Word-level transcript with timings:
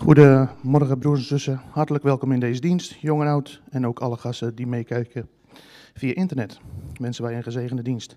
Goedemorgen 0.00 0.98
broers 0.98 1.20
en 1.20 1.26
zussen, 1.26 1.60
hartelijk 1.70 2.04
welkom 2.04 2.32
in 2.32 2.40
deze 2.40 2.60
dienst, 2.60 2.92
jong 3.00 3.22
en 3.22 3.28
oud 3.28 3.62
en 3.70 3.86
ook 3.86 4.00
alle 4.00 4.16
gasten 4.16 4.54
die 4.54 4.66
meekijken 4.66 5.28
via 5.94 6.14
internet. 6.14 6.60
Wensen 6.94 7.24
wij 7.24 7.36
een 7.36 7.42
gezegende 7.42 7.82
dienst. 7.82 8.16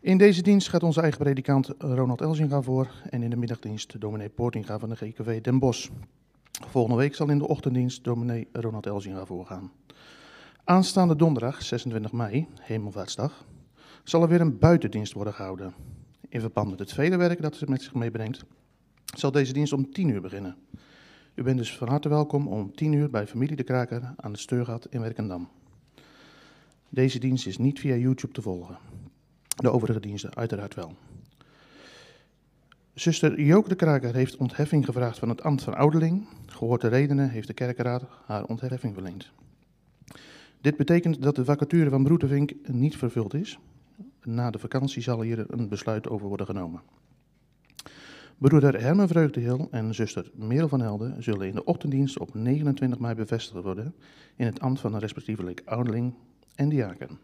In 0.00 0.18
deze 0.18 0.42
dienst 0.42 0.68
gaat 0.68 0.82
onze 0.82 1.00
eigen 1.00 1.18
predikant 1.18 1.70
Ronald 1.78 2.20
Elzinga 2.20 2.62
voor 2.62 2.90
en 3.10 3.22
in 3.22 3.30
de 3.30 3.36
middagdienst 3.36 4.00
dominee 4.00 4.28
Poortinga 4.28 4.78
van 4.78 4.88
de 4.88 4.96
GKW 4.96 5.30
Den 5.42 5.58
Bosch. 5.58 5.88
Volgende 6.66 6.96
week 6.96 7.14
zal 7.14 7.28
in 7.28 7.38
de 7.38 7.48
ochtenddienst 7.48 8.04
dominee 8.04 8.48
Ronald 8.52 8.86
Elzinga 8.86 9.24
voorgaan. 9.24 9.72
Aanstaande 10.64 11.16
donderdag, 11.16 11.62
26 11.62 12.12
mei, 12.12 12.46
Hemelvaartsdag, 12.60 13.44
zal 14.04 14.22
er 14.22 14.28
weer 14.28 14.40
een 14.40 14.58
buitendienst 14.58 15.12
worden 15.12 15.34
gehouden. 15.34 15.74
In 16.28 16.40
verband 16.40 16.70
met 16.70 16.78
het 16.78 16.92
vele 16.92 17.16
werk 17.16 17.42
dat 17.42 17.58
het 17.58 17.68
met 17.68 17.82
zich 17.82 17.94
meebrengt, 17.94 18.44
zal 19.04 19.30
deze 19.30 19.52
dienst 19.52 19.72
om 19.72 19.92
10 19.92 20.08
uur 20.08 20.20
beginnen. 20.20 20.56
U 21.34 21.42
bent 21.42 21.58
dus 21.58 21.76
van 21.76 21.88
harte 21.88 22.08
welkom 22.08 22.48
om 22.48 22.74
10 22.74 22.92
uur 22.92 23.10
bij 23.10 23.26
familie 23.26 23.56
De 23.56 23.62
Kraker 23.62 24.14
aan 24.16 24.30
het 24.30 24.40
Steurgat 24.40 24.86
in 24.90 25.00
Werkendam. 25.00 25.48
Deze 26.88 27.18
dienst 27.18 27.46
is 27.46 27.58
niet 27.58 27.80
via 27.80 27.94
YouTube 27.94 28.32
te 28.32 28.42
volgen. 28.42 28.76
De 29.56 29.70
overige 29.70 30.00
diensten 30.00 30.34
uiteraard 30.34 30.74
wel. 30.74 30.94
Zuster 32.94 33.40
Joke 33.40 33.68
de 33.68 33.74
Kraker 33.74 34.14
heeft 34.14 34.36
ontheffing 34.36 34.84
gevraagd 34.84 35.18
van 35.18 35.28
het 35.28 35.42
ambt 35.42 35.62
van 35.62 35.74
ouderling. 35.74 36.26
Gehoord 36.46 36.80
de 36.80 36.88
redenen 36.88 37.30
heeft 37.30 37.46
de 37.46 37.54
kerkenraad 37.54 38.04
haar 38.26 38.44
ontheffing 38.44 38.94
verleend. 38.94 39.30
Dit 40.60 40.76
betekent 40.76 41.22
dat 41.22 41.36
de 41.36 41.44
vacature 41.44 41.90
van 41.90 42.02
Broetevink 42.02 42.52
niet 42.66 42.96
vervuld 42.96 43.34
is. 43.34 43.58
Na 44.22 44.50
de 44.50 44.58
vakantie 44.58 45.02
zal 45.02 45.20
hier 45.20 45.44
een 45.48 45.68
besluit 45.68 46.08
over 46.08 46.26
worden 46.28 46.46
genomen. 46.46 46.80
Broeder 48.38 48.80
Herman 48.80 49.08
Vreugdehil 49.08 49.68
en 49.70 49.94
zuster 49.94 50.30
Merel 50.34 50.68
van 50.68 50.80
Helden 50.80 51.22
zullen 51.22 51.46
in 51.46 51.54
de 51.54 51.64
ochtenddienst 51.64 52.18
op 52.18 52.34
29 52.34 52.98
mei 52.98 53.14
bevestigd 53.14 53.62
worden 53.62 53.94
in 54.36 54.46
het 54.46 54.60
ambt 54.60 54.80
van 54.80 54.94
een 54.94 55.00
respectievelijk 55.00 55.62
ouderling 55.64 56.14
en 56.54 56.68
diaken. 56.68 57.18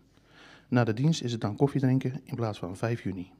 Na 0.68 0.84
de 0.84 0.94
dienst 0.94 1.22
is 1.22 1.32
het 1.32 1.40
dan 1.40 1.56
koffiedrinken 1.56 2.20
in 2.24 2.34
plaats 2.34 2.58
van 2.58 2.76
5 2.76 3.02
juni. 3.02 3.30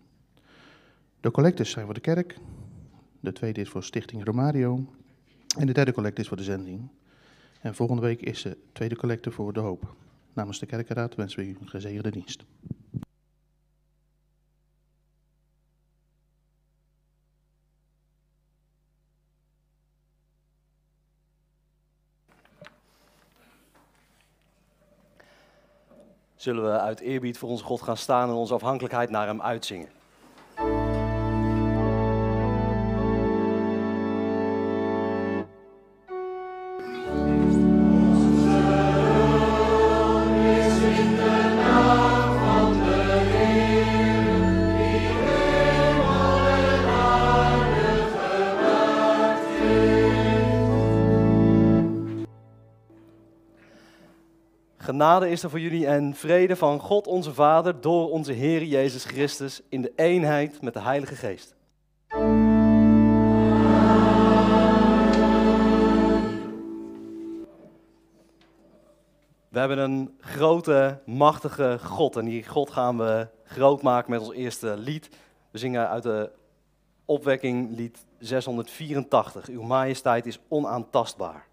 De 1.20 1.30
collectes 1.30 1.70
zijn 1.70 1.84
voor 1.84 1.94
de 1.94 2.00
kerk, 2.00 2.38
de 3.20 3.32
tweede 3.32 3.60
is 3.60 3.68
voor 3.68 3.84
Stichting 3.84 4.24
Romario 4.24 4.86
en 5.58 5.66
de 5.66 5.72
derde 5.72 5.92
collecte 5.92 6.20
is 6.20 6.28
voor 6.28 6.36
de 6.36 6.42
zending. 6.42 6.88
En 7.60 7.74
volgende 7.74 8.02
week 8.02 8.20
is 8.20 8.42
de 8.42 8.56
tweede 8.72 8.96
collecte 8.96 9.30
voor 9.30 9.52
de 9.52 9.60
hoop. 9.60 9.94
Namens 10.32 10.58
de 10.58 10.66
kerkenraad 10.66 11.14
wensen 11.14 11.40
we 11.40 11.46
u 11.46 11.56
een 11.60 11.68
gezegende 11.68 12.10
dienst. 12.10 12.44
Zullen 26.40 26.64
we 26.64 26.78
uit 26.78 27.00
eerbied 27.00 27.38
voor 27.38 27.48
onze 27.48 27.64
God 27.64 27.82
gaan 27.82 27.96
staan 27.96 28.28
en 28.28 28.34
onze 28.34 28.54
afhankelijkheid 28.54 29.10
naar 29.10 29.26
Hem 29.26 29.42
uitzingen. 29.42 29.88
Genade 55.00 55.30
is 55.30 55.42
er 55.42 55.50
voor 55.50 55.60
jullie 55.60 55.86
en 55.86 56.14
vrede 56.14 56.56
van 56.56 56.80
God 56.80 57.06
onze 57.06 57.34
Vader 57.34 57.80
door 57.80 58.10
onze 58.10 58.32
Heer 58.32 58.64
Jezus 58.64 59.04
Christus 59.04 59.60
in 59.68 59.82
de 59.82 59.92
eenheid 59.96 60.62
met 60.62 60.74
de 60.74 60.80
Heilige 60.80 61.14
Geest. 61.14 61.54
We 69.48 69.58
hebben 69.58 69.78
een 69.78 70.16
grote, 70.18 71.00
machtige 71.06 71.78
God 71.82 72.16
en 72.16 72.24
die 72.24 72.46
God 72.46 72.70
gaan 72.70 72.98
we 72.98 73.28
groot 73.44 73.82
maken 73.82 74.10
met 74.10 74.20
ons 74.20 74.32
eerste 74.32 74.76
lied. 74.76 75.08
We 75.50 75.58
zingen 75.58 75.88
uit 75.88 76.02
de 76.02 76.30
opwekking 77.04 77.76
lied 77.76 78.06
684. 78.18 79.48
Uw 79.48 79.62
majesteit 79.62 80.26
is 80.26 80.38
onaantastbaar. 80.48 80.48
Majesteit 80.48 81.46
is 81.46 81.48
onaantastbaar. 81.48 81.49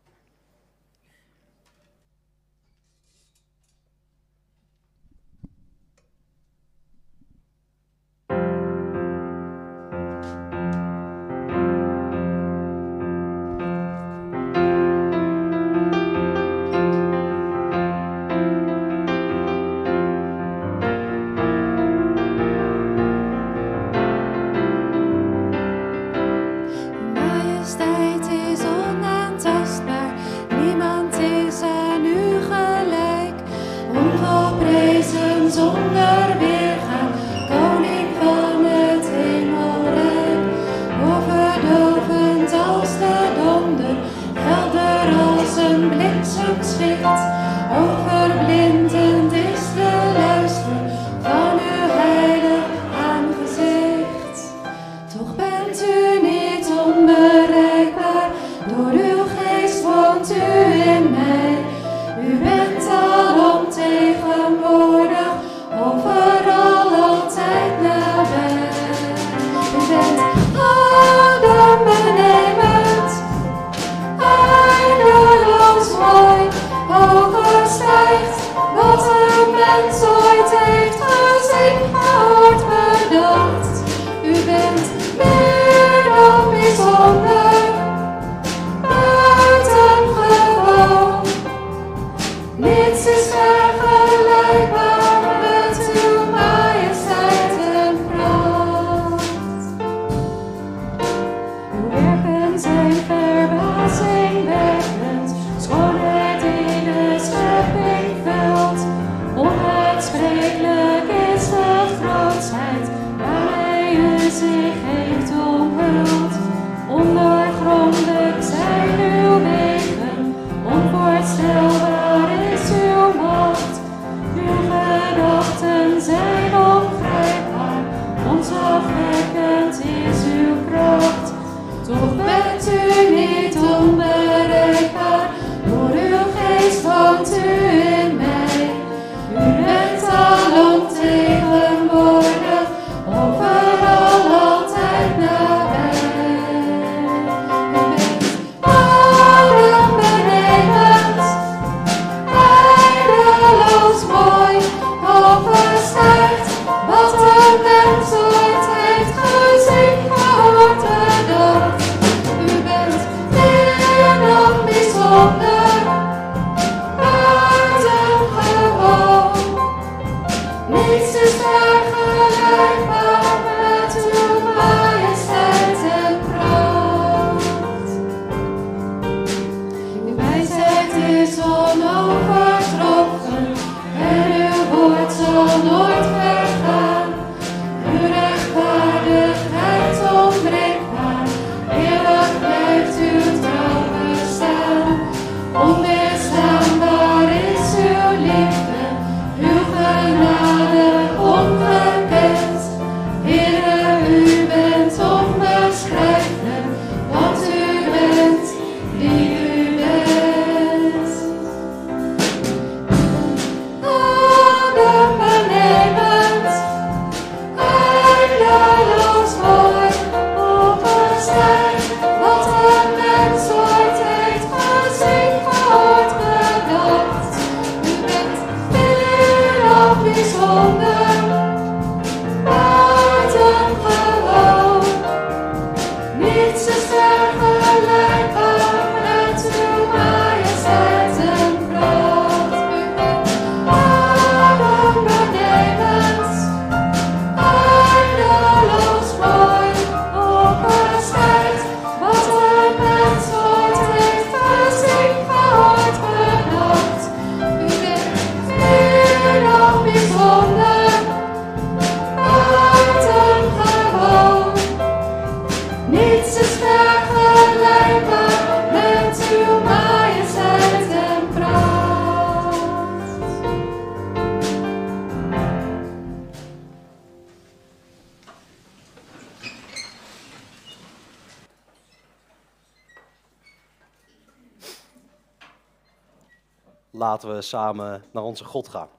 We 287.27 287.41
samen 287.41 288.03
naar 288.12 288.24
onze 288.24 288.44
God 288.46 288.68
gaan. 288.68 288.89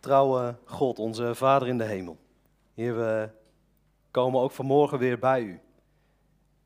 Trouwe 0.00 0.54
God, 0.64 0.98
onze 0.98 1.34
Vader 1.34 1.68
in 1.68 1.78
de 1.78 1.84
hemel. 1.84 2.16
Heer, 2.74 2.96
we 2.96 3.30
komen 4.10 4.40
ook 4.40 4.50
vanmorgen 4.50 4.98
weer 4.98 5.18
bij 5.18 5.42
u. 5.42 5.60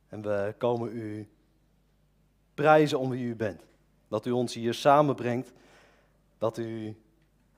En 0.09 0.23
we 0.23 0.55
komen 0.59 0.97
u 0.97 1.29
prijzen 2.55 2.99
om 2.99 3.11
wie 3.11 3.25
u 3.25 3.37
bent. 3.37 3.63
Dat 4.09 4.27
u 4.27 4.31
ons 4.31 4.55
hier 4.55 4.75
samenbrengt. 4.75 5.53
Dat 6.39 6.59
u 6.59 6.97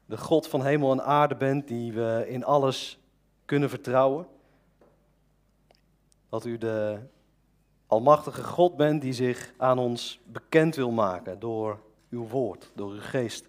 de 0.07 0.19
God 0.19 0.47
van 0.47 0.65
hemel 0.65 0.93
en 0.93 1.05
aarde 1.05 1.37
bent 1.37 1.69
die 1.69 1.93
we 1.93 2.25
in 2.29 2.45
alles 2.45 2.99
kunnen 3.45 3.71
vertrouwen. 3.71 4.27
Dat 6.29 6.45
u 6.45 6.59
de 6.59 6.99
almachtige 7.87 8.45
God 8.45 8.77
bent 8.77 9.03
die 9.03 9.13
zich 9.13 9.53
aan 9.57 9.79
ons 9.79 10.21
bekend 10.25 10.75
wil 10.75 10.91
maken 10.91 11.39
door 11.39 11.81
uw 12.11 12.29
woord, 12.29 12.71
door 12.75 12.91
uw 12.91 13.01
geest. 13.01 13.49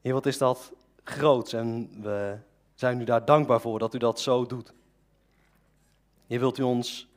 Heer, 0.00 0.12
wat 0.12 0.26
is 0.26 0.38
dat 0.38 0.72
groots 1.04 1.52
en 1.52 1.90
we 2.02 2.36
zijn 2.74 3.00
u 3.00 3.04
daar 3.04 3.24
dankbaar 3.24 3.60
voor 3.60 3.78
dat 3.78 3.94
u 3.94 3.98
dat 3.98 4.20
zo 4.20 4.46
doet. 4.46 4.72
Heer, 6.26 6.38
wilt 6.38 6.58
u 6.58 6.62
ons 6.62 7.08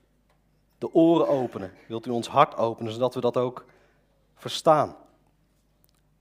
de 0.78 0.94
oren 0.94 1.28
openen, 1.28 1.72
wilt 1.88 2.06
u 2.06 2.10
ons 2.10 2.28
hart 2.28 2.56
openen, 2.56 2.92
zodat 2.92 3.14
we 3.14 3.22
dat 3.22 3.38
ook 3.38 3.66
verstaan. 4.36 4.96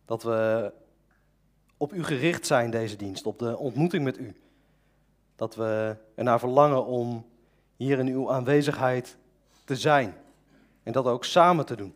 Dat 0.05 0.23
we 0.23 0.73
op 1.77 1.93
u 1.93 2.05
gericht 2.05 2.47
zijn 2.47 2.71
deze 2.71 2.97
dienst, 2.97 3.27
op 3.27 3.39
de 3.39 3.57
ontmoeting 3.57 4.05
met 4.05 4.19
u. 4.19 4.44
Dat 5.37 5.55
we 5.55 5.97
ernaar 6.15 6.39
verlangen 6.39 6.85
om 6.85 7.27
hier 7.77 7.99
in 7.99 8.07
uw 8.07 8.33
aanwezigheid 8.33 9.17
te 9.65 9.77
zijn 9.77 10.17
en 10.83 10.93
dat 10.93 11.07
ook 11.07 11.25
samen 11.25 11.67
te 11.67 11.77
doen. 11.77 11.95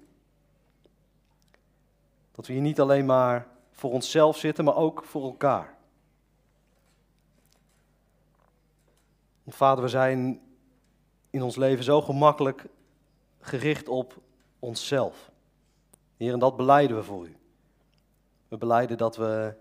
Dat 2.32 2.46
we 2.46 2.52
hier 2.52 2.62
niet 2.62 2.80
alleen 2.80 3.06
maar 3.06 3.48
voor 3.70 3.90
onszelf 3.90 4.36
zitten, 4.36 4.64
maar 4.64 4.76
ook 4.76 5.04
voor 5.04 5.22
elkaar. 5.22 5.76
Vader, 9.46 9.84
we 9.84 9.90
zijn 9.90 10.40
in 11.30 11.42
ons 11.42 11.56
leven 11.56 11.84
zo 11.84 12.02
gemakkelijk 12.02 12.66
gericht 13.40 13.88
op 13.88 14.20
onszelf. 14.58 15.30
Heer, 16.16 16.32
en 16.32 16.38
dat 16.38 16.56
beleiden 16.56 16.96
we 16.96 17.02
voor 17.02 17.26
u. 17.26 17.36
We 18.48 18.56
beleiden 18.56 18.98
dat 18.98 19.16
we 19.16 19.54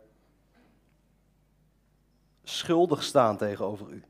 schuldig 2.50 3.04
staan 3.04 3.38
tegenover 3.38 3.90
u. 3.90 4.04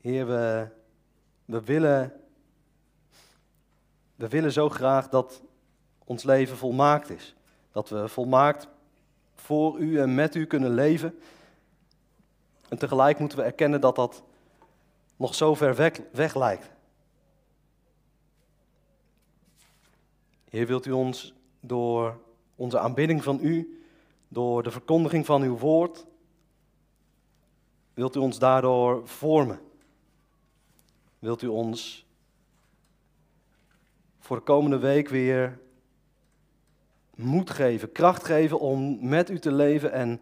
Heer, 0.00 0.26
we, 0.26 0.68
we, 1.44 1.64
willen, 1.64 2.20
we 4.14 4.28
willen 4.28 4.52
zo 4.52 4.68
graag 4.68 5.08
dat 5.08 5.42
ons 6.04 6.22
leven 6.22 6.56
volmaakt 6.56 7.10
is. 7.10 7.34
Dat 7.72 7.88
we 7.88 8.08
volmaakt 8.08 8.68
voor 9.34 9.78
u 9.78 10.00
en 10.00 10.14
met 10.14 10.34
u 10.34 10.46
kunnen 10.46 10.74
leven. 10.74 11.18
En 12.68 12.78
tegelijk 12.78 13.18
moeten 13.18 13.38
we 13.38 13.44
erkennen 13.44 13.80
dat 13.80 13.96
dat 13.96 14.22
nog 15.16 15.34
zo 15.34 15.54
ver 15.54 15.74
weg, 15.74 16.00
weg 16.12 16.34
lijkt. 16.34 16.70
Heer, 20.48 20.66
wilt 20.66 20.86
u 20.86 20.90
ons 20.90 21.34
door 21.60 22.18
onze 22.54 22.78
aanbidding 22.78 23.22
van 23.22 23.38
u, 23.42 23.79
door 24.32 24.62
de 24.62 24.70
verkondiging 24.70 25.26
van 25.26 25.42
uw 25.42 25.58
woord, 25.58 26.06
wilt 27.94 28.16
u 28.16 28.18
ons 28.18 28.38
daardoor 28.38 29.08
vormen? 29.08 29.60
Wilt 31.18 31.42
u 31.42 31.46
ons 31.46 32.06
voor 34.18 34.36
de 34.36 34.42
komende 34.42 34.78
week 34.78 35.08
weer 35.08 35.58
moed 37.14 37.50
geven, 37.50 37.92
kracht 37.92 38.24
geven 38.24 38.60
om 38.60 39.08
met 39.08 39.30
u 39.30 39.38
te 39.38 39.52
leven 39.52 39.92
en 39.92 40.20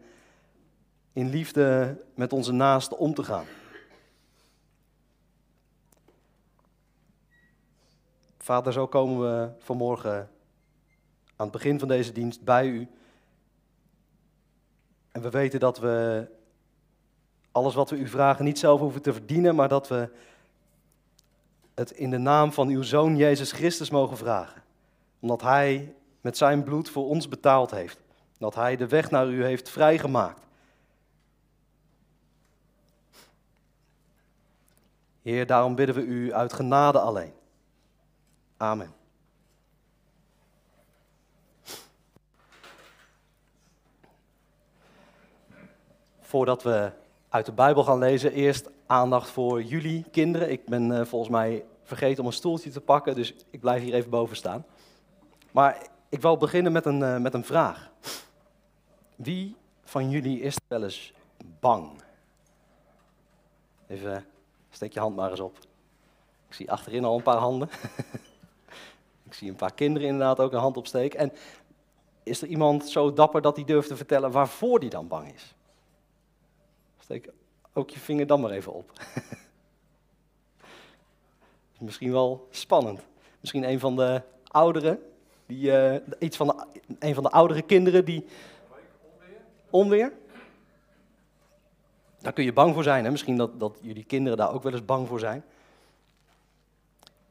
in 1.13 1.29
liefde 1.29 1.97
met 2.15 2.33
onze 2.33 2.53
naasten 2.53 2.99
om 2.99 3.15
te 3.15 3.23
gaan? 3.23 3.47
Vader, 8.39 8.73
zo 8.73 8.87
komen 8.87 9.21
we 9.21 9.51
vanmorgen 9.59 10.31
aan 11.37 11.47
het 11.47 11.51
begin 11.51 11.79
van 11.79 11.89
deze 11.89 12.13
dienst 12.13 12.43
bij 12.45 12.67
u. 12.67 12.89
En 15.19 15.25
we 15.25 15.31
weten 15.31 15.61
dat 15.61 15.79
we 15.79 16.27
alles 17.53 17.75
wat 17.75 17.91
we 17.91 17.97
u 17.97 18.09
vragen 18.09 18.45
niet 18.45 18.59
zelf 18.59 18.81
hoeven 18.81 19.03
te 19.03 19.13
verdienen, 19.13 19.55
maar 19.55 19.69
dat 19.69 19.89
we 19.89 20.09
het 21.75 21.91
in 21.91 22.11
de 22.11 22.19
naam 22.19 22.53
van 22.53 22.69
uw 22.69 22.83
Zoon 22.83 23.17
Jezus 23.17 23.53
Christus 23.53 23.91
mogen 23.91 24.17
vragen. 24.17 24.63
Omdat 25.21 25.43
Hij 25.43 25.95
met 26.21 26.37
zijn 26.37 26.65
bloed 26.65 26.91
voor 26.91 27.09
ons 27.09 27.29
betaald 27.29 27.71
heeft. 27.71 27.99
Dat 28.39 28.55
Hij 28.55 28.77
de 28.77 28.89
weg 28.89 29.11
naar 29.11 29.29
u 29.29 29.45
heeft 29.45 29.69
vrijgemaakt. 29.69 30.47
Heer, 35.23 35.47
daarom 35.47 35.75
bidden 35.75 35.95
we 35.95 36.03
u 36.03 36.33
uit 36.33 36.53
genade 36.53 37.01
alleen. 37.01 37.33
Amen. 38.57 38.95
Voordat 46.29 46.63
we 46.63 46.91
uit 47.29 47.47
de 47.47 47.53
Bijbel 47.53 47.85
gaan 47.85 47.99
lezen, 47.99 48.33
eerst 48.33 48.71
aandacht 48.87 49.31
voor 49.31 49.63
jullie 49.63 50.05
kinderen. 50.11 50.51
Ik 50.51 50.67
ben 50.67 50.91
uh, 50.91 51.05
volgens 51.05 51.31
mij 51.31 51.65
vergeten 51.83 52.21
om 52.21 52.27
een 52.27 52.33
stoeltje 52.33 52.71
te 52.71 52.81
pakken, 52.81 53.15
dus 53.15 53.35
ik 53.51 53.61
blijf 53.61 53.83
hier 53.83 53.95
even 53.95 54.11
boven 54.11 54.37
staan. 54.37 54.65
Maar 55.51 55.87
ik 56.09 56.21
wil 56.21 56.37
beginnen 56.37 56.73
met 56.73 56.87
een, 56.87 57.01
uh, 57.01 57.19
met 57.19 57.35
een 57.35 57.45
vraag. 57.45 57.91
Wie 59.17 59.57
van 59.85 60.11
jullie 60.11 60.41
is 60.41 60.57
wel 60.67 60.83
eens 60.83 61.13
bang? 61.61 61.91
Even, 63.87 64.25
steek 64.71 64.93
je 64.93 65.01
hand 65.01 65.17
maar 65.17 65.31
eens 65.31 65.41
op. 65.41 65.59
Ik 66.49 66.55
zie 66.55 66.71
achterin 66.71 67.05
al 67.05 67.17
een 67.17 67.23
paar 67.23 67.37
handen. 67.37 67.69
Ik 69.27 69.35
zie 69.35 69.49
een 69.49 69.57
paar 69.57 69.75
kinderen 69.75 70.09
inderdaad 70.09 70.41
ook 70.41 70.53
een 70.53 70.59
hand 70.59 70.77
opsteken. 70.77 71.19
En 71.19 71.33
is 72.23 72.43
er 72.43 72.49
iemand 72.49 72.89
zo 72.89 73.13
dapper 73.13 73.43
dat 73.43 73.57
hij 73.57 73.65
durft 73.65 73.89
te 73.89 73.97
vertellen 73.97 74.31
waarvoor 74.31 74.79
hij 74.79 74.89
dan 74.89 75.09
bang 75.09 75.35
is? 75.35 75.57
Steek 77.09 77.29
ook 77.73 77.91
je 77.91 77.99
vinger 77.99 78.27
dan 78.27 78.41
maar 78.41 78.51
even 78.51 78.73
op. 78.73 78.93
is 81.75 81.79
misschien 81.79 82.13
wel 82.13 82.49
spannend. 82.51 83.01
Misschien 83.41 83.69
een 83.69 83.81
van 83.81 83.97
de 83.97 84.23
ouderen, 84.47 84.99
die, 85.47 85.71
uh, 85.71 85.95
iets 86.19 86.37
van 86.37 86.67
een 86.99 87.15
van 87.15 87.23
de 87.23 87.31
oudere 87.31 87.63
kinderen 87.63 88.05
die. 88.05 88.27
Onweer? 89.71 90.13
Daar 92.19 92.33
kun 92.33 92.45
je 92.45 92.53
bang 92.53 92.75
voor 92.75 92.83
zijn. 92.83 93.05
Hè? 93.05 93.11
Misschien 93.11 93.37
dat, 93.37 93.61
dat 93.61 93.79
jullie 93.83 94.05
kinderen 94.05 94.39
daar 94.39 94.53
ook 94.53 94.63
wel 94.63 94.73
eens 94.73 94.85
bang 94.85 95.09
voor 95.09 95.19
zijn. 95.19 95.45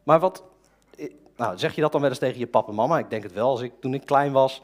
Maar 0.04 0.20
wat, 0.20 0.44
nou, 1.36 1.58
zeg 1.58 1.76
je 1.76 1.82
dat 1.82 1.92
dan 1.92 2.02
wel 2.02 2.10
eens 2.10 2.20
tegen 2.20 2.40
je 2.40 2.48
papa 2.48 2.70
en 2.70 2.76
mama? 2.76 3.00
Ik 3.00 3.10
denk 3.10 3.24
het 3.24 3.34
wel. 3.34 3.50
Als 3.50 3.62
ik, 3.62 3.74
toen 3.80 3.94
ik 3.94 4.06
klein 4.06 4.32
was, 4.32 4.62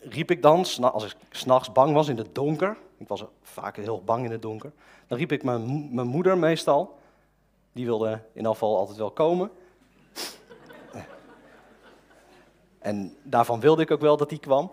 riep 0.00 0.30
ik 0.30 0.42
dan, 0.42 0.66
als 0.80 1.04
ik 1.04 1.16
s'nachts 1.30 1.72
bang 1.72 1.92
was 1.92 2.08
in 2.08 2.16
het 2.16 2.34
donker, 2.34 2.76
ik 3.02 3.08
was 3.08 3.24
vaak 3.42 3.76
heel 3.76 4.02
bang 4.04 4.24
in 4.24 4.30
het 4.30 4.42
donker, 4.42 4.72
dan 5.06 5.18
riep 5.18 5.32
ik 5.32 5.42
mijn, 5.42 5.94
mijn 5.94 6.06
moeder 6.06 6.38
meestal. 6.38 6.98
Die 7.72 7.84
wilde 7.84 8.22
in 8.32 8.46
afval 8.46 8.76
altijd 8.76 8.98
wel 8.98 9.10
komen. 9.10 9.50
En 12.78 13.16
daarvan 13.22 13.60
wilde 13.60 13.82
ik 13.82 13.90
ook 13.90 14.00
wel 14.00 14.16
dat 14.16 14.28
die 14.28 14.38
kwam. 14.38 14.72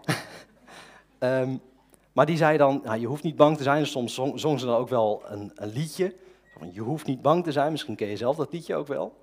um, 1.20 1.62
maar 2.16 2.26
die 2.26 2.38
zei 2.38 2.58
dan, 2.58 2.82
nou, 2.84 3.00
je 3.00 3.08
hoeft 3.08 3.24
niet 3.24 3.36
bang 3.36 3.58
te 3.58 3.64
zijn. 3.64 3.86
Soms 3.86 4.14
zong, 4.14 4.40
zong 4.40 4.60
ze 4.60 4.66
dan 4.66 4.76
ook 4.76 4.90
wel 4.90 5.22
een, 5.26 5.52
een 5.56 5.70
liedje. 5.70 6.16
Van, 6.58 6.74
je 6.74 6.82
hoeft 6.82 7.06
niet 7.06 7.22
bang 7.22 7.44
te 7.44 7.52
zijn. 7.52 7.72
Misschien 7.72 7.96
ken 7.96 8.08
je 8.08 8.18
zelf 8.18 8.36
dat 8.36 8.54
liedje 8.54 8.76
ook 8.76 8.88
wel. 8.88 9.18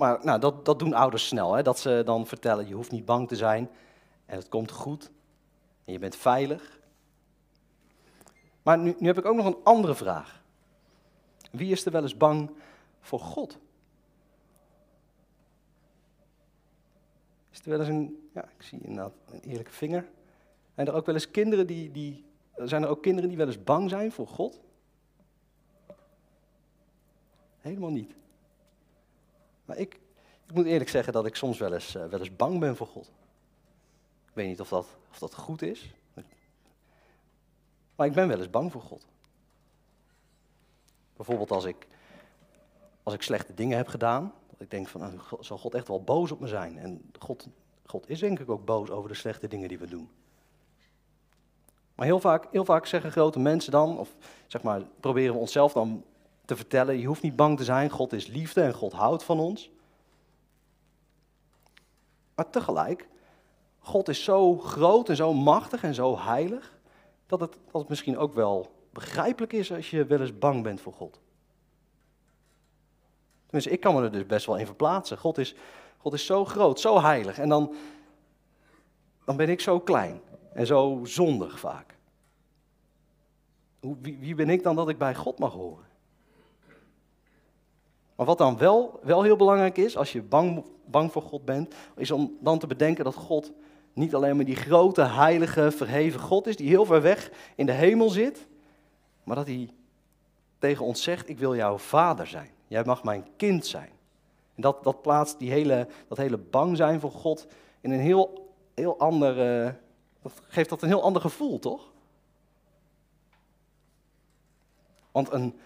Maar 0.00 0.18
nou, 0.22 0.40
dat, 0.40 0.64
dat 0.64 0.78
doen 0.78 0.94
ouders 0.94 1.26
snel, 1.26 1.52
hè? 1.52 1.62
dat 1.62 1.78
ze 1.78 2.02
dan 2.04 2.26
vertellen, 2.26 2.68
je 2.68 2.74
hoeft 2.74 2.90
niet 2.90 3.04
bang 3.04 3.28
te 3.28 3.36
zijn 3.36 3.70
en 4.26 4.36
het 4.36 4.48
komt 4.48 4.70
goed 4.70 5.10
en 5.84 5.92
je 5.92 5.98
bent 5.98 6.16
veilig. 6.16 6.78
Maar 8.62 8.78
nu, 8.78 8.94
nu 8.98 9.06
heb 9.06 9.18
ik 9.18 9.24
ook 9.24 9.36
nog 9.36 9.46
een 9.46 9.64
andere 9.64 9.94
vraag. 9.94 10.42
Wie 11.50 11.72
is 11.72 11.84
er 11.84 11.92
wel 11.92 12.02
eens 12.02 12.16
bang 12.16 12.50
voor 13.00 13.20
God? 13.20 13.58
Is 17.50 17.60
er 17.60 17.70
wel 17.70 17.78
eens 17.78 17.88
een, 17.88 18.28
ja, 18.34 18.44
ik 18.44 18.62
zie 18.62 18.80
inderdaad 18.82 19.12
een 19.30 19.40
eerlijke 19.40 19.70
vinger. 19.70 20.08
Zijn 20.74 20.86
er 20.86 20.94
ook 20.94 21.06
wel 21.06 21.14
eens 21.14 21.30
kinderen 21.30 21.66
die, 21.66 21.90
die, 21.90 22.24
zijn 22.56 22.82
er 22.82 22.88
ook 22.88 23.02
kinderen 23.02 23.28
die 23.28 23.38
wel 23.38 23.46
eens 23.46 23.64
bang 23.64 23.90
zijn 23.90 24.12
voor 24.12 24.26
God? 24.26 24.60
Helemaal 27.60 27.90
niet. 27.90 28.14
Maar 29.64 29.76
ik, 29.76 30.00
ik 30.46 30.54
moet 30.54 30.66
eerlijk 30.66 30.90
zeggen 30.90 31.12
dat 31.12 31.26
ik 31.26 31.34
soms 31.34 31.58
wel 31.58 31.72
eens, 31.72 31.96
uh, 31.96 32.06
wel 32.06 32.18
eens 32.18 32.36
bang 32.36 32.60
ben 32.60 32.76
voor 32.76 32.86
God. 32.86 33.10
Weet 34.40 34.48
niet 34.48 34.60
of 34.60 34.68
dat, 34.68 34.86
of 35.10 35.18
dat 35.18 35.34
goed 35.34 35.62
is. 35.62 35.94
Maar 37.96 38.06
ik 38.06 38.12
ben 38.12 38.28
wel 38.28 38.38
eens 38.38 38.50
bang 38.50 38.72
voor 38.72 38.82
God. 38.82 39.06
Bijvoorbeeld 41.16 41.50
als 41.50 41.64
ik, 41.64 41.86
als 43.02 43.14
ik 43.14 43.22
slechte 43.22 43.54
dingen 43.54 43.76
heb 43.76 43.88
gedaan. 43.88 44.32
Dat 44.50 44.60
ik 44.60 44.70
denk 44.70 44.88
van, 44.88 45.00
nou, 45.00 45.14
zal 45.40 45.58
God 45.58 45.74
echt 45.74 45.88
wel 45.88 46.02
boos 46.02 46.30
op 46.30 46.40
me 46.40 46.46
zijn? 46.46 46.78
En 46.78 47.10
God, 47.18 47.48
God 47.86 48.08
is 48.08 48.18
denk 48.18 48.38
ik 48.38 48.50
ook 48.50 48.64
boos 48.64 48.90
over 48.90 49.08
de 49.08 49.14
slechte 49.14 49.48
dingen 49.48 49.68
die 49.68 49.78
we 49.78 49.86
doen. 49.86 50.10
Maar 51.94 52.06
heel 52.06 52.20
vaak, 52.20 52.46
heel 52.50 52.64
vaak 52.64 52.86
zeggen 52.86 53.12
grote 53.12 53.38
mensen 53.38 53.72
dan, 53.72 53.98
of 53.98 54.16
zeg 54.46 54.62
maar, 54.62 54.82
proberen 55.00 55.34
we 55.34 55.40
onszelf 55.40 55.72
dan 55.72 56.04
te 56.44 56.56
vertellen, 56.56 56.98
je 56.98 57.06
hoeft 57.06 57.22
niet 57.22 57.36
bang 57.36 57.56
te 57.56 57.64
zijn, 57.64 57.90
God 57.90 58.12
is 58.12 58.26
liefde 58.26 58.62
en 58.62 58.74
God 58.74 58.92
houdt 58.92 59.22
van 59.22 59.38
ons. 59.38 59.70
Maar 62.34 62.50
tegelijk, 62.50 63.08
God 63.80 64.08
is 64.08 64.24
zo 64.24 64.58
groot 64.58 65.08
en 65.08 65.16
zo 65.16 65.34
machtig 65.34 65.82
en 65.82 65.94
zo 65.94 66.18
heilig, 66.18 66.78
dat 67.26 67.40
het, 67.40 67.56
dat 67.72 67.88
misschien 67.88 68.18
ook 68.18 68.34
wel 68.34 68.70
begrijpelijk 68.92 69.52
is 69.52 69.72
als 69.72 69.90
je 69.90 70.04
wel 70.04 70.20
eens 70.20 70.38
bang 70.38 70.62
bent 70.62 70.80
voor 70.80 70.92
God. 70.92 71.20
Tenminste, 73.42 73.70
ik 73.70 73.80
kan 73.80 73.94
me 73.94 74.02
er 74.02 74.12
dus 74.12 74.26
best 74.26 74.46
wel 74.46 74.56
in 74.56 74.66
verplaatsen. 74.66 75.18
God 75.18 75.38
is, 75.38 75.54
God 75.98 76.12
is 76.12 76.26
zo 76.26 76.44
groot, 76.44 76.80
zo 76.80 77.00
heilig. 77.00 77.38
En 77.38 77.48
dan, 77.48 77.74
dan 79.24 79.36
ben 79.36 79.48
ik 79.48 79.60
zo 79.60 79.80
klein 79.80 80.20
en 80.52 80.66
zo 80.66 81.00
zondig 81.04 81.60
vaak. 81.60 81.96
Hoe, 83.80 83.96
wie, 84.00 84.18
wie 84.18 84.34
ben 84.34 84.50
ik 84.50 84.62
dan 84.62 84.76
dat 84.76 84.88
ik 84.88 84.98
bij 84.98 85.14
God 85.14 85.38
mag 85.38 85.52
horen? 85.52 85.88
Maar 88.16 88.26
wat 88.26 88.38
dan 88.38 88.58
wel, 88.58 89.00
wel 89.02 89.22
heel 89.22 89.36
belangrijk 89.36 89.76
is, 89.76 89.96
als 89.96 90.12
je 90.12 90.22
bang, 90.22 90.64
bang 90.84 91.12
voor 91.12 91.22
God 91.22 91.44
bent, 91.44 91.74
is 91.96 92.10
om 92.10 92.36
dan 92.40 92.58
te 92.58 92.66
bedenken 92.66 93.04
dat 93.04 93.14
God 93.14 93.52
niet 93.92 94.14
alleen 94.14 94.36
maar 94.36 94.44
die 94.44 94.56
grote, 94.56 95.02
heilige, 95.02 95.70
verheven 95.70 96.20
God 96.20 96.46
is, 96.46 96.56
die 96.56 96.68
heel 96.68 96.84
ver 96.84 97.02
weg 97.02 97.30
in 97.54 97.66
de 97.66 97.72
hemel 97.72 98.08
zit, 98.08 98.46
maar 99.24 99.36
dat 99.36 99.46
hij 99.46 99.70
tegen 100.58 100.84
ons 100.84 101.02
zegt, 101.02 101.28
ik 101.28 101.38
wil 101.38 101.56
jouw 101.56 101.78
vader 101.78 102.26
zijn. 102.26 102.50
Jij 102.66 102.84
mag 102.84 103.04
mijn 103.04 103.26
kind 103.36 103.66
zijn. 103.66 103.90
En 104.54 104.62
dat, 104.62 104.84
dat 104.84 105.02
plaatst 105.02 105.38
die 105.38 105.50
hele, 105.50 105.88
dat 106.08 106.18
hele 106.18 106.38
bang 106.38 106.76
zijn 106.76 107.00
voor 107.00 107.12
God 107.12 107.46
in 107.80 107.90
een 107.90 108.00
heel, 108.00 108.54
heel 108.74 108.98
ander, 108.98 109.64
uh, 109.64 109.72
dat 110.22 110.32
geeft 110.48 110.68
dat 110.68 110.82
een 110.82 110.88
heel 110.88 111.02
ander 111.02 111.22
gevoel, 111.22 111.58
toch? 111.58 111.90
Want 115.10 115.32
een, 115.32 115.58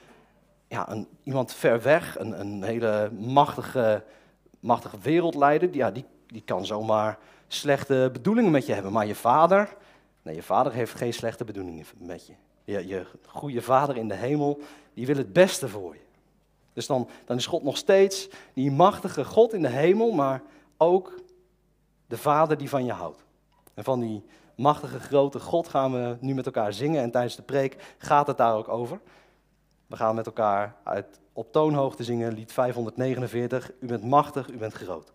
ja, 0.69 0.90
een, 0.90 1.09
iemand 1.23 1.52
ver 1.52 1.83
weg, 1.83 2.19
een, 2.19 2.40
een 2.40 2.62
hele 2.62 3.11
machtige, 3.11 4.04
machtige 4.61 4.99
wereldleider, 4.99 5.75
ja, 5.75 5.90
die, 5.90 6.04
die 6.26 6.43
kan 6.43 6.66
zomaar 6.66 7.19
slechte 7.54 8.08
bedoelingen 8.12 8.50
met 8.50 8.66
je 8.66 8.73
hebben. 8.73 8.92
Maar 8.92 9.06
je 9.06 9.14
vader, 9.14 9.76
nee, 10.23 10.34
je 10.34 10.42
vader 10.42 10.73
heeft 10.73 10.94
geen 10.94 11.14
slechte 11.14 11.44
bedoelingen 11.44 11.84
met 11.99 12.26
je. 12.26 12.32
Je, 12.64 12.87
je 12.87 13.06
goede 13.26 13.62
vader 13.62 13.96
in 13.96 14.08
de 14.08 14.14
hemel, 14.14 14.61
die 14.94 15.06
wil 15.06 15.16
het 15.16 15.32
beste 15.32 15.68
voor 15.68 15.94
je. 15.94 16.00
Dus 16.73 16.87
dan, 16.87 17.08
dan 17.25 17.37
is 17.37 17.46
God 17.46 17.62
nog 17.62 17.76
steeds 17.76 18.28
die 18.54 18.70
machtige 18.70 19.25
God 19.25 19.52
in 19.52 19.62
de 19.62 19.68
hemel, 19.68 20.12
maar 20.12 20.42
ook 20.76 21.20
de 22.06 22.16
vader 22.16 22.58
die 22.58 22.68
van 22.68 22.84
je 22.84 22.92
houdt. 22.92 23.25
En 23.75 23.84
van 23.84 24.00
die 24.00 24.25
machtige 24.56 25.00
grote 25.00 25.40
God 25.40 25.68
gaan 25.68 25.92
we 25.92 26.16
nu 26.20 26.34
met 26.34 26.46
elkaar 26.46 26.73
zingen 26.73 27.02
en 27.02 27.11
tijdens 27.11 27.37
de 27.37 27.42
preek 27.42 27.94
gaat 27.99 28.26
het 28.26 28.37
daar 28.37 28.54
ook 28.54 28.68
over. 28.68 29.00
We 29.87 29.96
gaan 29.96 30.14
met 30.14 30.26
elkaar 30.26 30.76
uit, 30.82 31.20
op 31.32 31.52
toonhoogte 31.52 32.04
zingen, 32.04 32.32
lied 32.32 32.52
549. 32.52 33.73
U 33.80 33.87
bent 33.87 34.04
machtig, 34.04 34.49
u 34.49 34.56
bent 34.56 34.73
groot. 34.73 35.12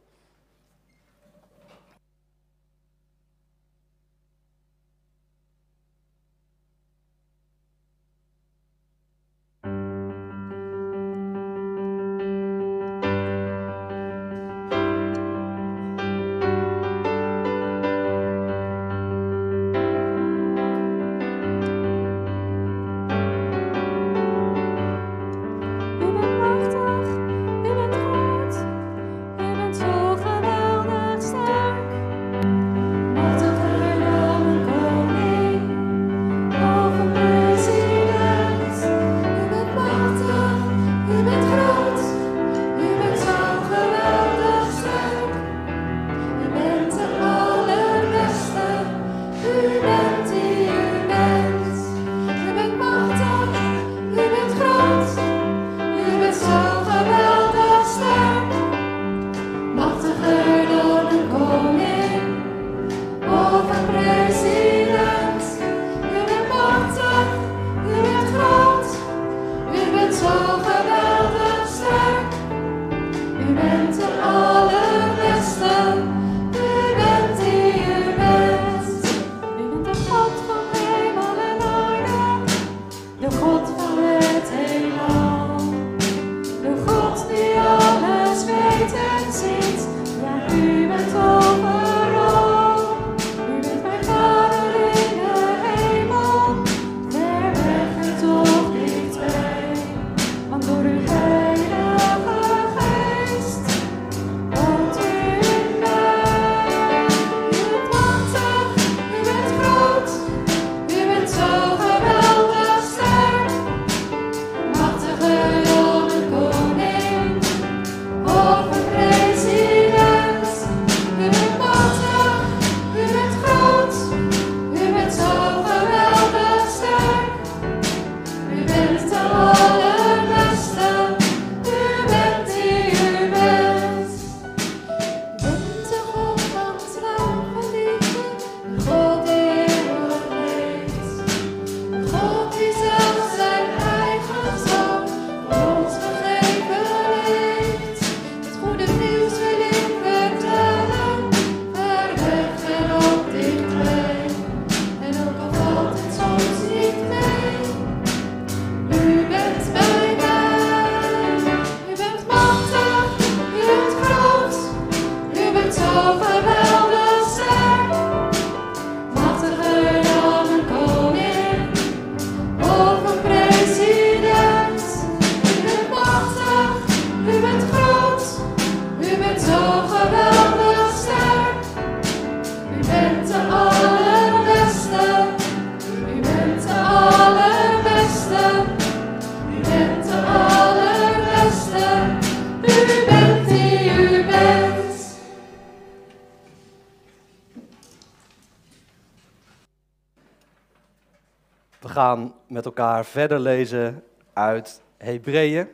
Verder 203.10 203.39
lezen 203.39 204.04
uit 204.34 204.82
Hebreeën. 204.98 205.67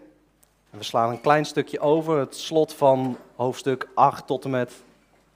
We 0.69 0.84
slaan 0.84 1.10
een 1.10 1.21
klein 1.21 1.45
stukje 1.45 1.80
over, 1.80 2.19
het 2.19 2.36
slot 2.36 2.74
van 2.74 3.17
hoofdstuk 3.36 3.88
8 3.95 4.28
tot 4.28 4.43
en 4.43 4.50
met 4.50 4.74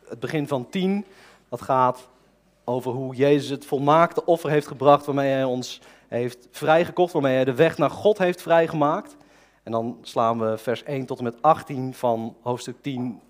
het 0.08 0.20
begin 0.20 0.48
van 0.48 0.70
10. 0.70 1.06
Dat 1.50 1.62
gaat 1.62 2.08
over 2.64 2.92
hoe 2.92 3.16
Jezus 3.16 3.50
het 3.50 3.66
volmaakte 3.66 4.26
offer 4.26 4.50
heeft 4.50 4.68
gebracht 4.68 5.06
waarmee 5.06 5.32
hij 5.32 5.44
ons 5.44 5.82
heeft 6.08 6.48
vrijgekocht, 6.52 7.14
waarmee 7.14 7.36
hij 7.36 7.46
de 7.46 7.56
weg 7.56 7.78
naar 7.78 7.90
God 7.90 8.18
heeft 8.18 8.42
vrijgemaakt. 8.42 9.16
En 9.64 9.72
dan 9.72 9.98
slaan 10.02 10.40
we 10.40 10.58
vers 10.58 10.84
1 10.84 11.06
tot 11.06 11.18
en 11.18 11.24
met 11.24 11.42
18 11.42 11.94
van 11.94 12.36
hoofdstuk 12.42 12.82
10 12.82 13.22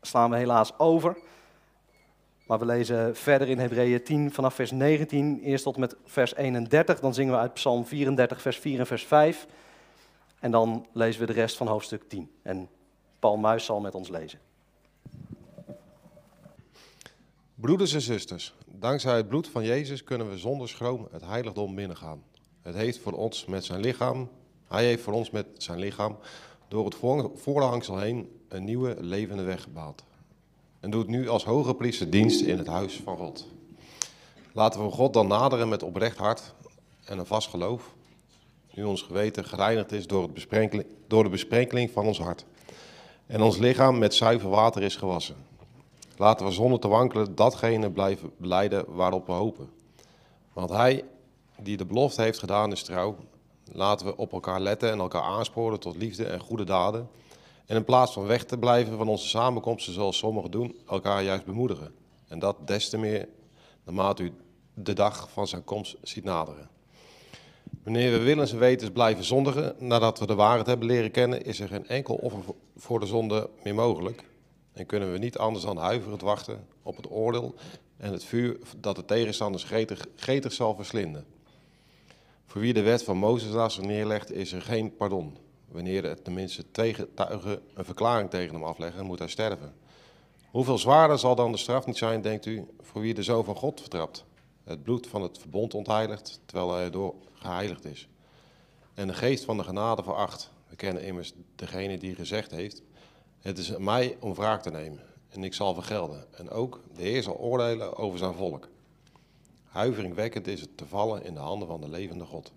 slaan 0.00 0.30
we 0.30 0.36
helaas 0.36 0.78
over. 0.78 1.16
Maar 2.52 2.60
we 2.60 2.66
lezen 2.66 3.16
verder 3.16 3.48
in 3.48 3.58
Hebreeën 3.58 4.02
10 4.02 4.32
vanaf 4.32 4.54
vers 4.54 4.70
19, 4.70 5.40
eerst 5.40 5.64
tot 5.64 5.76
met 5.76 5.96
vers 6.04 6.34
31. 6.34 7.00
Dan 7.00 7.14
zingen 7.14 7.32
we 7.32 7.38
uit 7.38 7.54
Psalm 7.54 7.86
34, 7.86 8.42
vers 8.42 8.58
4 8.58 8.78
en 8.78 8.86
vers 8.86 9.04
5. 9.04 9.46
En 10.40 10.50
dan 10.50 10.86
lezen 10.92 11.20
we 11.20 11.26
de 11.26 11.32
rest 11.32 11.56
van 11.56 11.66
hoofdstuk 11.66 12.08
10. 12.08 12.30
En 12.42 12.68
Paul 13.18 13.36
Muis 13.36 13.64
zal 13.64 13.80
met 13.80 13.94
ons 13.94 14.08
lezen. 14.08 14.38
Broeders 17.54 17.94
en 17.94 18.00
zusters, 18.00 18.54
dankzij 18.66 19.16
het 19.16 19.28
bloed 19.28 19.48
van 19.48 19.64
Jezus 19.64 20.04
kunnen 20.04 20.30
we 20.30 20.38
zonder 20.38 20.68
schroom 20.68 21.08
het 21.10 21.24
heiligdom 21.24 21.74
binnengaan. 21.74 22.22
Het 22.62 22.74
heeft 22.74 22.98
voor 22.98 23.12
ons 23.12 23.44
met 23.44 23.64
zijn 23.64 23.80
lichaam, 23.80 24.28
hij 24.68 24.84
heeft 24.84 25.02
voor 25.02 25.12
ons 25.12 25.30
met 25.30 25.46
zijn 25.56 25.78
lichaam 25.78 26.18
door 26.68 26.84
het 26.84 26.96
voorhangsel 27.34 27.98
heen 27.98 28.40
een 28.48 28.64
nieuwe 28.64 28.96
levende 29.00 29.42
weg 29.42 29.62
gebouwd. 29.62 30.02
En 30.82 30.90
doet 30.90 31.08
nu 31.08 31.28
als 31.28 31.44
hoge 31.44 31.74
priester 31.74 32.10
dienst 32.10 32.40
in 32.40 32.58
het 32.58 32.66
huis 32.66 33.00
van 33.04 33.16
God. 33.16 33.46
Laten 34.52 34.84
we 34.84 34.90
God 34.90 35.12
dan 35.12 35.26
naderen 35.26 35.68
met 35.68 35.82
oprecht 35.82 36.16
hart 36.16 36.54
en 37.04 37.18
een 37.18 37.26
vast 37.26 37.48
geloof, 37.48 37.94
nu 38.74 38.84
ons 38.84 39.02
geweten 39.02 39.44
gereinigd 39.44 39.92
is 39.92 40.06
door, 40.06 40.30
het 40.34 40.84
door 41.06 41.22
de 41.22 41.28
besprenkeling 41.28 41.90
van 41.90 42.06
ons 42.06 42.18
hart. 42.18 42.44
En 43.26 43.42
ons 43.42 43.56
lichaam 43.56 43.98
met 43.98 44.14
zuiver 44.14 44.50
water 44.50 44.82
is 44.82 44.96
gewassen. 44.96 45.36
Laten 46.16 46.46
we 46.46 46.52
zonder 46.52 46.78
te 46.80 46.88
wankelen 46.88 47.34
datgene 47.34 47.90
blijven 47.90 48.30
beleiden 48.36 48.84
waarop 48.94 49.26
we 49.26 49.32
hopen. 49.32 49.70
Want 50.52 50.70
hij 50.70 51.04
die 51.60 51.76
de 51.76 51.86
belofte 51.86 52.22
heeft 52.22 52.38
gedaan 52.38 52.72
is 52.72 52.82
trouw. 52.82 53.16
Laten 53.72 54.06
we 54.06 54.16
op 54.16 54.32
elkaar 54.32 54.60
letten 54.60 54.90
en 54.90 54.98
elkaar 54.98 55.22
aansporen 55.22 55.80
tot 55.80 55.96
liefde 55.96 56.24
en 56.24 56.40
goede 56.40 56.64
daden. 56.64 57.08
En 57.66 57.76
in 57.76 57.84
plaats 57.84 58.12
van 58.12 58.26
weg 58.26 58.44
te 58.44 58.58
blijven 58.58 58.96
van 58.96 59.08
onze 59.08 59.28
samenkomsten 59.28 59.92
zoals 59.92 60.18
sommigen 60.18 60.50
doen, 60.50 60.76
elkaar 60.86 61.22
juist 61.22 61.44
bemoedigen. 61.44 61.94
En 62.28 62.38
dat 62.38 62.66
des 62.66 62.88
te 62.88 62.98
meer 62.98 63.28
naarmate 63.84 64.22
u 64.22 64.32
de 64.74 64.92
dag 64.92 65.30
van 65.30 65.46
zijn 65.46 65.64
komst 65.64 65.96
ziet 66.02 66.24
naderen. 66.24 66.70
Wanneer 67.82 68.12
we 68.12 68.18
willens 68.18 68.52
en 68.52 68.58
wetens 68.58 68.90
blijven 68.90 69.24
zondigen 69.24 69.74
nadat 69.78 70.18
we 70.18 70.26
de 70.26 70.34
waarheid 70.34 70.66
hebben 70.66 70.86
leren 70.86 71.10
kennen, 71.10 71.44
is 71.44 71.60
er 71.60 71.68
geen 71.68 71.86
enkel 71.86 72.14
offer 72.14 72.40
voor 72.76 73.00
de 73.00 73.06
zonde 73.06 73.50
meer 73.62 73.74
mogelijk. 73.74 74.24
En 74.72 74.86
kunnen 74.86 75.12
we 75.12 75.18
niet 75.18 75.38
anders 75.38 75.64
dan 75.64 75.76
huiverend 75.76 76.20
wachten 76.20 76.66
op 76.82 76.96
het 76.96 77.10
oordeel 77.10 77.54
en 77.96 78.12
het 78.12 78.24
vuur 78.24 78.58
dat 78.76 78.96
de 78.96 79.04
tegenstanders 79.04 79.64
gretig, 79.64 80.06
gretig 80.16 80.52
zal 80.52 80.74
verslinden. 80.74 81.26
Voor 82.46 82.60
wie 82.60 82.72
de 82.72 82.82
wet 82.82 83.04
van 83.04 83.16
Mozes 83.16 83.52
naast 83.52 83.76
zich 83.76 83.84
neerlegt, 83.84 84.32
is 84.32 84.52
er 84.52 84.62
geen 84.62 84.96
pardon. 84.96 85.36
Wanneer 85.72 86.04
het 86.04 86.24
tenminste 86.24 86.70
twee 86.70 86.96
een 87.14 87.84
verklaring 87.84 88.30
tegen 88.30 88.54
hem 88.54 88.64
afleggen, 88.64 89.06
moet 89.06 89.18
hij 89.18 89.28
sterven. 89.28 89.74
Hoeveel 90.50 90.78
zwaarder 90.78 91.18
zal 91.18 91.34
dan 91.34 91.52
de 91.52 91.58
straf 91.58 91.86
niet 91.86 91.96
zijn, 91.96 92.22
denkt 92.22 92.46
u, 92.46 92.66
voor 92.80 93.00
wie 93.00 93.14
de 93.14 93.22
Zoon 93.22 93.44
van 93.44 93.56
God 93.56 93.80
vertrapt? 93.80 94.24
Het 94.64 94.82
bloed 94.82 95.06
van 95.06 95.22
het 95.22 95.38
verbond 95.38 95.74
ontheiligt, 95.74 96.40
terwijl 96.46 96.72
hij 96.72 96.84
erdoor 96.84 97.14
geheiligd 97.32 97.84
is. 97.84 98.08
En 98.94 99.06
de 99.06 99.14
geest 99.14 99.44
van 99.44 99.56
de 99.56 99.64
genade 99.64 100.02
veracht. 100.02 100.50
We 100.68 100.76
kennen 100.76 101.02
immers 101.02 101.32
degene 101.56 101.98
die 101.98 102.14
gezegd 102.14 102.50
heeft, 102.50 102.82
het 103.40 103.58
is 103.58 103.74
aan 103.74 103.84
mij 103.84 104.16
om 104.20 104.34
wraak 104.34 104.62
te 104.62 104.70
nemen 104.70 105.00
en 105.28 105.44
ik 105.44 105.54
zal 105.54 105.74
vergelden. 105.74 106.24
En 106.30 106.50
ook 106.50 106.80
de 106.94 107.02
Heer 107.02 107.22
zal 107.22 107.36
oordelen 107.36 107.96
over 107.96 108.18
zijn 108.18 108.34
volk. 108.34 108.68
Huiveringwekkend 109.64 110.46
is 110.46 110.60
het 110.60 110.76
te 110.76 110.86
vallen 110.86 111.24
in 111.24 111.34
de 111.34 111.40
handen 111.40 111.68
van 111.68 111.80
de 111.80 111.88
levende 111.88 112.24
God. 112.24 112.52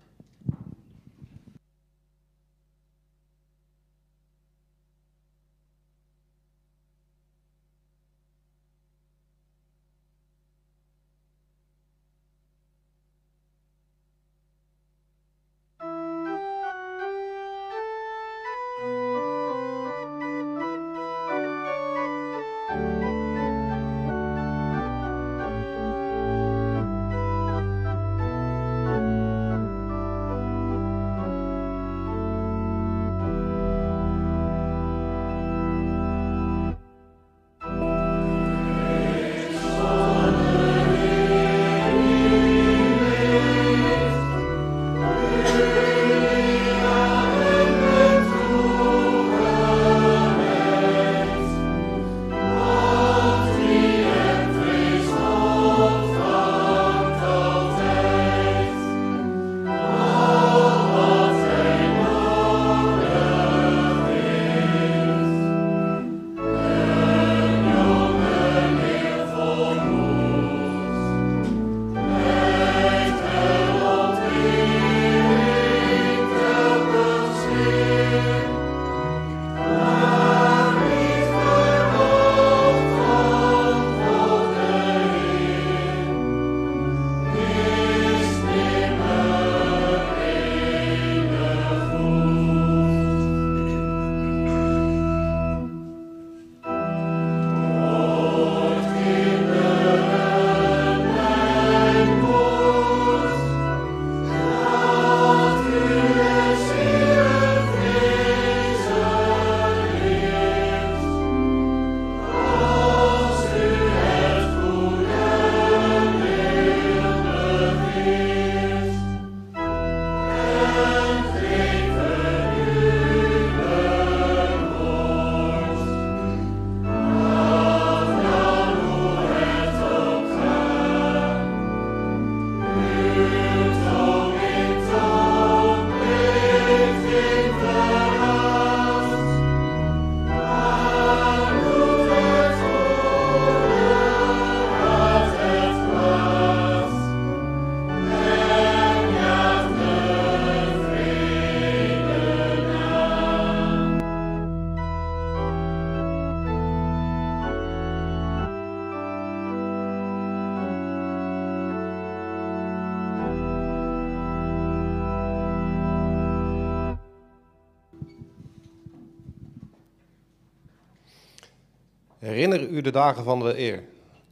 U 172.76 172.80
de 172.80 172.90
dagen 172.90 173.24
van 173.24 173.38
de 173.38 173.58
eer, 173.58 173.82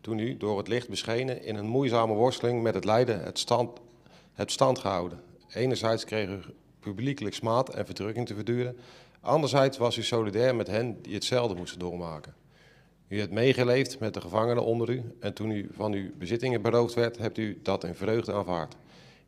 toen 0.01 0.19
u 0.19 0.37
door 0.37 0.59
het 0.59 0.69
licht 0.69 0.89
beschenen 0.89 1.43
in 1.43 1.57
een 1.57 1.67
moeizame 1.67 2.15
worsteling 2.15 2.63
met 2.63 2.75
het 2.75 2.85
lijden 2.85 3.23
het 3.23 3.39
stand, 3.39 3.81
hebt 4.33 4.53
stand 4.53 4.79
gehouden. 4.79 5.21
Enerzijds 5.49 6.05
kreeg 6.05 6.29
u 6.29 6.39
publiekelijk 6.81 7.35
smaad 7.35 7.75
en 7.75 7.87
verdrukking 7.87 8.27
te 8.27 8.35
verduren, 8.35 8.77
anderzijds 9.21 9.79
was 9.79 9.97
u 9.97 10.03
solidair 10.03 10.55
met 10.55 10.67
hen 10.67 11.03
die 11.03 11.15
hetzelfde 11.15 11.55
moesten 11.55 11.79
doormaken. 11.79 12.35
U 13.09 13.19
hebt 13.19 13.33
meegeleefd 13.33 13.99
met 13.99 14.15
de 14.15 14.21
gevangenen 14.21 14.65
onder 14.65 14.91
u 14.91 15.03
en 15.21 15.35
toen 15.35 15.51
u 15.51 15.71
van 15.73 15.93
uw 15.93 16.11
bezittingen 16.19 16.63
beroofd 16.63 16.95
werd, 16.95 17.19
hebt 17.19 17.39
u 17.39 17.61
dat 17.63 17.85
in 17.85 17.95
vreugde 17.95 18.33
aanvaard. 18.33 18.77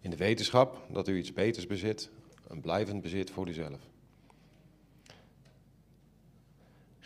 In 0.00 0.11
de 0.11 0.16
wetenschap 0.16 0.87
dat 0.92 1.09
u 1.09 1.16
iets 1.16 1.33
beters 1.33 1.66
bezit, 1.66 2.11
een 2.48 2.61
blijvend 2.61 3.02
bezit 3.02 3.31
voor 3.31 3.48
uzelf. 3.48 3.79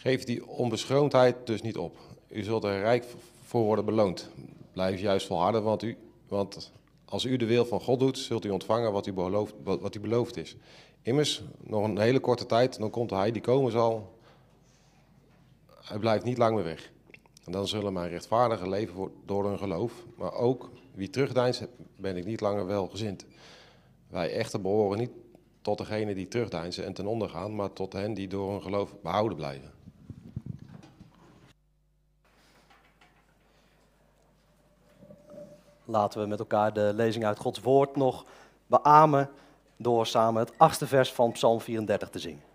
Geef 0.01 0.25
die 0.25 0.47
onbeschroomdheid 0.47 1.37
dus 1.45 1.63
niet 1.63 1.77
op. 1.77 1.97
U 2.29 2.43
zult 2.43 2.65
er 2.65 2.81
rijk 2.81 3.05
voor 3.45 3.65
worden 3.65 3.85
beloond. 3.85 4.31
Blijf 4.73 5.01
juist 5.01 5.27
volharden, 5.27 5.63
want, 5.63 5.83
u, 5.83 5.97
want 6.29 6.73
als 7.05 7.25
u 7.25 7.37
de 7.37 7.47
wil 7.47 7.65
van 7.65 7.81
God 7.81 8.01
doet, 8.01 8.19
zult 8.19 8.45
u 8.45 8.51
ontvangen 8.51 8.93
wat 8.93 9.07
u, 9.07 9.13
beloofd, 9.13 9.55
wat 9.63 9.95
u 9.95 10.01
beloofd 10.01 10.37
is. 10.37 10.57
Immers, 11.03 11.43
nog 11.63 11.85
een 11.85 11.99
hele 11.99 12.21
korte 12.21 12.47
tijd, 12.47 12.79
dan 12.79 12.91
komt 12.91 13.11
hij 13.11 13.33
die 13.33 13.43
komen 13.43 13.73
zal. 13.73 14.19
Hij 15.85 15.99
blijft 15.99 16.25
niet 16.25 16.39
lang 16.39 16.55
meer 16.55 16.65
weg. 16.65 16.93
En 17.45 17.53
dan 17.53 17.69
zullen 17.69 17.93
mijn 17.93 18.11
rechtvaardigen 18.11 18.69
leven 18.69 19.13
door 19.27 19.49
hun 19.49 19.59
geloof. 19.59 19.93
Maar 20.17 20.33
ook 20.33 20.71
wie 20.95 21.11
terugdeinst, 21.11 21.67
ben 21.97 22.17
ik 22.17 22.25
niet 22.25 22.41
langer 22.41 22.67
welgezind. 22.67 23.27
Wij 24.09 24.33
echter 24.33 24.61
behoren 24.61 24.99
niet 24.99 25.11
tot 25.63 25.79
degenen 25.79 26.15
die 26.15 26.29
terugdeinzen 26.29 26.85
en 26.85 26.93
ten 26.93 27.07
onder 27.07 27.29
gaan, 27.29 27.55
maar 27.55 27.73
tot 27.73 27.93
hen 27.93 28.15
die 28.15 28.29
door 28.29 28.51
hun 28.51 28.63
geloof 28.63 28.95
behouden 29.03 29.37
blijven. 29.37 29.79
Laten 35.91 36.21
we 36.21 36.27
met 36.27 36.39
elkaar 36.39 36.73
de 36.73 36.93
lezing 36.95 37.25
uit 37.25 37.39
Gods 37.39 37.61
woord 37.61 37.97
nog 37.97 38.25
beamen 38.67 39.31
door 39.77 40.07
samen 40.07 40.43
het 40.43 40.53
achtste 40.57 40.87
vers 40.87 41.13
van 41.13 41.33
Psalm 41.33 41.61
34 41.61 42.09
te 42.09 42.19
zingen. 42.19 42.50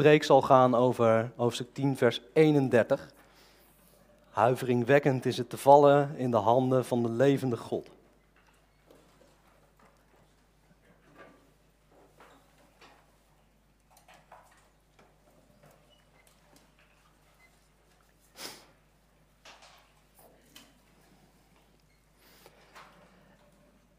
Preek 0.00 0.24
zal 0.24 0.42
gaan 0.42 0.74
over 0.74 1.30
hoofdstuk 1.36 1.74
10, 1.74 1.96
vers 1.96 2.20
31. 2.32 3.10
Huiveringwekkend 4.30 5.26
is 5.26 5.36
het 5.36 5.50
te 5.50 5.56
vallen 5.56 6.16
in 6.16 6.30
de 6.30 6.36
handen 6.36 6.84
van 6.84 7.02
de 7.02 7.08
levende 7.08 7.56
God. 7.56 7.88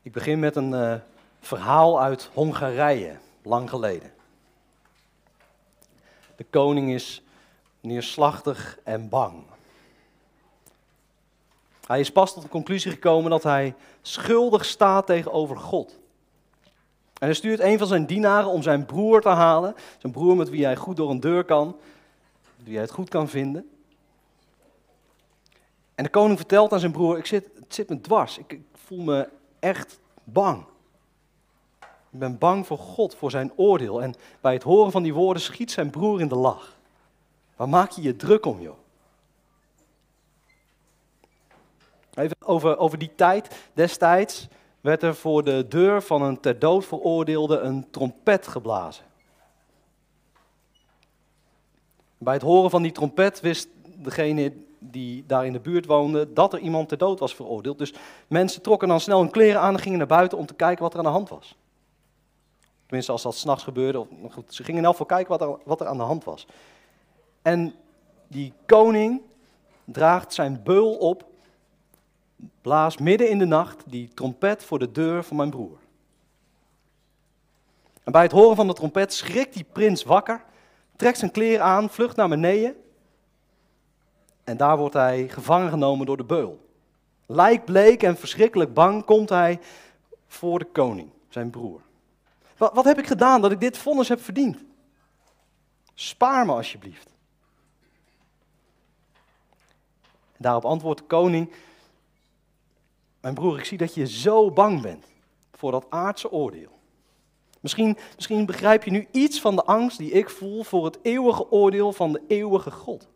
Ik 0.02 0.12
begin 0.12 0.40
met 0.40 0.56
een 0.56 0.72
uh, 0.72 0.94
verhaal 1.40 2.02
uit 2.02 2.30
Hongarije, 2.34 3.16
lang 3.42 3.70
geleden. 3.70 4.21
Koning 6.52 6.92
is 6.92 7.24
neerslachtig 7.80 8.80
en 8.84 9.10
bang. 9.10 9.44
Hij 11.86 12.00
is 12.00 12.12
pas 12.12 12.34
tot 12.34 12.44
de 12.44 12.50
conclusie 12.50 12.92
gekomen 12.92 13.32
dat 13.32 13.44
hij 13.44 13.76
schuldig 14.02 14.66
staat 14.66 15.06
tegenover 15.06 15.58
God. 15.58 16.00
En 17.14 17.28
hij 17.28 17.34
stuurt 17.34 17.60
een 17.60 17.78
van 17.78 17.88
zijn 17.88 18.06
dienaren 18.06 18.50
om 18.50 18.62
zijn 18.62 18.86
broer 18.86 19.22
te 19.22 19.30
halen. 19.30 19.76
Zijn 19.98 20.14
broer 20.14 20.36
met 20.36 20.50
wie 20.50 20.64
hij 20.66 20.76
goed 20.76 20.98
door 20.98 21.10
een 21.10 21.20
deur 21.20 21.44
kan. 21.44 21.76
Wie 22.64 22.74
hij 22.74 22.82
het 22.82 22.92
goed 22.92 23.10
kan 23.10 23.30
vinden. 23.30 23.70
En 25.96 26.04
de 26.04 26.10
koning 26.10 26.38
vertelt 26.38 26.74
aan 26.74 26.80
zijn 26.80 26.92
broer, 26.92 27.18
ik 27.18 27.26
zit, 27.26 27.50
het 27.56 27.74
zit 27.74 27.90
me 27.90 28.02
dwars. 28.02 28.38
Ik, 28.38 28.52
ik 28.52 28.62
voel 28.74 29.02
me 29.02 29.30
echt 29.60 30.00
bang. 30.24 30.66
Ik 32.12 32.20
ben 32.20 32.38
bang 32.38 32.68
voor 32.68 32.78
God, 32.78 33.16
voor 33.16 33.32
zijn 33.32 33.52
oordeel. 33.56 34.02
En 34.02 34.16
bij 34.42 34.54
het 34.54 34.64
horen 34.64 34.92
van 34.92 35.04
die 35.04 35.14
woorden 35.14 35.42
schiet 35.42 35.72
zijn 35.72 35.90
broer 35.90 36.20
in 36.20 36.28
de 36.28 36.36
lach. 36.36 36.78
Waar 37.56 37.70
maak 37.70 37.92
je 37.92 38.02
je 38.02 38.16
druk 38.16 38.46
om, 38.46 38.62
joh? 38.62 38.78
Even 42.14 42.36
over, 42.46 42.78
over 42.78 42.98
die 42.98 43.12
tijd. 43.16 43.70
Destijds 43.74 44.48
werd 44.82 45.04
er 45.04 45.16
voor 45.16 45.44
de 45.44 45.66
deur 45.68 46.02
van 46.02 46.22
een 46.22 46.40
ter 46.40 46.60
dood 46.60 46.86
veroordeelde 46.86 47.60
een 47.60 47.90
trompet 47.92 48.48
geblazen. 48.48 49.06
Bij 52.18 52.34
het 52.34 52.44
horen 52.44 52.70
van 52.70 52.82
die 52.82 52.92
trompet 52.92 53.40
wist 53.40 53.68
degene 53.84 54.54
die 54.80 55.24
daar 55.28 55.46
in 55.46 55.54
de 55.54 55.60
buurt 55.60 55.86
woonde 55.86 56.34
dat 56.34 56.54
er 56.54 56.60
iemand 56.60 56.90
ter 56.90 56.98
dood 56.98 57.20
was 57.20 57.36
veroordeeld. 57.36 57.78
Dus 57.78 57.94
mensen 58.28 58.62
trokken 58.62 58.88
dan 58.88 59.00
snel 59.00 59.20
hun 59.20 59.30
kleren 59.30 59.62
aan 59.62 59.74
en 59.74 59.80
gingen 59.80 59.98
naar 59.98 60.08
buiten 60.08 60.38
om 60.38 60.46
te 60.46 60.54
kijken 60.54 60.84
wat 60.84 60.94
er 60.94 61.00
aan 61.00 61.06
de 61.06 61.12
hand 61.12 61.30
was. 61.30 61.56
Tenminste, 62.92 63.16
als 63.16 63.26
dat 63.26 63.36
s'nachts 63.36 63.64
gebeurde. 63.64 64.08
Goed, 64.32 64.54
ze 64.54 64.64
gingen 64.64 64.86
in 64.86 65.06
kijken 65.06 65.28
wat 65.28 65.42
er, 65.42 65.58
wat 65.64 65.82
er 65.82 65.88
aan 65.88 65.98
de 65.98 66.04
hand 66.04 66.24
was. 66.24 66.48
En 67.42 67.76
die 68.28 68.54
koning 68.66 69.22
draagt 69.86 70.34
zijn 70.34 70.64
beul 70.64 70.96
op, 70.96 71.26
blaast 72.62 73.00
midden 73.00 73.30
in 73.30 73.38
de 73.38 73.46
nacht 73.46 73.84
die 73.88 74.08
trompet 74.14 74.64
voor 74.64 74.80
de 74.80 74.92
deur 74.92 75.24
van 75.24 75.38
mijn 75.38 75.50
broer. 75.50 75.78
En 78.04 78.12
bij 78.12 78.22
het 78.22 78.32
horen 78.32 78.56
van 78.56 78.68
de 78.68 78.74
trompet 78.74 79.14
schrikt 79.14 79.54
die 79.54 79.66
prins 79.72 80.04
wakker, 80.04 80.44
trekt 80.96 81.18
zijn 81.18 81.32
kleren 81.32 81.66
aan, 81.66 81.90
vlucht 81.90 82.16
naar 82.16 82.30
beneden. 82.30 82.76
En 84.44 84.58
daar 84.58 84.78
wordt 84.78 84.94
hij 84.94 85.28
gevangen 85.28 85.70
genomen 85.70 86.06
door 86.06 86.18
de 86.18 86.24
beul. 86.24 86.66
Lijkbleek 87.26 88.04
en 88.04 88.18
verschrikkelijk 88.18 88.74
bang 88.74 89.06
komt 89.06 89.30
hij 89.30 89.60
voor 90.28 90.60
de 90.60 90.68
koning. 90.72 91.10
zijn 91.30 91.50
broer. 91.50 91.82
Wat, 92.62 92.74
wat 92.74 92.86
heb 92.86 92.98
ik 92.98 93.08
gedaan 93.08 93.42
dat 93.42 93.52
ik 93.52 93.60
dit 93.60 93.78
vonnis 93.78 94.08
heb 94.08 94.22
verdiend? 94.22 94.64
Spaar 95.94 96.46
me 96.46 96.52
alsjeblieft. 96.52 97.10
Daarop 100.38 100.66
antwoordt 100.66 101.00
de 101.00 101.06
koning: 101.06 101.54
Mijn 103.22 103.34
broer, 103.34 103.58
ik 103.58 103.66
zie 103.66 103.78
dat 103.78 103.94
je 103.94 104.08
zo 104.08 104.52
bang 104.52 104.82
bent 104.82 105.06
voor 105.52 105.72
dat 105.72 105.86
aardse 105.90 106.32
oordeel. 106.32 106.80
Misschien, 107.60 107.98
misschien 108.16 108.46
begrijp 108.46 108.84
je 108.84 108.92
nu 108.92 109.08
iets 109.12 109.42
van 109.42 109.56
de 109.56 109.64
angst 109.64 109.98
die 109.98 110.12
ik 110.12 110.30
voel 110.30 110.64
voor 110.64 110.86
het 110.86 111.00
eeuwige 111.02 111.52
oordeel 111.52 111.94
van 111.94 112.12
de 112.12 112.22
eeuwige 112.28 112.72
God. 112.72 113.10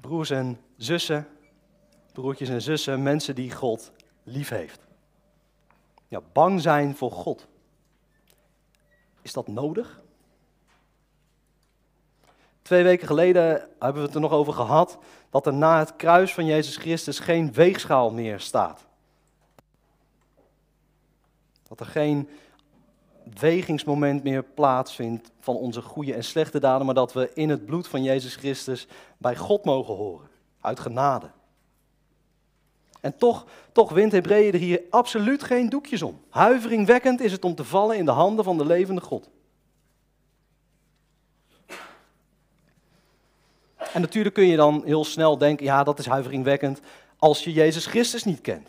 Broers 0.00 0.30
en 0.30 0.60
zussen, 0.76 1.35
broertjes 2.16 2.48
en 2.48 2.62
zussen, 2.62 3.02
mensen 3.02 3.34
die 3.34 3.52
God 3.52 3.92
lief 4.22 4.48
heeft. 4.48 4.86
Ja, 6.08 6.20
bang 6.32 6.60
zijn 6.60 6.96
voor 6.96 7.10
God. 7.10 7.46
Is 9.22 9.32
dat 9.32 9.46
nodig? 9.46 10.00
Twee 12.62 12.82
weken 12.82 13.06
geleden 13.06 13.68
hebben 13.78 14.00
we 14.00 14.06
het 14.06 14.14
er 14.14 14.20
nog 14.20 14.32
over 14.32 14.52
gehad 14.52 14.98
dat 15.30 15.46
er 15.46 15.54
na 15.54 15.78
het 15.78 15.96
kruis 15.96 16.34
van 16.34 16.46
Jezus 16.46 16.76
Christus 16.76 17.18
geen 17.18 17.52
weegschaal 17.52 18.10
meer 18.10 18.40
staat. 18.40 18.86
Dat 21.68 21.80
er 21.80 21.86
geen 21.86 22.28
wegingsmoment 23.38 24.22
meer 24.22 24.42
plaatsvindt 24.42 25.30
van 25.40 25.56
onze 25.56 25.82
goede 25.82 26.14
en 26.14 26.24
slechte 26.24 26.60
daden, 26.60 26.86
maar 26.86 26.94
dat 26.94 27.12
we 27.12 27.30
in 27.34 27.48
het 27.48 27.66
bloed 27.66 27.88
van 27.88 28.02
Jezus 28.02 28.36
Christus 28.36 28.86
bij 29.18 29.36
God 29.36 29.64
mogen 29.64 29.94
horen, 29.94 30.28
uit 30.60 30.80
genade. 30.80 31.30
En 33.06 33.16
toch, 33.16 33.46
toch 33.72 33.92
wint 33.92 34.12
Hebreeën 34.12 34.52
er 34.52 34.58
hier 34.58 34.82
absoluut 34.90 35.42
geen 35.42 35.68
doekjes 35.68 36.02
om. 36.02 36.20
Huiveringwekkend 36.28 37.20
is 37.20 37.32
het 37.32 37.44
om 37.44 37.54
te 37.54 37.64
vallen 37.64 37.96
in 37.96 38.04
de 38.04 38.10
handen 38.10 38.44
van 38.44 38.58
de 38.58 38.64
levende 38.64 39.00
God. 39.00 39.28
En 43.92 44.00
natuurlijk 44.00 44.34
kun 44.34 44.46
je 44.46 44.56
dan 44.56 44.82
heel 44.84 45.04
snel 45.04 45.38
denken, 45.38 45.64
ja 45.66 45.84
dat 45.84 45.98
is 45.98 46.06
huiveringwekkend 46.06 46.80
als 47.16 47.44
je 47.44 47.52
Jezus 47.52 47.86
Christus 47.86 48.24
niet 48.24 48.40
kent. 48.40 48.68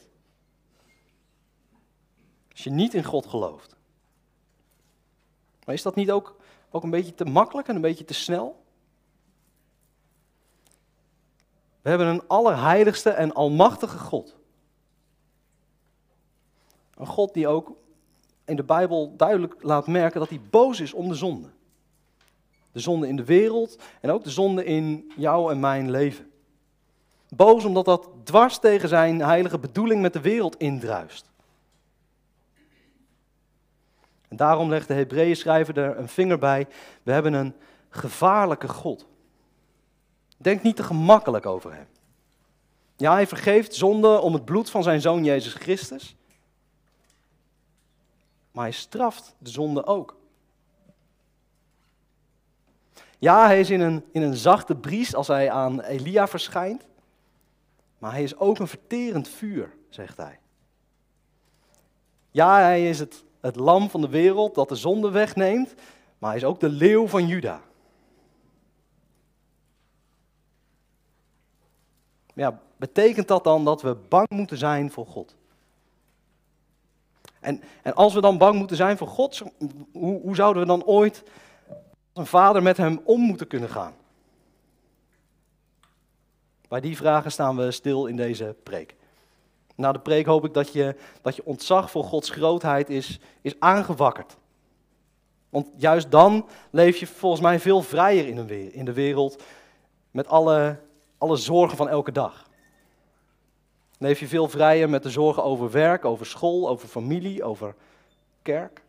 Als 2.52 2.63
je 2.63 2.69
niet 2.69 2.93
in 2.93 3.04
God 3.04 3.26
gelooft. 3.26 3.76
Maar 5.65 5.76
is 5.76 5.82
dat 5.82 5.95
niet 5.95 6.12
ook, 6.12 6.36
ook 6.69 6.84
een 6.84 6.89
beetje 6.89 7.13
te 7.13 7.26
makkelijk 7.26 7.67
en 7.67 7.76
een 7.76 7.82
beetje 7.82 8.06
te 8.06 8.13
snel? 8.13 8.65
We 11.88 11.93
hebben 11.93 12.13
een 12.13 12.28
allerheiligste 12.28 13.10
en 13.10 13.34
almachtige 13.34 13.97
God. 13.97 14.36
Een 16.95 17.06
God 17.06 17.34
die 17.34 17.47
ook 17.47 17.71
in 18.45 18.56
de 18.56 18.63
Bijbel 18.63 19.13
duidelijk 19.15 19.56
laat 19.60 19.88
merken 19.88 20.19
dat 20.19 20.30
hij 20.30 20.41
boos 20.50 20.80
is 20.80 20.93
om 20.93 21.08
de 21.08 21.15
zonde. 21.15 21.47
De 22.71 22.80
zonde 22.80 23.08
in 23.08 23.15
de 23.15 23.23
wereld 23.23 23.80
en 24.02 24.10
ook 24.10 24.23
de 24.23 24.30
zonde 24.30 24.65
in 24.65 25.12
jouw 25.15 25.50
en 25.50 25.60
mijn 25.60 25.91
leven. 25.91 26.32
Boos 27.30 27.65
omdat 27.65 27.86
dat 27.86 28.10
dwars 28.23 28.60
tegen 28.60 28.89
zijn 28.89 29.21
heilige 29.21 29.60
bedoeling 29.60 30.02
met 30.02 30.13
de 30.13 30.21
wereld 30.21 30.58
indruist. 30.58 31.32
En 34.28 34.38
daarom 34.38 34.69
legt 34.69 34.88
de 34.88 34.93
Hebreeën 34.93 35.36
schrijver 35.36 35.78
er 35.78 35.97
een 35.97 36.10
vinger 36.10 36.39
bij. 36.39 36.67
We 37.04 37.12
hebben 37.12 37.34
een 37.34 37.54
gevaarlijke 37.89 38.67
God. 38.67 39.08
Denk 40.38 40.63
niet 40.63 40.76
te 40.76 40.84
gemakkelijk 40.84 41.45
over 41.45 41.73
hem. 41.73 41.88
Ja, 42.95 43.13
hij 43.13 43.28
vergeeft 43.28 43.76
zonde 43.76 44.19
om 44.19 44.34
het 44.34 44.45
bloed 44.45 44.69
van 44.69 44.84
zijn 44.84 45.02
zoon 45.02 45.23
Jezus 45.23 45.54
Christus. 45.54 46.15
Maar 48.52 48.63
hij 48.63 48.73
straft 48.73 49.36
de 49.38 49.50
zonde 49.50 49.86
ook. 49.86 50.15
Ja, 53.19 53.45
hij 53.45 53.60
is 53.60 53.69
in 53.69 53.82
een, 53.82 54.06
in 54.12 54.21
een 54.21 54.36
zachte 54.36 54.76
bries 54.76 55.15
als 55.15 55.28
hij 55.28 55.52
aan 55.52 55.82
Elia 55.82 56.28
verschijnt. 56.28 56.86
Maar 57.97 58.12
hij 58.12 58.23
is 58.23 58.38
ook 58.38 58.60
een 58.60 58.67
verterend 58.67 59.28
vuur, 59.28 59.73
zegt 59.89 60.17
hij. 60.17 60.39
Ja, 62.32 62.60
hij 62.60 62.89
is 62.89 63.00
het, 63.00 63.23
het 63.39 63.56
lam 63.56 63.89
van 63.89 64.02
de 64.02 64.10
wereld 64.10 64.56
dat 64.56 64.69
de 64.69 64.76
zonde 64.76 65.12
wegneemt. 65.12 65.73
Maar 66.17 66.30
hij 66.30 66.39
is 66.39 66.45
ook 66.45 66.60
de 66.60 66.69
leeuw 66.69 67.08
van 67.08 67.28
Juda. 67.28 67.62
Ja, 72.38 72.60
betekent 72.76 73.28
dat 73.28 73.43
dan 73.43 73.65
dat 73.65 73.82
we 73.82 73.95
bang 74.10 74.30
moeten 74.30 74.58
zijn 74.58 74.91
voor 74.91 75.06
God? 75.06 75.36
En, 77.39 77.62
en 77.84 77.93
als 77.93 78.13
we 78.13 78.21
dan 78.21 78.38
bang 78.38 78.56
moeten 78.58 78.78
zijn 78.78 78.97
voor 78.97 79.08
God, 79.08 79.41
hoe, 79.91 80.21
hoe 80.21 80.36
zouden 80.36 80.62
we 80.62 80.67
dan 80.67 80.86
ooit 80.86 81.23
een 82.13 82.26
vader 82.26 82.63
met 82.63 82.78
hem 82.78 83.02
om 83.04 83.21
moeten 83.21 83.47
kunnen 83.47 83.69
gaan? 83.69 83.93
Bij 86.67 86.80
die 86.82 86.97
vragen 86.97 87.32
staan 87.32 87.56
we 87.56 87.71
stil 87.71 88.06
in 88.06 88.15
deze 88.15 88.56
preek. 88.63 88.95
Na 89.76 89.91
de 89.91 90.00
preek 90.00 90.26
hoop 90.26 90.45
ik 90.45 90.54
dat 90.54 90.73
je, 90.73 90.95
dat 91.21 91.36
je 91.36 91.45
ontzag 91.45 91.91
voor 91.91 92.04
Gods 92.04 92.30
grootheid 92.30 92.89
is, 92.89 93.19
is 93.41 93.60
aangewakkerd. 93.60 94.38
Want 95.50 95.67
juist 95.76 96.12
dan 96.12 96.47
leef 96.69 96.97
je 96.97 97.08
volgens 97.08 97.41
mij 97.41 97.60
veel 97.60 97.82
vrijer 97.82 98.28
in 98.73 98.86
de 98.86 98.93
wereld 98.93 99.43
met 100.12 100.28
alle, 100.28 100.80
alle 101.17 101.36
zorgen 101.36 101.77
van 101.77 101.89
elke 101.89 102.12
dag. 102.12 102.49
Leef 103.97 104.19
je 104.19 104.27
veel 104.27 104.47
vrijer 104.47 104.89
met 104.89 105.03
de 105.03 105.10
zorgen 105.10 105.43
over 105.43 105.71
werk, 105.71 106.06
over 106.06 106.25
school, 106.25 106.69
over 106.69 106.88
familie, 106.88 107.43
over 107.43 107.75
kerk. 108.41 108.82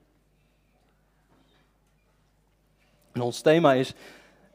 En 3.13 3.21
ons 3.21 3.41
thema 3.41 3.75
is, 3.75 3.95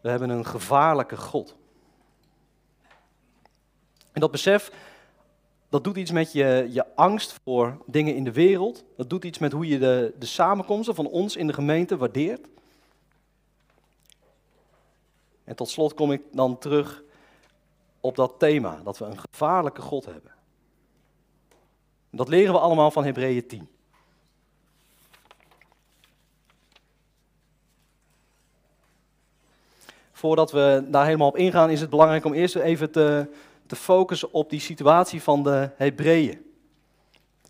we 0.01 0.09
hebben 0.09 0.29
een 0.29 0.45
gevaarlijke 0.45 1.17
God. 1.17 1.55
En 4.11 4.21
dat 4.21 4.31
besef, 4.31 4.71
dat 5.69 5.83
doet 5.83 5.97
iets 5.97 6.11
met 6.11 6.31
je, 6.31 6.67
je 6.71 6.95
angst 6.95 7.39
voor 7.43 7.77
dingen 7.85 8.15
in 8.15 8.23
de 8.23 8.31
wereld. 8.31 8.83
Dat 8.97 9.09
doet 9.09 9.23
iets 9.25 9.39
met 9.39 9.51
hoe 9.51 9.67
je 9.67 9.79
de, 9.79 10.13
de 10.19 10.25
samenkomsten 10.25 10.95
van 10.95 11.07
ons 11.07 11.35
in 11.35 11.47
de 11.47 11.53
gemeente 11.53 11.97
waardeert. 11.97 12.47
En 15.43 15.55
tot 15.55 15.69
slot 15.69 15.93
kom 15.93 16.11
ik 16.11 16.21
dan 16.31 16.57
terug 16.57 17.03
op 18.03 18.15
dat 18.15 18.33
thema, 18.37 18.79
dat 18.83 18.97
we 18.97 19.05
een 19.05 19.19
gevaarlijke 19.19 19.81
God 19.81 20.05
hebben. 20.05 20.31
Dat 22.09 22.27
leren 22.27 22.53
we 22.53 22.59
allemaal 22.59 22.91
van 22.91 23.05
Hebreeën 23.05 23.47
10. 23.47 23.67
Voordat 30.11 30.51
we 30.51 30.85
daar 30.87 31.05
helemaal 31.05 31.27
op 31.27 31.37
ingaan, 31.37 31.69
is 31.69 31.81
het 31.81 31.89
belangrijk 31.89 32.25
om 32.25 32.33
eerst 32.33 32.55
even 32.55 32.91
te, 32.91 33.27
te 33.65 33.75
focussen 33.75 34.33
op 34.33 34.49
die 34.49 34.59
situatie 34.59 35.21
van 35.21 35.43
de 35.43 35.69
Hebreeën. 35.75 36.53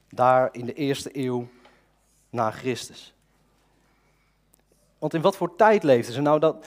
Daar 0.10 0.50
in 0.52 0.66
de 0.66 0.74
eerste 0.74 1.18
eeuw 1.18 1.48
na 2.30 2.52
Christus. 2.52 3.14
Want 4.98 5.14
in 5.14 5.22
wat 5.22 5.38
voor 5.38 5.56
tijd 5.56 5.84
leefden 5.84 6.14
ze? 6.14 6.22
Nou, 6.22 6.40
dat, 6.40 6.66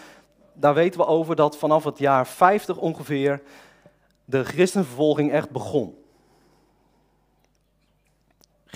daar 0.52 0.74
weten 0.74 1.00
we 1.00 1.06
over 1.06 1.36
dat 1.36 1.56
vanaf 1.56 1.84
het 1.84 1.98
jaar 1.98 2.26
50 2.26 2.76
ongeveer 2.76 3.42
de 4.26 4.44
christenvervolging 4.44 5.32
echt 5.32 5.50
begon 5.50 6.04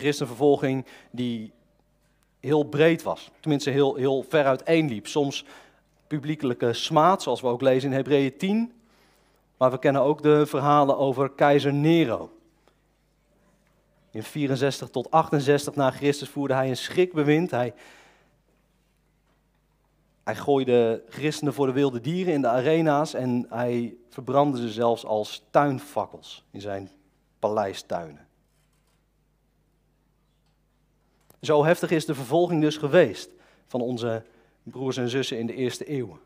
christenvervolging 0.01 0.87
die 1.11 1.53
heel 2.41 2.65
breed 2.65 3.03
was. 3.03 3.31
Tenminste, 3.41 3.71
heel, 3.71 3.95
heel 3.95 4.25
ver 4.29 4.45
uiteenliep. 4.45 5.07
Soms 5.07 5.45
publiekelijke 6.07 6.73
smaad, 6.73 7.23
zoals 7.23 7.41
we 7.41 7.47
ook 7.47 7.61
lezen 7.61 7.91
in 7.91 7.97
Hebreeën 7.97 8.37
10. 8.37 8.73
Maar 9.57 9.71
we 9.71 9.79
kennen 9.79 10.03
ook 10.03 10.23
de 10.23 10.47
verhalen 10.47 10.99
over 10.99 11.31
keizer 11.31 11.73
Nero. 11.73 12.31
In 14.11 14.23
64 14.23 14.89
tot 14.89 15.11
68 15.11 15.75
na 15.75 15.91
Christus 15.91 16.29
voerde 16.29 16.55
hij 16.55 16.69
een 16.69 16.77
schrikbewind. 16.77 17.51
Hij, 17.51 17.75
hij 20.31 20.39
gooide 20.39 21.03
christenen 21.09 21.55
voor 21.55 21.67
de 21.67 21.73
wilde 21.73 22.01
dieren 22.01 22.33
in 22.33 22.41
de 22.41 22.49
arena's 22.49 23.15
en 23.15 23.47
hij 23.49 23.95
verbrandde 24.09 24.61
ze 24.61 24.69
zelfs 24.69 25.05
als 25.05 25.43
tuinfakkels 25.51 26.45
in 26.51 26.61
zijn 26.61 26.91
paleistuinen. 27.39 28.27
Zo 31.41 31.65
heftig 31.65 31.91
is 31.91 32.05
de 32.05 32.15
vervolging 32.15 32.61
dus 32.61 32.77
geweest 32.77 33.31
van 33.67 33.81
onze 33.81 34.23
broers 34.63 34.97
en 34.97 35.09
zussen 35.09 35.39
in 35.39 35.47
de 35.47 35.55
eerste 35.55 35.85
eeuwen. 35.85 36.19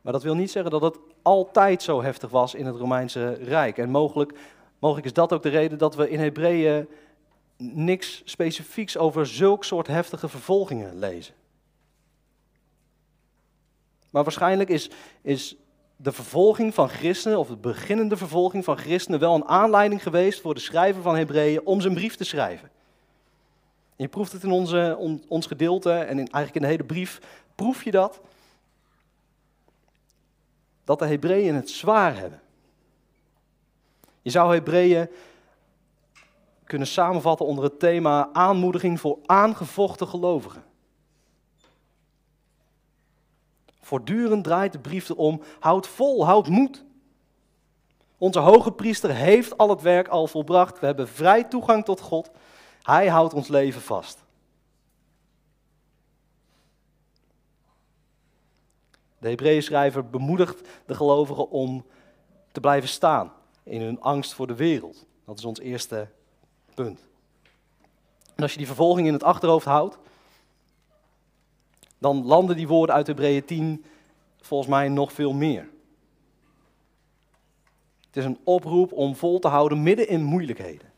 Maar 0.00 0.12
dat 0.12 0.22
wil 0.22 0.34
niet 0.34 0.50
zeggen 0.50 0.70
dat 0.70 0.82
het 0.82 0.98
altijd 1.22 1.82
zo 1.82 2.02
heftig 2.02 2.30
was 2.30 2.54
in 2.54 2.66
het 2.66 2.76
Romeinse 2.76 3.32
Rijk. 3.32 3.78
En 3.78 3.90
mogelijk, 3.90 4.38
mogelijk 4.78 5.06
is 5.06 5.12
dat 5.12 5.32
ook 5.32 5.42
de 5.42 5.48
reden 5.48 5.78
dat 5.78 5.94
we 5.94 6.10
in 6.10 6.18
Hebreeën 6.18 6.88
niks 7.58 8.22
specifieks 8.24 8.96
over 8.96 9.26
zulk 9.26 9.64
soort 9.64 9.86
heftige 9.86 10.28
vervolgingen 10.28 10.98
lezen. 10.98 11.34
Maar 14.10 14.22
waarschijnlijk 14.22 14.70
is, 14.70 14.90
is 15.22 15.56
de 15.96 16.12
vervolging 16.12 16.74
van 16.74 16.88
christenen, 16.88 17.38
of 17.38 17.48
de 17.48 17.56
beginnende 17.56 18.16
vervolging 18.16 18.64
van 18.64 18.78
christenen, 18.78 19.20
wel 19.20 19.34
een 19.34 19.48
aanleiding 19.48 20.02
geweest 20.02 20.40
voor 20.40 20.54
de 20.54 20.60
schrijver 20.60 21.02
van 21.02 21.16
Hebreeën 21.16 21.66
om 21.66 21.80
zijn 21.80 21.94
brief 21.94 22.16
te 22.16 22.24
schrijven. 22.24 22.70
je 23.96 24.08
proeft 24.08 24.32
het 24.32 24.42
in 24.42 24.50
onze, 24.50 24.96
ons 25.28 25.46
gedeelte 25.46 25.92
en 25.92 26.18
in, 26.18 26.28
eigenlijk 26.30 26.54
in 26.54 26.60
de 26.60 26.66
hele 26.66 26.84
brief, 26.84 27.20
proef 27.54 27.84
je 27.84 27.90
dat? 27.90 28.20
Dat 30.84 30.98
de 30.98 31.06
Hebreeën 31.06 31.54
het 31.54 31.70
zwaar 31.70 32.16
hebben. 32.16 32.40
Je 34.22 34.30
zou 34.30 34.54
Hebreeën 34.54 35.08
kunnen 36.68 36.86
samenvatten 36.86 37.46
onder 37.46 37.64
het 37.64 37.78
thema 37.78 38.28
aanmoediging 38.32 39.00
voor 39.00 39.18
aangevochten 39.26 40.08
gelovigen. 40.08 40.64
Voortdurend 43.80 44.44
draait 44.44 44.72
de 44.72 44.78
brief 44.78 45.08
erom, 45.08 45.42
houd 45.60 45.86
vol, 45.86 46.24
houd 46.26 46.48
moed. 46.48 46.84
Onze 48.18 48.38
hoge 48.38 48.72
priester 48.72 49.14
heeft 49.14 49.58
al 49.58 49.68
het 49.70 49.82
werk 49.82 50.08
al 50.08 50.26
volbracht. 50.26 50.80
We 50.80 50.86
hebben 50.86 51.08
vrij 51.08 51.44
toegang 51.44 51.84
tot 51.84 52.00
God. 52.00 52.30
Hij 52.82 53.08
houdt 53.08 53.34
ons 53.34 53.48
leven 53.48 53.80
vast. 53.80 54.24
De 59.18 59.28
Hebreeën 59.28 59.62
schrijver 59.62 60.10
bemoedigt 60.10 60.68
de 60.86 60.94
gelovigen 60.94 61.50
om 61.50 61.86
te 62.52 62.60
blijven 62.60 62.88
staan 62.88 63.32
in 63.62 63.80
hun 63.80 64.00
angst 64.00 64.32
voor 64.32 64.46
de 64.46 64.54
wereld. 64.54 65.06
Dat 65.24 65.38
is 65.38 65.44
ons 65.44 65.60
eerste 65.60 66.08
punt. 66.82 67.00
En 68.34 68.42
als 68.42 68.52
je 68.52 68.58
die 68.58 68.66
vervolging 68.66 69.06
in 69.06 69.12
het 69.12 69.22
achterhoofd 69.22 69.66
houdt, 69.66 69.98
dan 71.98 72.26
landen 72.26 72.56
die 72.56 72.68
woorden 72.68 72.94
uit 72.94 73.06
Hebreeën 73.06 73.44
10 73.44 73.84
volgens 74.40 74.70
mij 74.70 74.88
nog 74.88 75.12
veel 75.12 75.32
meer. 75.32 75.68
Het 78.06 78.16
is 78.16 78.24
een 78.24 78.40
oproep 78.44 78.92
om 78.92 79.16
vol 79.16 79.38
te 79.38 79.48
houden 79.48 79.82
midden 79.82 80.08
in 80.08 80.22
moeilijkheden. 80.22 80.92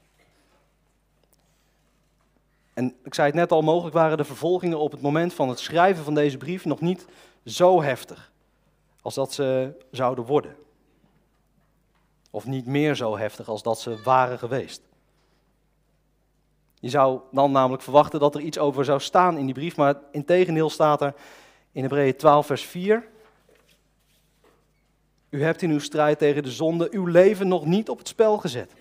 En 2.75 2.97
ik 3.05 3.15
zei 3.15 3.27
het 3.27 3.37
net 3.37 3.53
al, 3.53 3.63
mogelijk 3.63 3.95
waren 3.95 4.17
de 4.17 4.25
vervolgingen 4.25 4.79
op 4.79 4.93
het 4.93 5.01
moment 5.01 5.35
van 5.35 5.49
het 5.49 5.59
schrijven 5.59 6.05
van 6.05 6.15
deze 6.15 6.37
brief 6.37 6.65
nog 6.65 6.81
niet 6.81 7.07
zo 7.45 7.83
heftig 7.83 8.33
als 9.03 9.15
dat 9.15 9.33
ze 9.33 9.73
zouden 9.91 10.25
worden. 10.25 10.57
Of 12.31 12.47
niet 12.47 12.67
meer 12.67 12.95
zo 12.95 13.17
heftig 13.17 13.49
als 13.49 13.63
dat 13.63 13.81
ze 13.81 14.03
waren 14.03 14.39
geweest. 14.39 14.89
Je 16.81 16.89
zou 16.89 17.21
dan 17.31 17.53
namelijk 17.53 17.83
verwachten 17.83 18.21
dat 18.21 18.35
er 18.35 18.41
iets 18.41 18.59
over 18.59 18.85
zou 18.85 19.01
staan 19.01 19.39
in 19.39 19.45
die 19.45 19.55
brief, 19.55 19.77
maar 19.77 19.95
in 20.13 20.25
tegendeel 20.25 20.71
staat 20.71 21.03
er 21.03 21.15
in 21.73 21.83
Hebreeën 21.83 22.17
12, 22.17 22.47
vers 22.47 22.65
4. 22.65 23.09
U 25.29 25.43
hebt 25.43 25.63
in 25.63 25.71
uw 25.71 25.79
strijd 25.79 26.19
tegen 26.19 26.43
de 26.43 26.51
zonde 26.51 26.89
uw 26.91 27.07
leven 27.07 27.49
nog 27.49 27.65
niet 27.65 27.89
op 27.89 27.99
het 27.99 28.09
spel 28.09 28.39
gezet. 28.39 28.73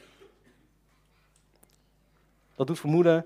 Dat 2.56 2.68
doet 2.68 2.80
vermoeden 2.80 3.26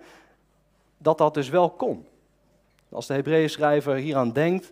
dat 0.97 1.17
dat 1.17 1.33
dus 1.33 1.49
wel 1.49 1.69
kon. 1.69 2.05
Als 2.89 3.07
de 3.07 3.13
Hebreeën 3.13 3.49
schrijver 3.49 3.95
hieraan 3.95 4.31
denkt, 4.31 4.71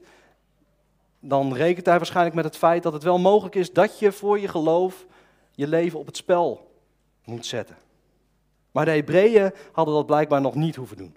dan 1.19 1.53
rekent 1.53 1.85
hij 1.85 1.97
waarschijnlijk 1.97 2.35
met 2.35 2.45
het 2.45 2.57
feit 2.57 2.83
dat 2.83 2.93
het 2.93 3.03
wel 3.03 3.19
mogelijk 3.19 3.55
is 3.55 3.73
dat 3.73 3.99
je 3.99 4.11
voor 4.11 4.39
je 4.39 4.47
geloof 4.47 5.05
je 5.51 5.67
leven 5.67 5.99
op 5.99 6.05
het 6.05 6.17
spel 6.17 6.71
moet 7.23 7.45
zetten. 7.45 7.75
Maar 8.71 8.85
de 8.85 8.91
Hebreeën 8.91 9.53
hadden 9.71 9.95
dat 9.95 10.05
blijkbaar 10.05 10.41
nog 10.41 10.55
niet 10.55 10.75
hoeven 10.75 10.97
doen. 10.97 11.15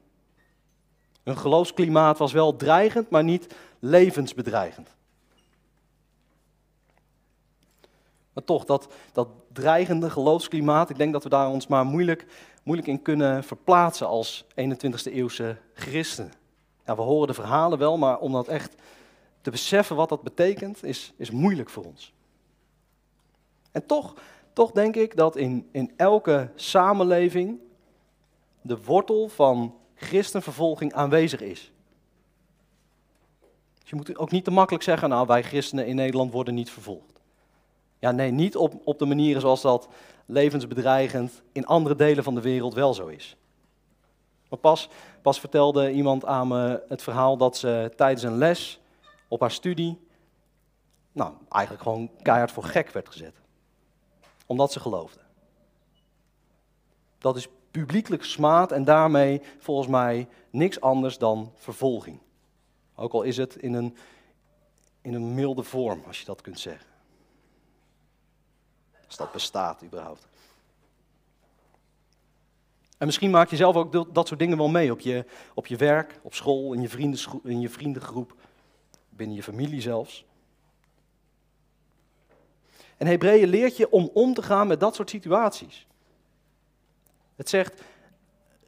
Hun 1.23 1.39
geloofsklimaat 1.39 2.19
was 2.19 2.33
wel 2.33 2.57
dreigend, 2.57 3.11
maar 3.11 3.25
niet 3.25 3.55
levensbedreigend. 3.79 4.89
Maar 8.33 8.45
toch, 8.45 8.65
dat, 8.65 8.95
dat 9.13 9.29
dreigende 9.53 10.11
geloofsklimaat, 10.11 10.91
ik 10.91 10.99
denk 10.99 11.13
dat 11.13 11.23
we 11.23 11.29
daar 11.29 11.49
ons 11.49 11.67
maar 11.67 11.85
moeilijk, 11.85 12.27
moeilijk 12.63 12.89
in 12.89 13.03
kunnen 13.03 13.45
verplaatsen 13.45 14.07
als 14.07 14.45
21e 14.45 15.13
eeuwse 15.13 15.57
christenen. 15.75 16.33
Ja, 16.87 16.97
we 16.97 17.03
horen 17.03 17.27
de 17.27 17.35
verhalen 17.35 17.79
wel, 17.79 17.99
maar 17.99 18.19
om 18.19 18.33
dat 18.33 18.49
echt 18.49 18.75
te 19.41 19.51
beseffen 19.51 19.97
wat 19.97 20.09
dat 20.09 20.23
betekent, 20.23 20.85
is, 20.85 21.13
is 21.17 21.31
moeilijk 21.31 21.71
voor 21.71 21.85
ons. 21.85 22.13
En 23.73 23.87
toch 23.87 24.15
toch 24.55 24.71
denk 24.71 24.97
ik 24.97 25.17
dat 25.17 25.37
in, 25.37 25.69
in 25.73 25.93
elke 25.97 26.51
samenleving 26.55 27.61
de 28.61 28.85
wortel 28.85 29.29
van 29.29 29.75
christenvervolging 29.95 30.93
aanwezig 30.93 31.41
is. 31.41 31.73
Dus 33.81 33.91
je 33.91 33.97
moet 33.97 34.19
ook 34.19 34.31
niet 34.31 34.45
te 34.45 34.51
makkelijk 34.51 34.85
zeggen, 34.85 35.09
nou 35.09 35.27
wij 35.27 35.43
christenen 35.43 35.87
in 35.87 35.97
Nederland 35.97 36.33
worden 36.33 36.55
niet 36.55 36.71
vervolgd. 36.71 37.21
Ja, 37.99 38.11
nee, 38.11 38.31
niet 38.31 38.57
op, 38.57 38.75
op 38.85 38.99
de 38.99 39.05
manieren 39.05 39.41
zoals 39.41 39.63
dat 39.63 39.89
levensbedreigend 40.27 41.43
in 41.53 41.67
andere 41.67 41.95
delen 41.95 42.25
van 42.25 42.35
de 42.35 42.41
wereld 42.41 42.75
wel 42.75 42.95
zo 42.95 43.07
is. 43.07 43.37
Maar 44.49 44.59
pas, 44.59 44.89
pas 45.23 45.41
vertelde 45.41 45.93
iemand 45.93 46.25
aan 46.25 46.49
me 46.49 46.83
het 46.89 47.03
verhaal 47.03 47.37
dat 47.37 47.57
ze 47.57 47.93
tijdens 47.97 48.23
een 48.23 48.39
les 48.39 48.81
op 49.29 49.41
haar 49.41 49.51
studie, 49.51 50.01
nou 51.13 51.33
eigenlijk 51.49 51.83
gewoon 51.83 52.11
keihard 52.23 52.53
voor 52.53 52.65
gek 52.65 52.91
werd 52.91 53.09
gezet 53.09 53.44
omdat 54.47 54.73
ze 54.73 54.81
geloofden. 54.81 55.23
Dat 57.19 57.37
is 57.37 57.49
publiekelijk 57.71 58.25
smaad 58.25 58.73
en 58.73 58.85
daarmee 58.85 59.43
volgens 59.59 59.89
mij 59.89 60.29
niks 60.51 60.81
anders 60.81 61.19
dan 61.19 61.53
vervolging. 61.55 62.21
Ook 62.95 63.13
al 63.13 63.23
is 63.23 63.37
het 63.37 63.57
in 63.57 63.75
een, 63.75 63.97
in 65.01 65.15
een 65.15 65.35
milde 65.35 65.63
vorm, 65.63 66.03
als 66.07 66.19
je 66.19 66.25
dat 66.25 66.41
kunt 66.41 66.61
zeggen. 66.61 66.87
Als 69.07 69.17
dat 69.17 69.33
bestaat 69.33 69.83
überhaupt. 69.83 70.29
En 72.99 73.07
misschien 73.07 73.31
maak 73.31 73.51
je 73.51 73.57
zelf 73.57 73.77
ook 73.77 74.15
dat 74.15 74.29
soort 74.29 74.41
dingen 74.41 74.57
wel 74.57 74.69
mee 74.69 74.93
op 74.93 75.01
je, 75.01 75.25
op 75.55 75.67
je 75.67 75.77
werk, 75.77 76.21
op 76.23 76.35
school, 76.35 76.73
in 76.73 76.81
je, 76.81 77.15
in 77.43 77.61
je 77.61 77.69
vriendengroep, 77.69 78.35
binnen 79.09 79.37
je 79.37 79.43
familie 79.43 79.81
zelfs. 79.81 80.25
En 82.97 83.07
Hebreeën 83.07 83.49
leert 83.49 83.77
je 83.77 83.91
om 83.91 84.11
om 84.13 84.35
te 84.35 84.43
gaan 84.43 84.67
met 84.67 84.81
dat 84.81 84.95
soort 84.95 85.11
situaties. 85.11 85.87
Het 87.37 87.49
zegt, 87.49 87.83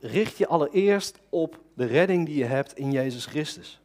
richt 0.01 0.37
je 0.37 0.47
allereerst 0.47 1.19
op 1.29 1.61
de 1.75 1.85
redding 1.85 2.27
die 2.27 2.37
je 2.37 2.45
hebt 2.45 2.77
in 2.77 2.93
Jezus 2.93 3.27
Christus. 3.27 3.81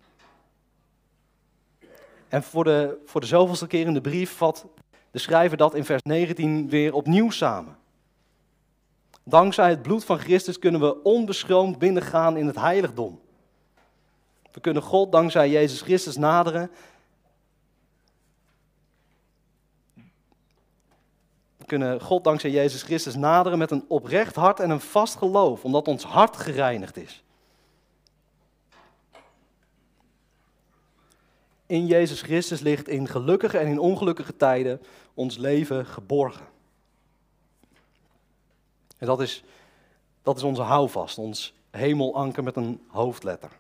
En 2.28 2.44
voor 2.44 2.64
de, 2.64 3.02
voor 3.06 3.22
de 3.22 3.28
zoveelste 3.28 3.68
keer 3.68 3.86
in 3.86 3.94
de 3.94 4.02
brief 4.02 4.32
vat 4.32 4.66
de 5.12 5.20
schrijver 5.20 5.58
dat 5.58 5.76
in 5.76 5.86
vers 5.86 6.02
19 6.04 6.70
weer 6.70 6.94
opnieuw 6.94 7.30
samen. 7.30 7.78
Dankzij 9.24 9.70
het 9.70 9.82
bloed 9.82 10.06
van 10.06 10.20
Christus 10.20 10.60
kunnen 10.60 10.82
we 10.82 11.04
onbeschroomd 11.04 11.80
binnengaan 11.80 12.38
in 12.38 12.48
het 12.48 12.56
heiligdom. 12.56 13.22
We 14.52 14.60
kunnen 14.60 14.82
God 14.82 15.12
dankzij 15.12 15.50
Jezus 15.50 15.82
Christus 15.82 16.18
naderen 16.18 16.72
kunnen 21.72 22.02
God 22.02 22.24
dankzij 22.24 22.50
Jezus 22.50 22.84
Christus 22.84 23.16
naderen 23.16 23.58
met 23.58 23.72
een 23.72 23.86
oprecht 23.88 24.36
hart 24.36 24.60
en 24.60 24.70
een 24.70 24.80
vast 24.80 25.16
geloof, 25.16 25.64
omdat 25.64 25.88
ons 25.88 26.04
hart 26.04 26.38
gereinigd 26.38 26.98
is. 26.98 27.24
In 31.66 31.86
Jezus 31.86 32.22
Christus 32.22 32.60
ligt 32.60 32.88
in 32.88 33.08
gelukkige 33.08 33.58
en 33.58 33.68
in 33.68 33.80
ongelukkige 33.80 34.38
tijden 34.38 34.82
ons 35.14 35.38
leven 35.38 35.86
geborgen. 35.86 36.46
En 38.98 39.08
dat 39.08 39.22
is, 39.22 39.44
dat 40.22 40.38
is 40.38 40.44
onze 40.44 40.62
houvast, 40.62 41.18
ons 41.18 41.54
hemelanker 41.70 42.44
met 42.44 42.56
een 42.56 42.86
hoofdletter. 42.88 43.52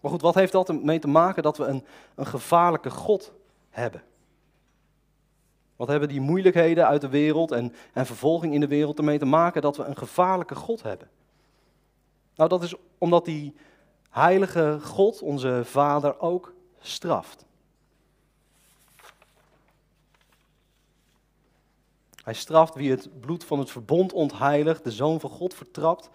Maar 0.00 0.10
goed, 0.10 0.22
wat 0.22 0.34
heeft 0.34 0.52
dat 0.52 0.68
ermee 0.68 0.98
te 0.98 1.08
maken 1.08 1.42
dat 1.42 1.56
we 1.56 1.64
een, 1.64 1.84
een 2.14 2.26
gevaarlijke 2.26 2.90
God 2.90 3.32
hebben? 3.70 4.02
Wat 5.80 5.88
hebben 5.88 6.08
die 6.08 6.20
moeilijkheden 6.20 6.86
uit 6.86 7.00
de 7.00 7.08
wereld 7.08 7.50
en, 7.50 7.74
en 7.92 8.06
vervolging 8.06 8.54
in 8.54 8.60
de 8.60 8.66
wereld 8.66 8.98
ermee 8.98 9.18
te 9.18 9.24
maken 9.24 9.62
dat 9.62 9.76
we 9.76 9.84
een 9.84 9.96
gevaarlijke 9.96 10.54
God 10.54 10.82
hebben? 10.82 11.10
Nou, 12.34 12.48
dat 12.48 12.62
is 12.62 12.74
omdat 12.98 13.24
die 13.24 13.54
heilige 14.10 14.78
God, 14.82 15.22
onze 15.22 15.62
Vader, 15.64 16.20
ook 16.20 16.54
straft. 16.80 17.44
Hij 22.24 22.34
straft 22.34 22.74
wie 22.74 22.90
het 22.90 23.20
bloed 23.20 23.44
van 23.44 23.58
het 23.58 23.70
verbond 23.70 24.12
ontheiligt, 24.12 24.84
de 24.84 24.92
Zoon 24.92 25.20
van 25.20 25.30
God 25.30 25.54
vertrapt 25.54 26.10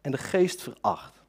en 0.00 0.10
de 0.10 0.18
geest 0.18 0.62
veracht. 0.62 1.22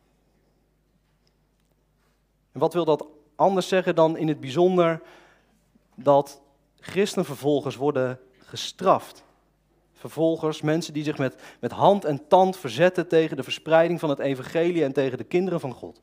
En 2.51 2.59
wat 2.59 2.73
wil 2.73 2.85
dat 2.85 3.07
anders 3.35 3.67
zeggen 3.67 3.95
dan 3.95 4.17
in 4.17 4.27
het 4.27 4.39
bijzonder 4.39 5.01
dat 5.95 6.43
christenvervolgers 6.85 7.75
worden 7.75 8.19
gestraft. 8.39 9.23
Vervolgers, 9.93 10.61
mensen 10.61 10.93
die 10.93 11.03
zich 11.03 11.17
met, 11.17 11.41
met 11.59 11.71
hand 11.71 12.05
en 12.05 12.27
tand 12.27 12.57
verzetten 12.57 13.07
tegen 13.07 13.37
de 13.37 13.43
verspreiding 13.43 13.99
van 13.99 14.09
het 14.09 14.19
evangelie 14.19 14.83
en 14.83 14.93
tegen 14.93 15.17
de 15.17 15.23
kinderen 15.23 15.59
van 15.59 15.73
God. 15.73 16.01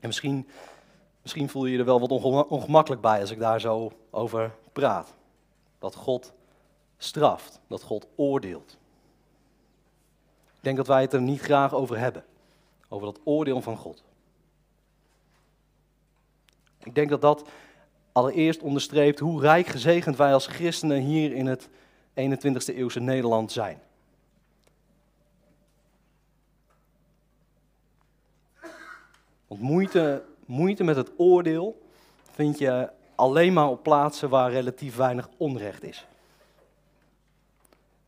En 0.00 0.12
misschien, 0.12 0.48
misschien 1.22 1.48
voel 1.48 1.64
je 1.66 1.72
je 1.72 1.78
er 1.78 1.84
wel 1.84 2.00
wat 2.00 2.10
ongemakkelijk 2.48 3.02
bij 3.02 3.20
als 3.20 3.30
ik 3.30 3.38
daar 3.38 3.60
zo 3.60 3.92
over 4.10 4.54
praat. 4.72 5.14
Dat 5.78 5.94
God 5.94 6.32
straft, 6.98 7.60
dat 7.68 7.82
God 7.82 8.06
oordeelt. 8.16 8.76
Ik 10.66 10.72
denk 10.72 10.86
dat 10.86 10.96
wij 10.96 11.04
het 11.04 11.12
er 11.12 11.22
niet 11.22 11.40
graag 11.40 11.74
over 11.74 11.98
hebben, 11.98 12.24
over 12.88 13.06
dat 13.06 13.20
oordeel 13.24 13.60
van 13.60 13.76
God. 13.76 14.02
Ik 16.82 16.94
denk 16.94 17.10
dat 17.10 17.20
dat 17.20 17.48
allereerst 18.12 18.62
onderstreept 18.62 19.18
hoe 19.18 19.40
rijk 19.40 19.66
gezegend 19.66 20.16
wij 20.16 20.32
als 20.32 20.46
christenen 20.46 21.00
hier 21.00 21.32
in 21.32 21.46
het 21.46 21.68
21ste 22.14 22.74
eeuwse 22.74 23.00
Nederland 23.00 23.52
zijn. 23.52 23.80
Want 29.46 29.60
moeite, 29.60 30.24
moeite 30.46 30.84
met 30.84 30.96
het 30.96 31.10
oordeel 31.16 31.82
vind 32.30 32.58
je 32.58 32.90
alleen 33.14 33.52
maar 33.52 33.68
op 33.68 33.82
plaatsen 33.82 34.28
waar 34.28 34.50
relatief 34.50 34.96
weinig 34.96 35.28
onrecht 35.36 35.82
is. 35.82 36.06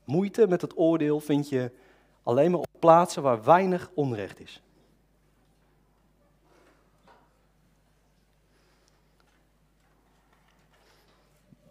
Moeite 0.05 0.49
met 0.49 0.61
het 0.61 0.79
oordeel 0.79 1.21
vind 1.21 1.49
je 1.49 1.71
alleen 2.23 2.51
maar 2.51 2.61
op 2.61 2.67
plaatsen 2.79 3.23
waar 3.23 3.45
weinig 3.45 3.91
onrecht 3.95 4.41
is. 4.41 4.63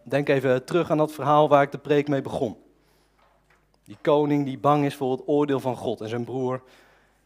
Denk 0.04 0.30
even 0.30 0.66
terug 0.66 0.92
aan 0.92 0.98
dat 0.98 1.12
verhaal 1.12 1.50
waar 1.50 1.62
ik 1.62 1.72
de 1.72 1.78
preek 1.78 2.08
mee 2.08 2.22
begon. 2.22 2.58
Die 3.84 3.98
koning 4.02 4.46
die 4.46 4.58
bang 4.58 4.86
is 4.86 4.96
voor 4.96 5.12
het 5.12 5.28
oordeel 5.28 5.60
van 5.60 5.76
God 5.76 6.02
en 6.02 6.10
zijn 6.10 6.24
broer 6.24 6.62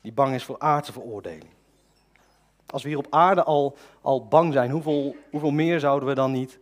die 0.02 0.12
bang 0.12 0.34
is 0.34 0.44
voor 0.44 0.60
aardse 0.60 0.92
veroordeling. 0.92 1.50
Als 2.66 2.84
we 2.84 2.90
hier 2.90 2.98
op 2.98 3.08
aarde 3.10 3.44
al, 3.44 3.78
al 4.02 4.28
bang 4.28 4.54
zijn, 4.54 4.72
hoeveel, 4.72 5.16
hoeveel 5.32 5.52
meer 5.52 5.80
zouden 5.80 6.10
we 6.10 6.16
dan 6.16 6.32
niet 6.32 6.60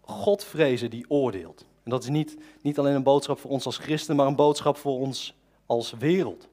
God 0.00 0.44
vrezen 0.44 0.90
die 0.90 1.04
oordeelt? 1.08 1.64
En 1.82 1.90
dat 1.90 2.02
is 2.02 2.08
niet, 2.08 2.36
niet 2.60 2.78
alleen 2.78 2.94
een 2.94 3.02
boodschap 3.02 3.38
voor 3.38 3.50
ons 3.50 3.66
als 3.66 3.76
christen, 3.76 4.16
maar 4.16 4.26
een 4.26 4.36
boodschap 4.36 4.76
voor 4.76 4.98
ons 4.98 5.34
als 5.66 5.92
wereld. 5.92 6.48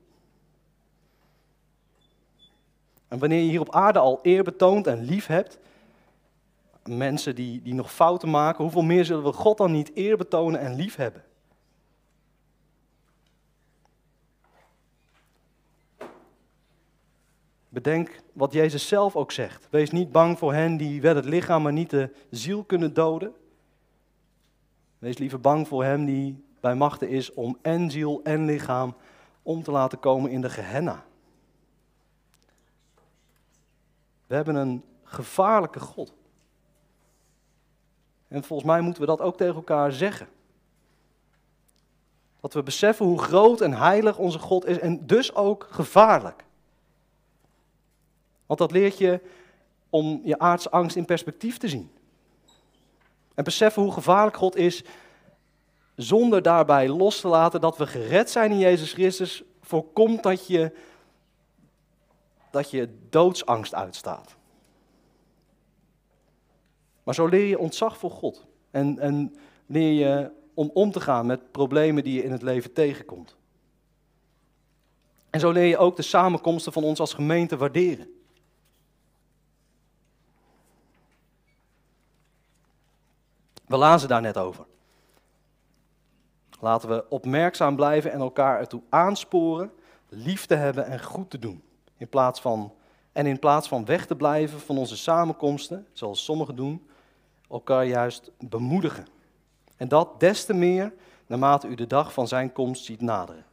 En 3.07 3.19
wanneer 3.19 3.41
je 3.41 3.49
hier 3.49 3.59
op 3.59 3.73
aarde 3.73 3.99
al 3.99 4.19
eer 4.23 4.43
betoont 4.43 4.87
en 4.87 5.03
lief 5.03 5.25
hebt, 5.25 5.59
mensen 6.83 7.35
die, 7.35 7.61
die 7.61 7.73
nog 7.73 7.93
fouten 7.93 8.29
maken, 8.29 8.63
hoeveel 8.63 8.81
meer 8.81 9.05
zullen 9.05 9.23
we 9.23 9.33
God 9.33 9.57
dan 9.57 9.71
niet 9.71 9.91
eer 9.93 10.17
betonen 10.17 10.59
en 10.59 10.75
lief 10.75 10.95
hebben? 10.95 11.23
Bedenk 17.69 18.21
wat 18.33 18.53
Jezus 18.53 18.87
zelf 18.87 19.15
ook 19.15 19.31
zegt. 19.31 19.67
Wees 19.69 19.91
niet 19.91 20.11
bang 20.11 20.37
voor 20.37 20.53
hen 20.53 20.77
die 20.77 21.01
wel 21.01 21.15
het 21.15 21.25
lichaam, 21.25 21.61
maar 21.61 21.73
niet 21.73 21.89
de 21.89 22.15
ziel 22.29 22.63
kunnen 22.63 22.93
doden. 22.93 23.33
Wees 24.97 25.17
liever 25.17 25.39
bang 25.39 25.67
voor 25.67 25.83
hem 25.83 26.05
die 26.05 26.43
bij 26.59 26.75
machten 26.75 27.09
is 27.09 27.33
om 27.33 27.57
en 27.61 27.91
ziel 27.91 28.19
en 28.23 28.45
lichaam 28.45 28.95
om 29.43 29.63
te 29.63 29.71
laten 29.71 29.99
komen 29.99 30.31
in 30.31 30.41
de 30.41 30.49
Gehenna. 30.49 31.03
We 34.27 34.35
hebben 34.35 34.55
een 34.55 34.83
gevaarlijke 35.03 35.79
God. 35.79 36.13
En 38.27 38.43
volgens 38.43 38.69
mij 38.69 38.81
moeten 38.81 39.01
we 39.01 39.07
dat 39.07 39.21
ook 39.21 39.37
tegen 39.37 39.55
elkaar 39.55 39.91
zeggen. 39.91 40.27
Dat 42.39 42.53
we 42.53 42.63
beseffen 42.63 43.05
hoe 43.05 43.21
groot 43.21 43.61
en 43.61 43.73
heilig 43.73 44.17
onze 44.17 44.39
God 44.39 44.65
is 44.65 44.79
en 44.79 45.05
dus 45.05 45.35
ook 45.35 45.67
gevaarlijk. 45.69 46.43
Want 48.45 48.59
dat 48.59 48.71
leert 48.71 48.97
je 48.97 49.21
om 49.89 50.21
je 50.23 50.39
aardse 50.39 50.71
angst 50.71 50.95
in 50.95 51.05
perspectief 51.05 51.57
te 51.57 51.67
zien. 51.67 51.91
En 53.33 53.43
beseffen 53.43 53.81
hoe 53.81 53.91
gevaarlijk 53.91 54.37
God 54.37 54.55
is, 54.55 54.83
zonder 56.01 56.41
daarbij 56.41 56.87
los 56.87 57.19
te 57.19 57.27
laten 57.27 57.61
dat 57.61 57.77
we 57.77 57.87
gered 57.87 58.29
zijn 58.29 58.51
in 58.51 58.57
Jezus 58.57 58.93
Christus, 58.93 59.43
voorkomt 59.61 60.23
dat 60.23 60.47
je, 60.47 60.71
dat 62.51 62.71
je 62.71 62.89
doodsangst 63.09 63.73
uitstaat. 63.73 64.35
Maar 67.03 67.13
zo 67.13 67.25
leer 67.25 67.45
je 67.45 67.59
ontzag 67.59 67.97
voor 67.97 68.11
God 68.11 68.45
en, 68.71 68.99
en 68.99 69.35
leer 69.65 69.91
je 69.91 70.31
om 70.53 70.71
om 70.73 70.91
te 70.91 71.01
gaan 71.01 71.25
met 71.25 71.51
problemen 71.51 72.03
die 72.03 72.13
je 72.13 72.23
in 72.23 72.31
het 72.31 72.41
leven 72.41 72.73
tegenkomt. 72.73 73.35
En 75.29 75.39
zo 75.39 75.51
leer 75.51 75.65
je 75.65 75.77
ook 75.77 75.95
de 75.95 76.01
samenkomsten 76.01 76.73
van 76.73 76.83
ons 76.83 76.99
als 76.99 77.13
gemeente 77.13 77.57
waarderen. 77.57 78.13
We 83.65 83.77
lazen 83.77 84.09
daar 84.09 84.21
net 84.21 84.37
over. 84.37 84.68
Laten 86.59 86.89
we 86.89 87.05
opmerkzaam 87.09 87.75
blijven 87.75 88.11
en 88.11 88.19
elkaar 88.19 88.59
ertoe 88.59 88.81
aansporen 88.89 89.71
lief 90.09 90.45
te 90.45 90.55
hebben 90.55 90.85
en 90.85 91.03
goed 91.03 91.29
te 91.29 91.39
doen. 91.39 91.63
In 91.97 92.09
plaats 92.09 92.41
van, 92.41 92.73
en 93.11 93.25
in 93.25 93.39
plaats 93.39 93.67
van 93.67 93.85
weg 93.85 94.05
te 94.05 94.15
blijven 94.15 94.59
van 94.59 94.77
onze 94.77 94.97
samenkomsten, 94.97 95.87
zoals 95.93 96.23
sommigen 96.23 96.55
doen, 96.55 96.87
elkaar 97.49 97.85
juist 97.85 98.31
bemoedigen. 98.39 99.07
En 99.77 99.87
dat 99.87 100.19
des 100.19 100.45
te 100.45 100.53
meer 100.53 100.93
naarmate 101.27 101.67
u 101.67 101.75
de 101.75 101.87
dag 101.87 102.13
van 102.13 102.27
zijn 102.27 102.51
komst 102.51 102.83
ziet 102.83 103.01
naderen. 103.01 103.45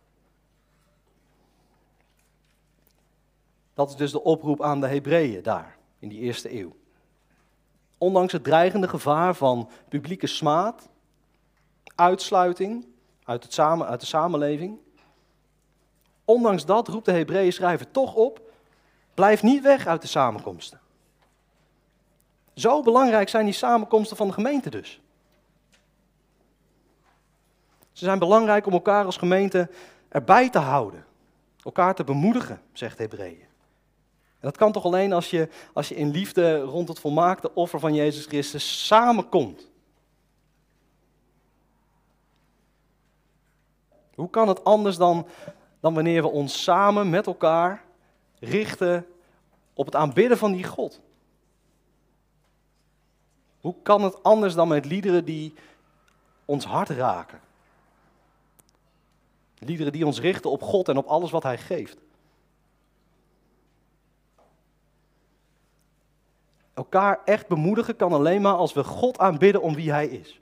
Dat 3.75 3.89
is 3.89 3.97
dus 3.97 4.13
de 4.13 4.23
oproep 4.23 4.63
aan 4.63 4.81
de 4.81 4.87
Hebreeën 4.87 5.43
daar, 5.43 5.77
in 5.99 6.09
die 6.09 6.21
eerste 6.21 6.61
eeuw. 6.61 6.77
Ondanks 7.99 8.33
het 8.33 8.45
dreigende 8.45 8.89
gevaar 8.89 9.35
van 9.35 9.71
publieke 9.89 10.27
smaad, 10.27 10.89
uitsluiting 11.95 12.87
uit, 13.27 13.43
het 13.43 13.53
samen, 13.53 13.87
uit 13.87 14.01
de 14.01 14.07
samenleving, 14.07 14.79
ondanks 16.25 16.65
dat 16.65 16.89
roept 16.89 17.05
de 17.05 17.13
Hebreeën 17.13 17.53
schrijver 17.53 17.91
toch 17.91 18.15
op, 18.15 18.41
blijf 19.15 19.43
niet 19.43 19.63
weg 19.63 19.87
uit 19.87 20.03
de 20.03 20.09
samenkomsten. 20.09 20.81
Zo 22.55 22.83
belangrijk 22.83 23.29
zijn 23.29 23.45
die 23.45 23.55
samenkomsten 23.55 24.17
van 24.17 24.27
de 24.27 24.33
gemeente 24.33 24.71
dus. 24.71 25.01
Ze 27.93 28.05
zijn 28.05 28.19
belangrijk 28.19 28.67
om 28.67 28.73
elkaar 28.73 29.05
als 29.05 29.17
gemeente 29.17 29.71
erbij 30.09 30.51
te 30.51 30.59
houden, 30.59 31.05
elkaar 31.63 31.95
te 31.95 32.05
bemoedigen, 32.05 32.63
zegt 32.73 32.99
Hebreeën. 32.99 33.41
En 34.41 34.53
dat 34.53 34.57
kan 34.57 34.73
toch 34.73 34.85
alleen 34.85 35.13
als 35.13 35.31
je, 35.31 35.49
als 35.73 35.89
je 35.89 35.95
in 35.95 36.11
liefde 36.11 36.61
rond 36.61 36.89
het 36.89 36.99
volmaakte 36.99 37.55
offer 37.55 37.81
van 37.81 37.95
Jezus 37.95 38.27
Christus 38.27 38.87
samenkomt. 38.87 39.71
Hoe 44.17 44.31
kan 44.31 44.49
het 44.49 44.65
anders 44.65 44.97
dan, 44.97 45.27
dan 45.81 45.95
wanneer 45.95 46.23
we 46.23 46.29
ons 46.29 46.63
samen 46.63 47.11
met 47.11 47.27
elkaar 47.27 47.85
richten 48.39 49.07
op 49.75 49.87
het 49.87 49.95
aanbidden 49.95 50.39
van 50.39 50.53
die 50.53 50.65
God? 50.65 51.01
Hoe 53.61 53.75
kan 53.83 54.03
het 54.03 54.23
anders 54.23 54.55
dan 54.55 54.69
met 54.69 54.85
liederen 54.85 55.25
die 55.25 55.55
ons 56.45 56.65
hart 56.65 56.89
raken? 56.89 57.41
Liederen 59.59 59.93
die 59.93 60.07
ons 60.07 60.21
richten 60.21 60.51
op 60.51 60.63
God 60.63 60.89
en 60.89 60.97
op 60.97 61.07
alles 61.07 61.31
wat 61.31 61.43
Hij 61.43 61.59
geeft. 61.59 61.99
Elkaar 66.75 67.21
echt 67.25 67.49
bemoedigen 67.49 67.97
kan 67.97 68.13
alleen 68.13 68.43
maar 68.43 68.57
als 68.57 68.73
we 68.73 68.85
God 68.85 69.19
aanbidden 69.19 69.63
om 69.63 69.75
wie 69.75 69.91
Hij 69.91 70.07
is. 70.07 70.41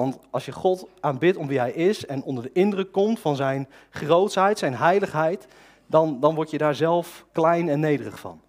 Want 0.00 0.18
als 0.30 0.44
je 0.44 0.52
God 0.52 0.86
aanbidt 1.00 1.36
om 1.36 1.46
wie 1.46 1.58
Hij 1.58 1.72
is 1.72 2.06
en 2.06 2.22
onder 2.22 2.42
de 2.42 2.52
indruk 2.52 2.92
komt 2.92 3.18
van 3.18 3.36
Zijn 3.36 3.68
grootsheid, 3.90 4.58
Zijn 4.58 4.74
heiligheid, 4.74 5.46
dan, 5.86 6.20
dan 6.20 6.34
word 6.34 6.50
je 6.50 6.58
daar 6.58 6.74
zelf 6.74 7.26
klein 7.32 7.68
en 7.68 7.80
nederig 7.80 8.20
van. 8.20 8.40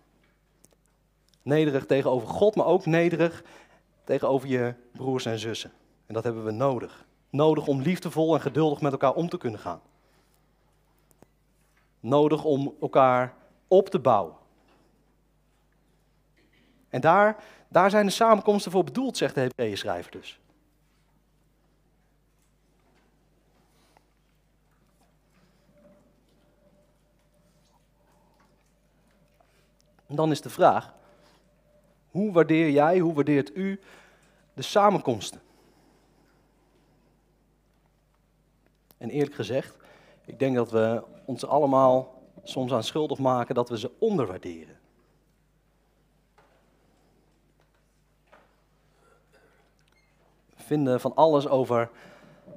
Nederig 1.41 1.86
tegenover 1.86 2.28
God, 2.28 2.56
maar 2.56 2.66
ook 2.66 2.86
nederig 2.86 3.43
tegenover 4.04 4.47
je 4.47 4.74
broers 4.91 5.26
en 5.26 5.39
zussen. 5.39 5.72
En 6.06 6.14
dat 6.14 6.24
hebben 6.24 6.45
we 6.45 6.52
nodig. 6.52 7.06
Nodig 7.30 7.68
om 7.68 7.82
liefdevol 7.82 8.34
en 8.34 8.41
geduldig 8.41 8.82
met 8.82 8.91
elkaar 8.91 9.14
om 9.14 9.30
te 9.30 9.38
kunnen 9.38 9.60
gaan. 9.60 9.82
Nodig 11.99 12.43
om 12.43 12.76
elkaar 12.82 13.34
op 13.68 13.89
te 13.89 13.99
bouwen. 13.99 14.36
En 16.89 17.02
daar, 17.02 17.43
daar 17.68 17.89
zijn 17.89 18.06
de 18.06 18.12
samenkomsten 18.12 18.72
voor 18.72 18.84
bedoeld, 18.84 19.18
zegt 19.18 19.36
de 19.36 19.41
Hebreeën 19.41 19.78
schrijver 19.78 20.12
dus. 20.12 20.41
Dan 30.16 30.32
is 30.32 30.41
de 30.41 30.49
vraag, 30.49 30.93
hoe 32.12 32.32
waardeer 32.32 32.70
jij, 32.70 32.99
hoe 32.99 33.14
waardeert 33.14 33.55
u 33.55 33.80
de 34.53 34.62
samenkomsten? 34.62 35.41
En 38.97 39.09
eerlijk 39.09 39.36
gezegd, 39.36 39.76
ik 40.26 40.39
denk 40.39 40.55
dat 40.55 40.72
we 40.72 41.03
ons 41.26 41.45
allemaal 41.45 42.22
soms 42.43 42.72
aan 42.72 42.84
schuldig 42.84 43.20
maken 43.20 43.55
dat 43.55 43.70
we 43.70 43.80
ze 43.80 43.91
onderwaarderen. 43.99 44.80
We 50.55 50.64
vinden 50.64 50.99
van 50.99 51.16
alles 51.16 51.47
over 51.47 51.89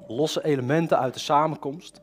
losse 0.06 0.44
elementen 0.44 0.98
uit 0.98 1.14
de 1.14 1.20
samenkomst. 1.20 2.00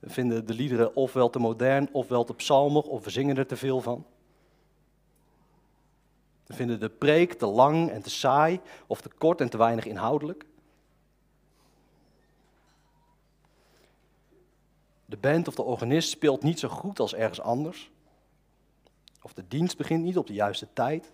We 0.00 0.10
vinden 0.10 0.46
de 0.46 0.54
liederen 0.54 0.96
ofwel 0.96 1.30
te 1.30 1.38
modern, 1.38 1.88
ofwel 1.92 2.24
te 2.24 2.34
psalmig, 2.34 2.84
of 2.84 3.04
we 3.04 3.10
zingen 3.10 3.36
er 3.36 3.46
te 3.46 3.56
veel 3.56 3.80
van. 3.80 4.06
We 6.46 6.54
vinden 6.54 6.80
de 6.80 6.88
preek 6.88 7.32
te 7.32 7.46
lang 7.46 7.90
en 7.90 8.02
te 8.02 8.10
saai, 8.10 8.60
of 8.86 9.00
te 9.00 9.08
kort 9.18 9.40
en 9.40 9.50
te 9.50 9.56
weinig 9.58 9.84
inhoudelijk. 9.84 10.44
De 15.06 15.16
band 15.16 15.48
of 15.48 15.54
de 15.54 15.62
organist 15.62 16.10
speelt 16.10 16.42
niet 16.42 16.58
zo 16.58 16.68
goed 16.68 17.00
als 17.00 17.14
ergens 17.14 17.40
anders. 17.40 17.90
Of 19.22 19.32
de 19.32 19.44
dienst 19.48 19.76
begint 19.76 20.04
niet 20.04 20.18
op 20.18 20.26
de 20.26 20.32
juiste 20.32 20.68
tijd. 20.72 21.12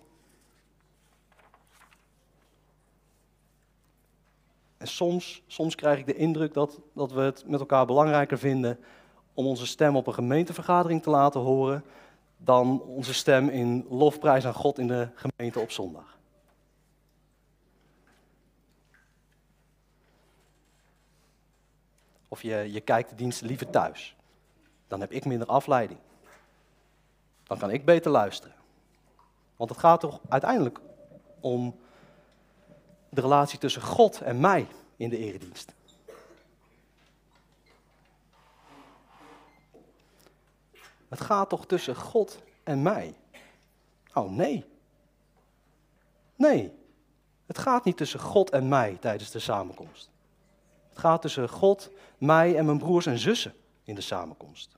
En 4.87 4.93
soms, 4.93 5.41
soms 5.47 5.75
krijg 5.75 5.99
ik 5.99 6.05
de 6.05 6.15
indruk 6.15 6.53
dat, 6.53 6.79
dat 6.93 7.11
we 7.11 7.21
het 7.21 7.43
met 7.47 7.59
elkaar 7.59 7.85
belangrijker 7.85 8.37
vinden 8.37 8.79
om 9.33 9.45
onze 9.45 9.67
stem 9.67 9.95
op 9.95 10.07
een 10.07 10.13
gemeentevergadering 10.13 11.03
te 11.03 11.09
laten 11.09 11.41
horen 11.41 11.83
dan 12.37 12.81
onze 12.81 13.13
stem 13.13 13.49
in 13.49 13.85
lofprijs 13.89 14.45
aan 14.45 14.53
God 14.53 14.79
in 14.79 14.87
de 14.87 15.09
gemeente 15.15 15.59
op 15.59 15.71
zondag. 15.71 16.17
Of 22.27 22.41
je, 22.41 22.71
je 22.71 22.81
kijkt 22.81 23.09
de 23.09 23.15
diensten 23.15 23.47
liever 23.47 23.69
thuis. 23.69 24.15
Dan 24.87 24.99
heb 24.99 25.11
ik 25.11 25.25
minder 25.25 25.47
afleiding. 25.47 25.99
Dan 27.43 27.57
kan 27.57 27.71
ik 27.71 27.85
beter 27.85 28.11
luisteren. 28.11 28.55
Want 29.55 29.69
het 29.69 29.79
gaat 29.79 29.99
toch 29.99 30.19
uiteindelijk 30.29 30.79
om 31.39 31.75
de 33.17 33.23
relatie 33.23 33.59
tussen 33.59 33.81
God 33.81 34.21
en 34.21 34.39
mij 34.39 34.67
in 34.95 35.09
de 35.09 35.17
eredienst. 35.17 35.73
Het 41.07 41.21
gaat 41.21 41.49
toch 41.49 41.65
tussen 41.65 41.95
God 41.95 42.41
en 42.63 42.81
mij? 42.81 43.15
Oh 44.13 44.31
nee. 44.31 44.65
Nee. 46.35 46.71
Het 47.45 47.57
gaat 47.57 47.83
niet 47.83 47.97
tussen 47.97 48.19
God 48.19 48.49
en 48.49 48.67
mij 48.67 48.97
tijdens 48.99 49.31
de 49.31 49.39
samenkomst. 49.39 50.09
Het 50.89 50.97
gaat 50.97 51.21
tussen 51.21 51.49
God, 51.49 51.89
mij 52.17 52.57
en 52.57 52.65
mijn 52.65 52.77
broers 52.77 53.05
en 53.05 53.19
zussen 53.19 53.53
in 53.83 53.95
de 53.95 54.01
samenkomst. 54.01 54.77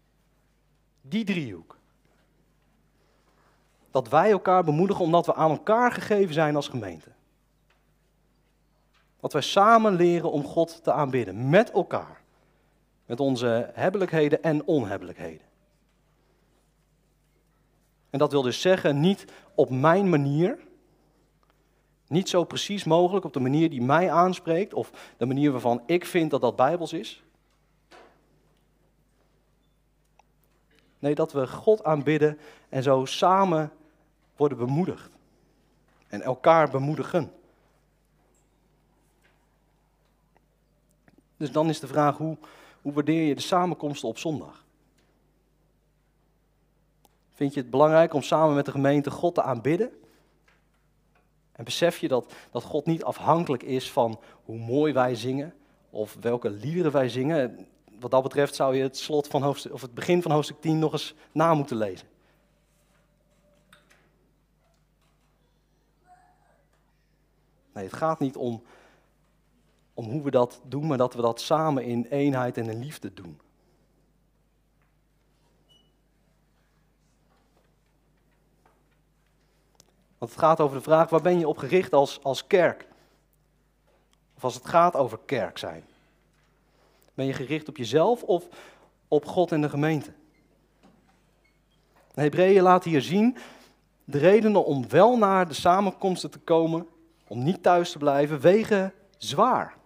Die 1.01 1.23
driehoek. 1.23 1.77
Dat 3.91 4.09
wij 4.09 4.31
elkaar 4.31 4.63
bemoedigen 4.63 5.03
omdat 5.03 5.25
we 5.25 5.33
aan 5.33 5.49
elkaar 5.49 5.91
gegeven 5.91 6.33
zijn 6.33 6.55
als 6.55 6.67
gemeente. 6.67 7.17
Dat 9.19 9.33
wij 9.33 9.41
samen 9.41 9.95
leren 9.95 10.31
om 10.31 10.43
God 10.43 10.83
te 10.83 10.91
aanbidden, 10.91 11.49
met 11.49 11.71
elkaar. 11.71 12.21
Met 13.05 13.19
onze 13.19 13.69
hebbelijkheden 13.73 14.43
en 14.43 14.65
onhebbelijkheden. 14.65 15.47
En 18.09 18.19
dat 18.19 18.31
wil 18.31 18.41
dus 18.41 18.61
zeggen, 18.61 18.99
niet 18.99 19.25
op 19.55 19.69
mijn 19.69 20.09
manier, 20.09 20.59
niet 22.07 22.29
zo 22.29 22.43
precies 22.43 22.83
mogelijk 22.83 23.25
op 23.25 23.33
de 23.33 23.39
manier 23.39 23.69
die 23.69 23.81
mij 23.81 24.11
aanspreekt 24.11 24.73
of 24.73 25.13
de 25.17 25.25
manier 25.25 25.51
waarvan 25.51 25.81
ik 25.85 26.05
vind 26.05 26.31
dat 26.31 26.41
dat 26.41 26.55
bijbels 26.55 26.93
is. 26.93 27.23
Nee, 30.99 31.15
dat 31.15 31.31
we 31.31 31.47
God 31.47 31.83
aanbidden 31.83 32.39
en 32.69 32.83
zo 32.83 33.05
samen 33.05 33.71
worden 34.35 34.57
bemoedigd. 34.57 35.11
En 36.07 36.21
elkaar 36.21 36.69
bemoedigen. 36.69 37.31
Dus 41.39 41.51
dan 41.51 41.69
is 41.69 41.79
de 41.79 41.87
vraag, 41.87 42.17
hoe, 42.17 42.37
hoe 42.81 42.93
waardeer 42.93 43.21
je 43.21 43.35
de 43.35 43.41
samenkomsten 43.41 44.07
op 44.09 44.17
zondag? 44.17 44.65
Vind 47.29 47.53
je 47.53 47.59
het 47.59 47.69
belangrijk 47.69 48.13
om 48.13 48.21
samen 48.21 48.55
met 48.55 48.65
de 48.65 48.71
gemeente 48.71 49.11
God 49.11 49.35
te 49.35 49.41
aanbidden? 49.41 49.91
En 51.51 51.63
besef 51.63 51.97
je 51.97 52.07
dat, 52.07 52.33
dat 52.51 52.63
God 52.63 52.85
niet 52.85 53.03
afhankelijk 53.03 53.63
is 53.63 53.91
van 53.91 54.19
hoe 54.43 54.57
mooi 54.57 54.93
wij 54.93 55.15
zingen 55.15 55.53
of 55.89 56.17
welke 56.21 56.49
liederen 56.49 56.91
wij 56.91 57.09
zingen? 57.09 57.67
Wat 57.99 58.11
dat 58.11 58.23
betreft 58.23 58.55
zou 58.55 58.75
je 58.75 58.83
het, 58.83 58.97
slot 58.97 59.27
van 59.27 59.43
hoofdstuk, 59.43 59.73
of 59.73 59.81
het 59.81 59.93
begin 59.93 60.21
van 60.21 60.31
hoofdstuk 60.31 60.61
10 60.61 60.79
nog 60.79 60.91
eens 60.91 61.13
na 61.31 61.53
moeten 61.53 61.77
lezen. 61.77 62.07
Nee, 67.73 67.83
het 67.83 67.93
gaat 67.93 68.19
niet 68.19 68.35
om, 68.35 68.63
om 69.99 70.09
hoe 70.09 70.21
we 70.21 70.31
dat 70.31 70.61
doen, 70.63 70.87
maar 70.87 70.97
dat 70.97 71.13
we 71.13 71.21
dat 71.21 71.41
samen 71.41 71.83
in 71.83 72.07
eenheid 72.09 72.57
en 72.57 72.69
in 72.69 72.79
liefde 72.79 73.13
doen. 73.13 73.39
Want 80.17 80.31
het 80.31 80.39
gaat 80.39 80.59
over 80.59 80.77
de 80.77 80.83
vraag, 80.83 81.09
waar 81.09 81.21
ben 81.21 81.39
je 81.39 81.47
op 81.47 81.57
gericht 81.57 81.93
als, 81.93 82.23
als 82.23 82.47
kerk? 82.47 82.87
Of 84.35 84.43
als 84.43 84.53
het 84.53 84.65
gaat 84.65 84.95
over 84.95 85.19
kerk 85.25 85.57
zijn. 85.57 85.83
Ben 87.13 87.25
je 87.25 87.33
gericht 87.33 87.69
op 87.69 87.77
jezelf 87.77 88.23
of 88.23 88.47
op 89.07 89.25
God 89.25 89.51
en 89.51 89.61
de 89.61 89.69
gemeente? 89.69 90.11
Hebreeën 92.13 92.63
laat 92.63 92.83
hier 92.83 93.01
zien 93.01 93.37
de 94.03 94.17
redenen 94.17 94.65
om 94.65 94.89
wel 94.89 95.17
naar 95.17 95.47
de 95.47 95.53
samenkomsten 95.53 96.31
te 96.31 96.39
komen, 96.39 96.87
om 97.27 97.43
niet 97.43 97.63
thuis 97.63 97.91
te 97.91 97.97
blijven, 97.97 98.39
wegen 98.39 98.93
zwaar. 99.17 99.77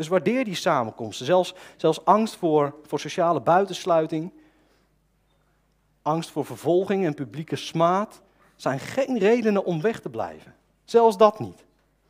Dus 0.00 0.08
waardeer 0.08 0.44
die 0.44 0.54
samenkomsten. 0.54 1.26
Zelfs, 1.26 1.54
zelfs 1.76 2.04
angst 2.04 2.36
voor, 2.36 2.74
voor 2.82 3.00
sociale 3.00 3.40
buitensluiting 3.40 4.32
angst 6.02 6.30
voor 6.30 6.44
vervolging 6.44 7.04
en 7.04 7.14
publieke 7.14 7.56
smaad 7.56 8.22
zijn 8.56 8.78
geen 8.78 9.18
redenen 9.18 9.64
om 9.64 9.80
weg 9.80 10.00
te 10.00 10.08
blijven. 10.08 10.54
Zelfs 10.84 11.16
dat 11.16 11.38
niet. 11.38 11.64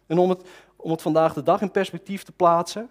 En 0.07 0.19
om 0.19 0.29
het, 0.31 0.49
om 0.77 0.91
het 0.91 1.03
vandaag 1.03 1.33
de 1.35 1.43
dag 1.43 1.61
in 1.61 1.71
perspectief 1.71 2.23
te 2.23 2.33
plaatsen. 2.33 2.91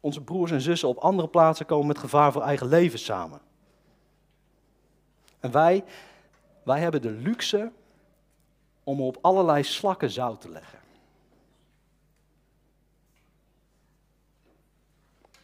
Onze 0.00 0.20
broers 0.20 0.50
en 0.50 0.60
zussen 0.60 0.88
op 0.88 0.98
andere 0.98 1.28
plaatsen 1.28 1.66
komen 1.66 1.86
met 1.86 1.98
gevaar 1.98 2.32
voor 2.32 2.42
eigen 2.42 2.68
leven 2.68 2.98
samen. 2.98 3.40
En 5.40 5.50
wij, 5.50 5.84
wij 6.62 6.80
hebben 6.80 7.02
de 7.02 7.10
luxe 7.10 7.72
om 8.84 9.00
op 9.00 9.18
allerlei 9.20 9.62
slakken 9.62 10.10
zout 10.10 10.40
te 10.40 10.50
leggen. 10.50 10.79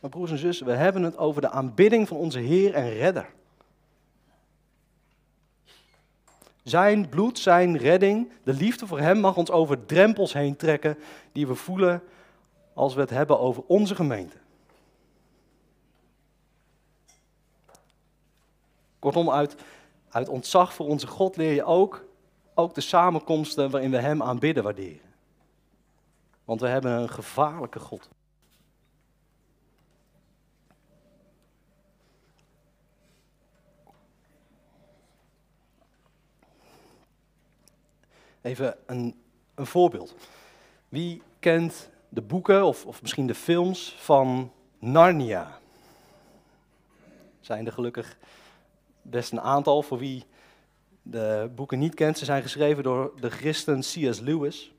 Maar 0.06 0.14
broers 0.14 0.30
en 0.30 0.38
zussen, 0.38 0.66
we 0.66 0.72
hebben 0.72 1.02
het 1.02 1.18
over 1.18 1.40
de 1.40 1.50
aanbidding 1.50 2.08
van 2.08 2.16
onze 2.16 2.38
Heer 2.38 2.74
en 2.74 2.90
Redder. 2.90 3.28
Zijn 6.62 7.08
bloed, 7.08 7.38
zijn 7.38 7.76
redding, 7.76 8.32
de 8.42 8.52
liefde 8.52 8.86
voor 8.86 8.98
Hem 8.98 9.18
mag 9.18 9.36
ons 9.36 9.50
over 9.50 9.86
drempels 9.86 10.32
heen 10.32 10.56
trekken 10.56 10.98
die 11.32 11.46
we 11.46 11.54
voelen 11.54 12.02
als 12.74 12.94
we 12.94 13.00
het 13.00 13.10
hebben 13.10 13.40
over 13.40 13.62
onze 13.66 13.94
gemeente. 13.94 14.36
Kortom, 18.98 19.30
uit, 19.30 19.56
uit 20.08 20.28
ontzag 20.28 20.74
voor 20.74 20.86
onze 20.86 21.06
God 21.06 21.36
leer 21.36 21.52
je 21.52 21.64
ook, 21.64 22.04
ook 22.54 22.74
de 22.74 22.80
samenkomsten 22.80 23.70
waarin 23.70 23.90
we 23.90 23.98
Hem 23.98 24.22
aanbidden 24.22 24.62
waarderen. 24.62 25.12
Want 26.44 26.60
we 26.60 26.68
hebben 26.68 26.92
een 26.92 27.08
gevaarlijke 27.08 27.80
God. 27.80 28.08
Even 38.46 38.76
een, 38.86 39.14
een 39.54 39.66
voorbeeld. 39.66 40.14
Wie 40.88 41.22
kent 41.38 41.90
de 42.08 42.22
boeken 42.22 42.64
of, 42.64 42.86
of 42.86 43.02
misschien 43.02 43.26
de 43.26 43.34
films 43.34 43.96
van 43.98 44.52
Narnia? 44.78 45.58
Zijn 47.40 47.66
er 47.66 47.72
gelukkig 47.72 48.16
best 49.02 49.32
een 49.32 49.40
aantal 49.40 49.82
voor 49.82 49.98
wie 49.98 50.24
de 51.02 51.50
boeken 51.54 51.78
niet 51.78 51.94
kent. 51.94 52.18
Ze 52.18 52.24
zijn 52.24 52.42
geschreven 52.42 52.82
door 52.82 53.12
de 53.20 53.30
christen 53.30 53.80
C.S. 53.80 54.20
Lewis. 54.20 54.72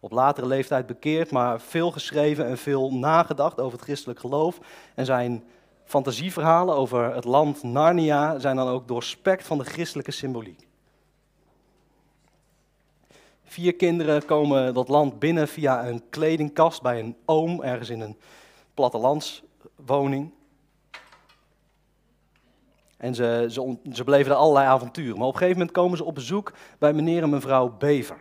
Op 0.00 0.12
latere 0.12 0.46
leeftijd 0.46 0.86
bekeerd, 0.86 1.30
maar 1.30 1.60
veel 1.60 1.90
geschreven 1.90 2.46
en 2.46 2.58
veel 2.58 2.94
nagedacht 2.94 3.60
over 3.60 3.72
het 3.72 3.86
christelijk 3.86 4.20
geloof. 4.20 4.58
En 4.94 5.04
zijn 5.04 5.44
fantasieverhalen 5.84 6.74
over 6.74 7.14
het 7.14 7.24
land 7.24 7.62
Narnia 7.62 8.38
zijn 8.38 8.56
dan 8.56 8.68
ook 8.68 8.88
doorspekt 8.88 9.46
van 9.46 9.58
de 9.58 9.64
christelijke 9.64 10.10
symboliek. 10.10 10.70
Vier 13.52 13.74
kinderen 13.74 14.24
komen 14.24 14.74
dat 14.74 14.88
land 14.88 15.18
binnen 15.18 15.48
via 15.48 15.86
een 15.86 16.02
kledingkast 16.10 16.82
bij 16.82 16.98
een 16.98 17.16
oom 17.24 17.62
ergens 17.62 17.88
in 17.88 18.00
een 18.00 18.16
plattelandswoning. 18.74 20.30
En 22.96 23.14
ze, 23.14 23.46
ze, 23.50 23.76
ze 23.92 24.04
beleven 24.04 24.32
er 24.32 24.38
allerlei 24.38 24.66
avonturen. 24.66 25.18
Maar 25.18 25.26
op 25.26 25.32
een 25.32 25.38
gegeven 25.38 25.58
moment 25.58 25.76
komen 25.76 25.96
ze 25.96 26.04
op 26.04 26.14
bezoek 26.14 26.52
bij 26.78 26.92
meneer 26.92 27.22
en 27.22 27.30
mevrouw 27.30 27.76
Bever. 27.78 28.16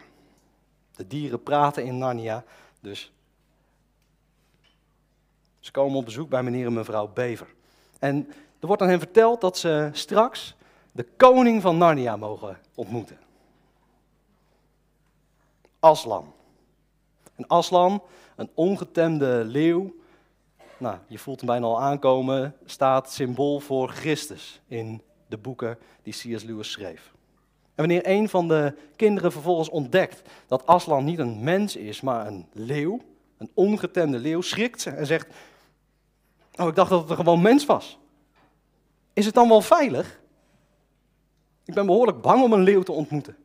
De 0.96 1.08
dieren 1.08 1.44
praten 1.44 1.86
in 1.86 1.98
Narnia, 1.98 2.44
dus 2.80 3.12
ze 5.60 5.72
komen 5.72 5.98
op 5.98 6.06
bezoek 6.06 6.30
bij 6.30 6.44
meneer 6.44 6.66
en 6.66 6.74
mevrouw 6.74 7.08
Bever. 7.08 7.48
En 8.00 8.28
er 8.60 8.68
wordt 8.68 8.82
aan 8.82 8.90
hen 8.90 9.00
verteld 9.00 9.42
dat 9.42 9.58
ze 9.58 9.90
straks 9.92 10.56
de 10.92 11.08
koning 11.18 11.62
van 11.62 11.78
Narnia 11.78 12.18
mogen 12.18 12.58
ontmoeten. 12.76 13.18
Aslan. 15.82 16.34
En 17.36 17.48
Aslan, 17.48 18.04
een 18.36 18.50
ongetemde 18.54 19.44
leeuw, 19.46 19.94
nou, 20.78 20.98
je 21.08 21.18
voelt 21.18 21.40
hem 21.40 21.50
bijna 21.50 21.66
al 21.66 21.82
aankomen, 21.82 22.56
staat 22.66 23.12
symbool 23.12 23.60
voor 23.60 23.90
Christus 23.90 24.62
in 24.68 25.02
de 25.28 25.38
boeken 25.38 25.78
die 26.04 26.14
C.S. 26.14 26.44
Lewis 26.44 26.72
schreef. 26.72 27.12
En 27.76 27.88
wanneer 27.88 28.02
een 28.08 28.30
van 28.30 28.48
de 28.48 28.78
kinderen 28.96 29.32
vervolgens 29.32 29.70
ontdekt 29.70 30.22
dat 30.48 30.66
Aslan 30.66 31.04
niet 31.04 31.20
een 31.20 31.44
mens 31.44 31.76
is, 31.76 32.02
maar 32.02 32.28
een 32.28 32.48
leeuw, 32.54 33.00
een 33.38 33.52
ongetemde 33.54 34.20
leeuw, 34.20 34.42
schrikt 34.42 34.82
ze 34.82 34.90
en 34.90 35.06
zegt: 35.06 35.28
Oh, 36.56 36.68
ik 36.68 36.76
dacht 36.76 36.90
dat 36.90 37.02
het 37.02 37.10
een 37.10 37.16
gewoon 37.16 37.42
mens 37.42 37.66
was. 37.66 38.00
Is 39.14 39.26
het 39.26 39.34
dan 39.34 39.48
wel 39.48 39.62
veilig? 39.62 40.20
Ik 41.66 41.74
ben 41.74 41.86
behoorlijk 41.86 42.22
bang 42.22 42.44
om 42.44 42.54
een 42.54 42.64
leeuw 42.64 42.84
te 42.84 42.92
ontmoeten. 42.92 43.36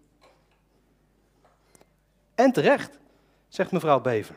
En 2.36 2.52
terecht, 2.52 2.98
zegt 3.48 3.72
mevrouw 3.72 4.00
Bever. 4.00 4.36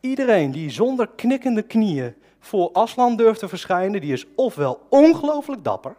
Iedereen 0.00 0.50
die 0.50 0.70
zonder 0.70 1.08
knikkende 1.08 1.62
knieën 1.62 2.14
voor 2.38 2.72
Aslan 2.72 3.16
durft 3.16 3.40
te 3.40 3.48
verschijnen, 3.48 4.00
die 4.00 4.12
is 4.12 4.26
ofwel 4.34 4.86
ongelooflijk 4.88 5.64
dapper, 5.64 5.96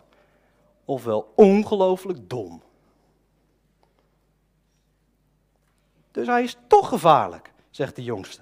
ofwel 0.85 1.31
ongelooflijk 1.35 2.29
dom. 2.29 2.61
Dus 6.11 6.27
hij 6.27 6.43
is 6.43 6.57
toch 6.67 6.87
gevaarlijk, 6.87 7.51
zegt 7.69 7.95
de 7.95 8.03
jongste. 8.03 8.41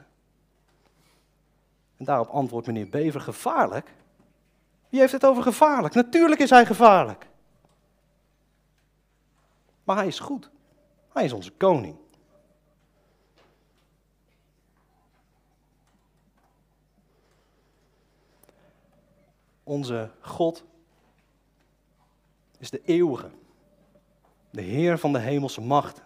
En 1.97 2.05
daarop 2.05 2.27
antwoordt 2.30 2.67
meneer 2.67 2.89
Bever, 2.89 3.21
gevaarlijk? 3.21 3.93
Wie 4.89 4.99
heeft 4.99 5.11
het 5.11 5.25
over 5.25 5.43
gevaarlijk? 5.43 5.93
Natuurlijk 5.93 6.41
is 6.41 6.49
hij 6.49 6.65
gevaarlijk. 6.65 7.27
Maar 9.84 9.95
hij 9.95 10.07
is 10.07 10.19
goed. 10.19 10.49
Hij 11.14 11.24
is 11.24 11.34
onze 11.34 11.51
koning. 11.51 11.95
Onze 19.64 20.12
God 20.22 20.64
is 22.57 22.70
de 22.70 22.82
eeuwige, 22.86 23.30
de 24.49 24.62
Heer 24.62 24.97
van 24.97 25.14
de 25.14 25.20
hemelse 25.20 25.62
macht. 25.62 26.01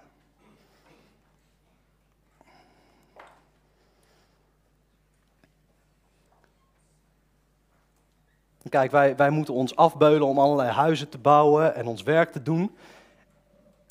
Kijk, 8.69 8.91
wij, 8.91 9.15
wij 9.15 9.29
moeten 9.29 9.53
ons 9.53 9.75
afbeulen 9.75 10.27
om 10.27 10.39
allerlei 10.39 10.69
huizen 10.69 11.09
te 11.09 11.17
bouwen 11.17 11.75
en 11.75 11.87
ons 11.87 12.03
werk 12.03 12.31
te 12.31 12.41
doen. 12.41 12.75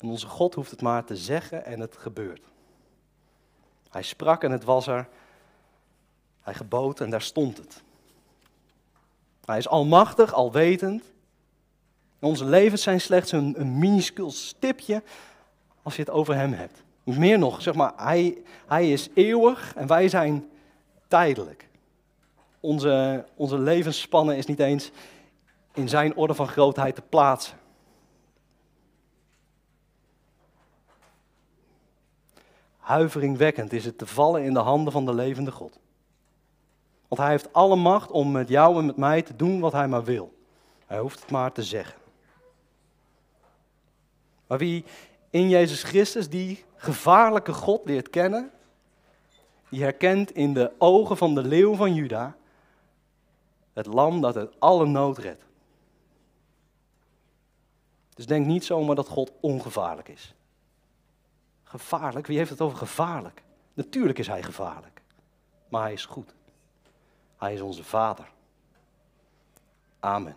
Onze 0.03 0.27
God 0.27 0.53
hoeft 0.53 0.71
het 0.71 0.81
maar 0.81 1.03
te 1.03 1.15
zeggen 1.15 1.65
en 1.65 1.79
het 1.79 1.97
gebeurt. 1.97 2.41
Hij 3.89 4.01
sprak 4.01 4.43
en 4.43 4.51
het 4.51 4.63
was 4.63 4.87
er. 4.87 5.07
Hij 6.41 6.53
gebood 6.53 6.99
en 6.99 7.09
daar 7.09 7.21
stond 7.21 7.57
het. 7.57 7.83
Hij 9.45 9.57
is 9.57 9.67
almachtig, 9.67 10.33
alwetend. 10.33 11.03
Onze 12.19 12.45
levens 12.45 12.81
zijn 12.81 13.01
slechts 13.01 13.31
een, 13.31 13.59
een 13.59 13.77
minuscuul 13.77 14.31
stipje 14.31 15.03
als 15.81 15.95
je 15.95 16.01
het 16.01 16.11
over 16.11 16.35
hem 16.35 16.53
hebt. 16.53 16.83
Meer 17.03 17.39
nog, 17.39 17.61
zeg 17.61 17.73
maar, 17.73 17.93
hij, 17.95 18.37
hij 18.67 18.91
is 18.91 19.09
eeuwig 19.13 19.73
en 19.75 19.87
wij 19.87 20.09
zijn 20.09 20.49
tijdelijk. 21.07 21.67
Onze, 22.59 23.25
onze 23.35 23.59
levensspannen 23.59 24.37
is 24.37 24.45
niet 24.45 24.59
eens 24.59 24.91
in 25.73 25.89
zijn 25.89 26.15
orde 26.15 26.33
van 26.33 26.47
grootheid 26.47 26.95
te 26.95 27.01
plaatsen. 27.01 27.57
Huiveringwekkend 32.83 33.73
is 33.73 33.85
het 33.85 33.97
te 33.97 34.05
vallen 34.05 34.43
in 34.43 34.53
de 34.53 34.59
handen 34.59 34.93
van 34.93 35.05
de 35.05 35.13
levende 35.13 35.51
God. 35.51 35.79
Want 37.07 37.21
hij 37.21 37.29
heeft 37.29 37.53
alle 37.53 37.75
macht 37.75 38.11
om 38.11 38.31
met 38.31 38.49
jou 38.49 38.77
en 38.77 38.85
met 38.85 38.97
mij 38.97 39.21
te 39.21 39.35
doen 39.35 39.59
wat 39.59 39.71
hij 39.71 39.87
maar 39.87 40.03
wil. 40.03 40.33
Hij 40.85 40.99
hoeft 40.99 41.19
het 41.19 41.31
maar 41.31 41.51
te 41.51 41.63
zeggen. 41.63 41.99
Maar 44.47 44.57
wie 44.57 44.85
in 45.29 45.49
Jezus 45.49 45.83
Christus 45.83 46.29
die 46.29 46.63
gevaarlijke 46.75 47.53
God 47.53 47.85
leert 47.85 48.09
kennen, 48.09 48.51
die 49.69 49.81
herkent 49.81 50.31
in 50.31 50.53
de 50.53 50.71
ogen 50.77 51.17
van 51.17 51.35
de 51.35 51.43
leeuw 51.43 51.75
van 51.75 51.93
Juda 51.93 52.35
het 53.73 53.85
lam 53.85 54.21
dat 54.21 54.35
het 54.35 54.59
alle 54.59 54.85
nood 54.85 55.17
redt. 55.17 55.43
Dus 58.13 58.25
denk 58.25 58.45
niet 58.45 58.65
zomaar 58.65 58.95
dat 58.95 59.07
God 59.07 59.31
ongevaarlijk 59.39 60.09
is. 60.09 60.33
Gevaarlijk? 61.73 62.27
Wie 62.27 62.37
heeft 62.37 62.49
het 62.49 62.61
over 62.61 62.77
gevaarlijk? 62.77 63.43
Natuurlijk 63.73 64.19
is 64.19 64.27
hij 64.27 64.43
gevaarlijk, 64.43 65.01
maar 65.69 65.81
hij 65.81 65.93
is 65.93 66.05
goed. 66.05 66.33
Hij 67.37 67.53
is 67.53 67.61
onze 67.61 67.83
Vader. 67.83 68.27
Amen. 69.99 70.35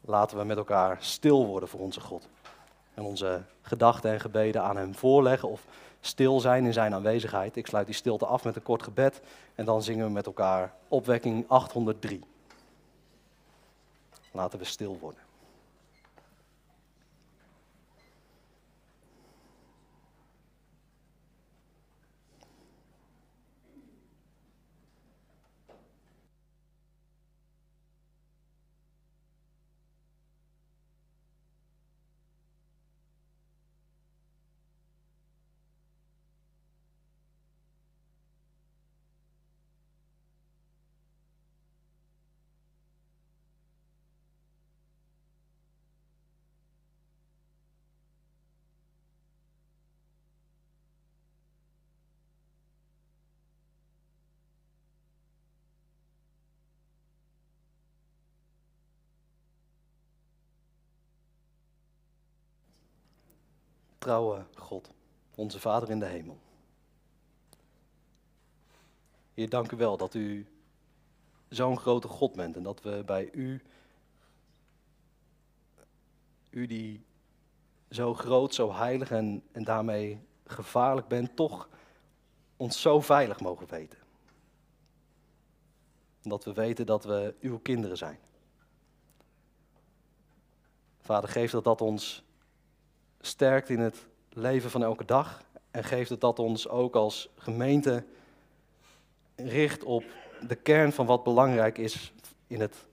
Laten 0.00 0.38
we 0.38 0.44
met 0.44 0.56
elkaar 0.56 0.96
stil 1.00 1.46
worden 1.46 1.68
voor 1.68 1.80
onze 1.80 2.00
God. 2.00 2.28
En 2.94 3.02
onze 3.02 3.42
gedachten 3.62 4.10
en 4.10 4.20
gebeden 4.20 4.62
aan 4.62 4.76
Hem 4.76 4.94
voorleggen 4.94 5.48
of 5.48 5.64
stil 6.04 6.40
zijn 6.40 6.64
in 6.64 6.72
Zijn 6.72 6.94
aanwezigheid. 6.94 7.56
Ik 7.56 7.66
sluit 7.66 7.86
die 7.86 7.94
stilte 7.94 8.26
af 8.26 8.44
met 8.44 8.56
een 8.56 8.62
kort 8.62 8.82
gebed 8.82 9.20
en 9.54 9.64
dan 9.64 9.82
zingen 9.82 10.06
we 10.06 10.12
met 10.12 10.26
elkaar 10.26 10.74
opwekking 10.88 11.44
803. 11.48 12.20
Laten 14.30 14.58
we 14.58 14.64
stil 14.64 14.98
worden. 15.00 15.20
Trouwe 64.02 64.44
God, 64.54 64.90
onze 65.34 65.60
Vader 65.60 65.90
in 65.90 65.98
de 65.98 66.06
hemel. 66.06 66.38
Heer, 69.34 69.48
dank 69.48 69.72
u 69.72 69.76
wel 69.76 69.96
dat 69.96 70.14
u 70.14 70.46
zo'n 71.48 71.78
grote 71.78 72.08
God 72.08 72.32
bent 72.32 72.56
en 72.56 72.62
dat 72.62 72.82
we 72.82 73.02
bij 73.06 73.30
u, 73.32 73.62
u 76.50 76.66
die 76.66 77.04
zo 77.90 78.14
groot, 78.14 78.54
zo 78.54 78.72
heilig 78.72 79.10
en, 79.10 79.42
en 79.52 79.64
daarmee 79.64 80.20
gevaarlijk 80.46 81.08
bent, 81.08 81.36
toch 81.36 81.68
ons 82.56 82.80
zo 82.80 83.00
veilig 83.00 83.40
mogen 83.40 83.68
weten. 83.68 83.98
Dat 86.22 86.44
we 86.44 86.52
weten 86.52 86.86
dat 86.86 87.04
we 87.04 87.34
uw 87.40 87.58
kinderen 87.58 87.96
zijn. 87.96 88.18
Vader, 91.00 91.28
geef 91.28 91.50
dat 91.50 91.64
dat 91.64 91.80
ons 91.80 92.24
sterkt 93.22 93.68
in 93.68 93.80
het 93.80 94.06
leven 94.28 94.70
van 94.70 94.82
elke 94.82 95.04
dag. 95.04 95.44
En 95.70 95.84
geeft 95.84 96.10
het 96.10 96.20
dat 96.20 96.38
ons 96.38 96.68
ook 96.68 96.94
als 96.94 97.28
gemeente 97.36 98.04
richt 99.36 99.84
op 99.84 100.04
de 100.48 100.54
kern 100.54 100.92
van 100.92 101.06
wat 101.06 101.24
belangrijk 101.24 101.78
is 101.78 102.12
in 102.46 102.60
het 102.60 102.84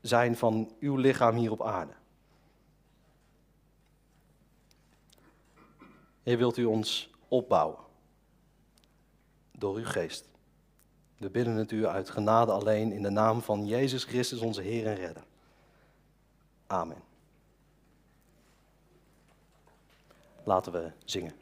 zijn 0.00 0.36
van 0.36 0.72
uw 0.80 0.96
lichaam 0.96 1.36
hier 1.36 1.50
op 1.50 1.62
aarde. 1.62 1.92
Heer, 6.22 6.38
wilt 6.38 6.56
u 6.56 6.64
ons 6.64 7.10
opbouwen 7.28 7.78
door 9.52 9.76
uw 9.76 9.84
geest. 9.84 10.28
We 11.16 11.30
bidden 11.30 11.54
het 11.54 11.72
u 11.72 11.86
uit 11.86 12.10
genade 12.10 12.52
alleen 12.52 12.92
in 12.92 13.02
de 13.02 13.10
naam 13.10 13.42
van 13.42 13.66
Jezus 13.66 14.04
Christus, 14.04 14.40
onze 14.40 14.62
Heer 14.62 14.86
en 14.86 14.94
Redder. 14.94 15.24
Amen. 16.66 17.07
Laten 20.48 20.72
we 20.72 20.92
zingen. 21.04 21.32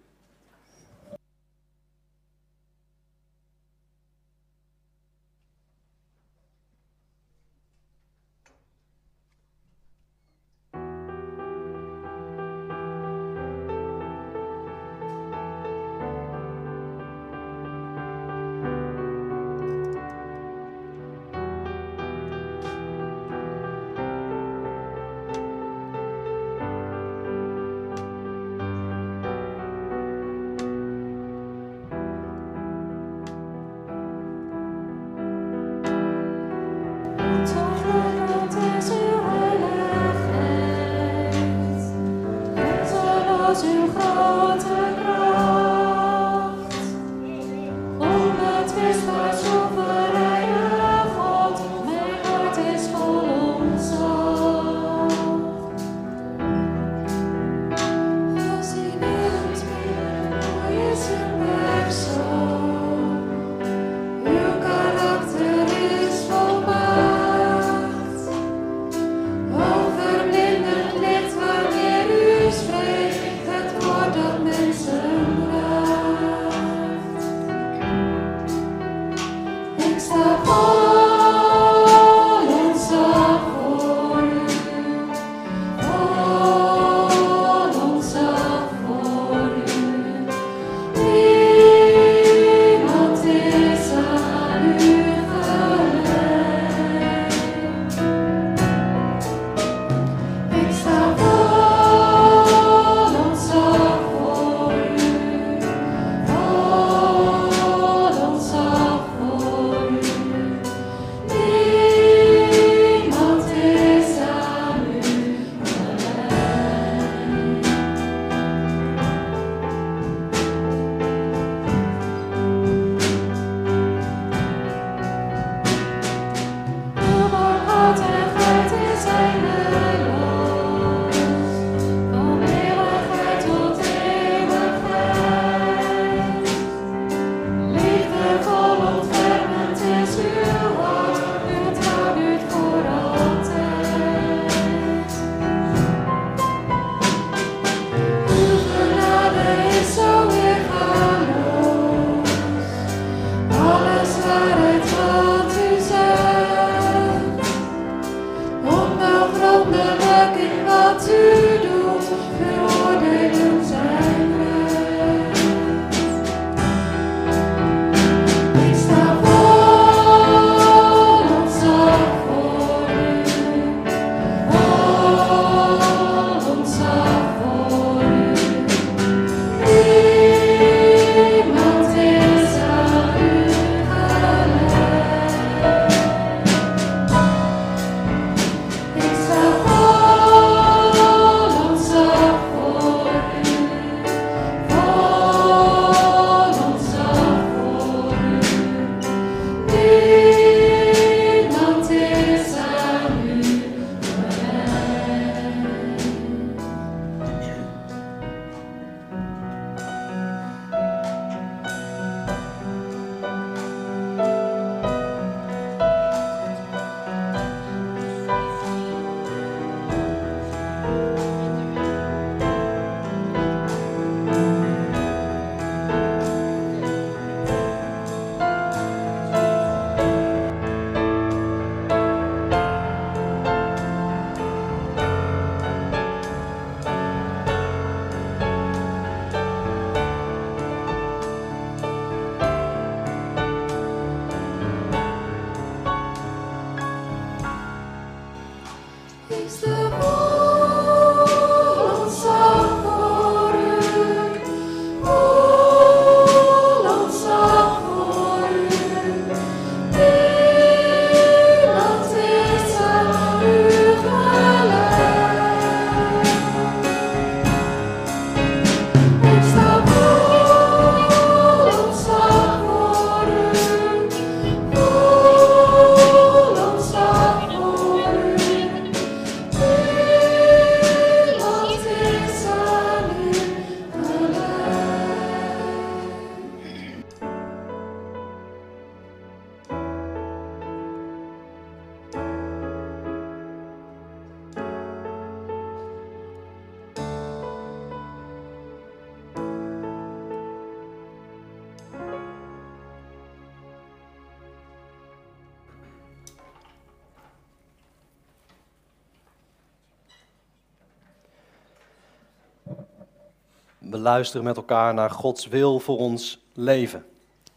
Luisteren 314.06 314.44
met 314.44 314.56
elkaar 314.56 314.94
naar 314.94 315.10
Gods 315.10 315.46
wil 315.46 315.78
voor 315.80 315.98
ons 315.98 316.46
leven. 316.52 317.04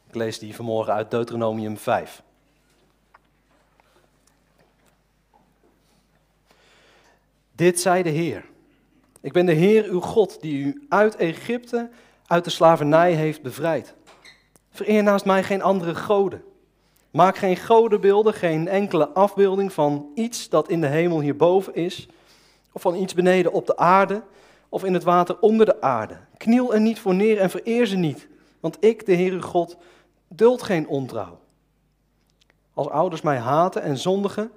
Ik 0.08 0.16
lees 0.16 0.40
die 0.40 0.56
vanmorgen 0.56 0.94
uit 0.94 1.12
Deuteronomium 1.12 1.78
5. 1.78 2.24
Dit 7.52 7.80
zei 7.80 8.04
de 8.04 8.10
Heer. 8.10 8.46
Ik 9.22 9.34
ben 9.34 9.46
de 9.46 9.54
Heer 9.54 9.84
uw 9.84 10.00
God 10.00 10.42
die 10.42 10.58
u 10.58 10.86
uit 10.90 11.16
Egypte, 11.16 11.90
uit 12.28 12.44
de 12.44 12.50
slavernij 12.50 13.14
heeft 13.14 13.42
bevrijd. 13.42 13.94
Vereer 14.72 15.04
naast 15.04 15.26
mij 15.26 15.44
geen 15.44 15.62
andere 15.62 15.96
goden. 15.96 16.44
Maak 17.12 17.38
geen 17.38 17.58
godenbeelden, 17.58 18.34
geen 18.34 18.68
enkele 18.68 19.10
afbeelding 19.10 19.74
van 19.74 20.12
iets 20.16 20.50
dat 20.50 20.70
in 20.70 20.82
de 20.82 20.88
hemel 20.88 21.22
hierboven 21.22 21.76
is, 21.76 22.08
of 22.72 22.82
van 22.82 22.96
iets 22.96 23.14
beneden 23.14 23.52
op 23.52 23.66
de 23.66 23.78
aarde, 23.78 24.24
of 24.70 24.84
in 24.84 24.94
het 24.94 25.04
water 25.04 25.40
onder 25.40 25.66
de 25.66 25.82
aarde. 25.82 26.18
Kniel 26.38 26.74
er 26.74 26.82
niet 26.82 27.00
voor 27.00 27.16
neer 27.16 27.40
en 27.40 27.50
vereer 27.50 27.86
ze 27.86 27.96
niet, 27.96 28.28
want 28.60 28.78
ik, 28.80 29.06
de 29.06 29.14
Heer 29.14 29.34
uw 29.34 29.42
God, 29.42 29.78
duld 30.28 30.62
geen 30.62 30.88
ontrouw. 30.88 31.40
Als 32.74 32.90
ouders 32.90 33.22
mij 33.22 33.38
haten 33.38 33.82
en 33.82 33.98
zondigen, 33.98 34.52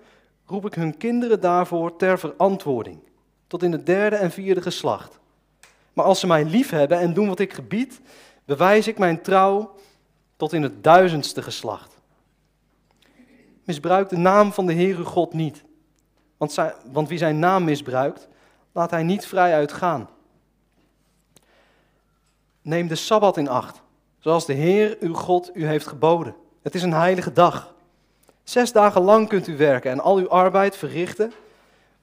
roep 0.46 0.66
ik 0.66 0.74
hun 0.74 0.96
kinderen 0.96 1.40
daarvoor 1.40 1.96
ter 1.96 2.18
verantwoording, 2.18 2.98
tot 3.46 3.62
in 3.62 3.72
het 3.72 3.86
derde 3.86 4.16
en 4.16 4.30
vierde 4.30 4.62
geslacht. 4.62 5.20
Maar 5.92 6.04
als 6.04 6.20
ze 6.20 6.26
mij 6.26 6.44
liefhebben 6.44 6.98
en 6.98 7.14
doen 7.14 7.28
wat 7.28 7.38
ik 7.38 7.52
gebied, 7.52 8.00
bewijs 8.44 8.86
ik 8.88 8.98
mijn 8.98 9.22
trouw 9.22 9.74
tot 10.36 10.52
in 10.52 10.62
het 10.62 10.84
duizendste 10.84 11.42
geslacht. 11.42 12.00
Misbruik 13.64 14.08
de 14.08 14.16
naam 14.16 14.52
van 14.52 14.66
de 14.66 14.72
Heer 14.72 14.96
uw 14.96 15.04
God 15.04 15.32
niet, 15.32 15.64
want, 16.36 16.52
zij, 16.52 16.74
want 16.92 17.08
wie 17.08 17.18
zijn 17.18 17.38
naam 17.38 17.64
misbruikt, 17.64 18.28
laat 18.72 18.90
hij 18.90 19.02
niet 19.02 19.26
vrij 19.26 19.54
uitgaan. 19.54 20.08
Neem 22.62 22.88
de 22.88 22.94
Sabbat 22.94 23.36
in 23.36 23.48
acht, 23.48 23.82
zoals 24.18 24.46
de 24.46 24.52
Heer 24.52 24.96
uw 25.00 25.14
God 25.14 25.50
u 25.54 25.66
heeft 25.66 25.86
geboden. 25.86 26.34
Het 26.62 26.74
is 26.74 26.82
een 26.82 26.92
heilige 26.92 27.32
dag. 27.32 27.74
Zes 28.42 28.72
dagen 28.72 29.02
lang 29.02 29.28
kunt 29.28 29.46
u 29.46 29.56
werken 29.56 29.90
en 29.90 30.00
al 30.00 30.16
uw 30.16 30.28
arbeid 30.28 30.76
verrichten, 30.76 31.32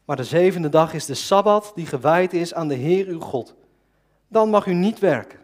maar 0.06 0.16
de 0.16 0.24
zevende 0.24 0.70
dag 0.70 0.94
is 0.94 1.06
de 1.06 1.14
Sabbat 1.14 1.72
die 1.76 1.86
gewijd 1.86 2.34
is 2.34 2.54
aan 2.54 2.68
de 2.68 2.76
Heer 2.76 3.08
uw 3.08 3.20
God. 3.20 3.56
Dan 4.28 4.50
mag 4.50 4.66
u 4.66 4.74
niet 4.74 5.00
werken. 5.00 5.40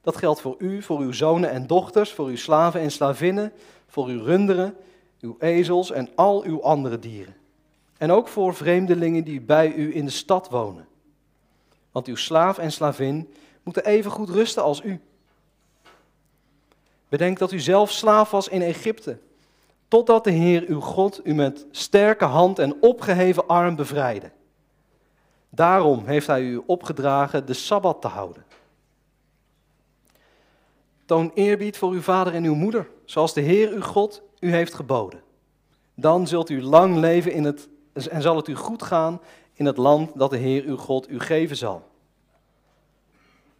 Dat 0.00 0.16
geldt 0.16 0.40
voor 0.40 0.54
u, 0.58 0.82
voor 0.82 0.98
uw 0.98 1.12
zonen 1.12 1.50
en 1.50 1.66
dochters, 1.66 2.12
voor 2.12 2.26
uw 2.26 2.36
slaven 2.36 2.80
en 2.80 2.90
slavinnen, 2.90 3.52
voor 3.86 4.06
uw 4.06 4.22
runderen, 4.22 4.76
uw 5.20 5.36
ezels 5.38 5.90
en 5.90 6.08
al 6.14 6.44
uw 6.44 6.62
andere 6.62 6.98
dieren. 6.98 7.34
En 8.04 8.12
ook 8.12 8.28
voor 8.28 8.54
vreemdelingen 8.54 9.24
die 9.24 9.40
bij 9.40 9.72
u 9.72 9.94
in 9.94 10.04
de 10.04 10.10
stad 10.10 10.50
wonen. 10.50 10.86
Want 11.92 12.06
uw 12.06 12.16
slaaf 12.16 12.58
en 12.58 12.72
slavin 12.72 13.32
moeten 13.62 13.84
even 13.84 14.10
goed 14.10 14.28
rusten 14.28 14.62
als 14.62 14.82
u. 14.82 15.00
Bedenk 17.08 17.38
dat 17.38 17.52
u 17.52 17.60
zelf 17.60 17.90
slaaf 17.90 18.30
was 18.30 18.48
in 18.48 18.62
Egypte, 18.62 19.18
totdat 19.88 20.24
de 20.24 20.30
Heer 20.30 20.64
uw 20.66 20.80
God 20.80 21.20
u 21.24 21.34
met 21.34 21.66
sterke 21.70 22.24
hand 22.24 22.58
en 22.58 22.82
opgeheven 22.82 23.46
arm 23.46 23.76
bevrijdde. 23.76 24.30
Daarom 25.48 26.06
heeft 26.06 26.26
hij 26.26 26.42
u 26.42 26.62
opgedragen 26.66 27.46
de 27.46 27.54
Sabbat 27.54 28.00
te 28.00 28.08
houden. 28.08 28.44
Toon 31.04 31.30
eerbied 31.34 31.76
voor 31.76 31.90
uw 31.90 32.02
vader 32.02 32.34
en 32.34 32.44
uw 32.44 32.54
moeder, 32.54 32.88
zoals 33.04 33.34
de 33.34 33.40
Heer 33.40 33.70
uw 33.70 33.82
God 33.82 34.22
u 34.40 34.50
heeft 34.50 34.74
geboden. 34.74 35.22
Dan 35.94 36.26
zult 36.26 36.50
u 36.50 36.62
lang 36.62 36.96
leven 36.96 37.32
in 37.32 37.44
het, 37.44 37.68
en 37.94 38.22
zal 38.22 38.36
het 38.36 38.48
u 38.48 38.54
goed 38.54 38.82
gaan 38.82 39.20
in 39.52 39.66
het 39.66 39.76
land 39.76 40.10
dat 40.14 40.30
de 40.30 40.36
Heer 40.36 40.64
uw 40.64 40.76
God 40.76 41.10
u 41.10 41.20
geven 41.20 41.56
zal. 41.56 41.88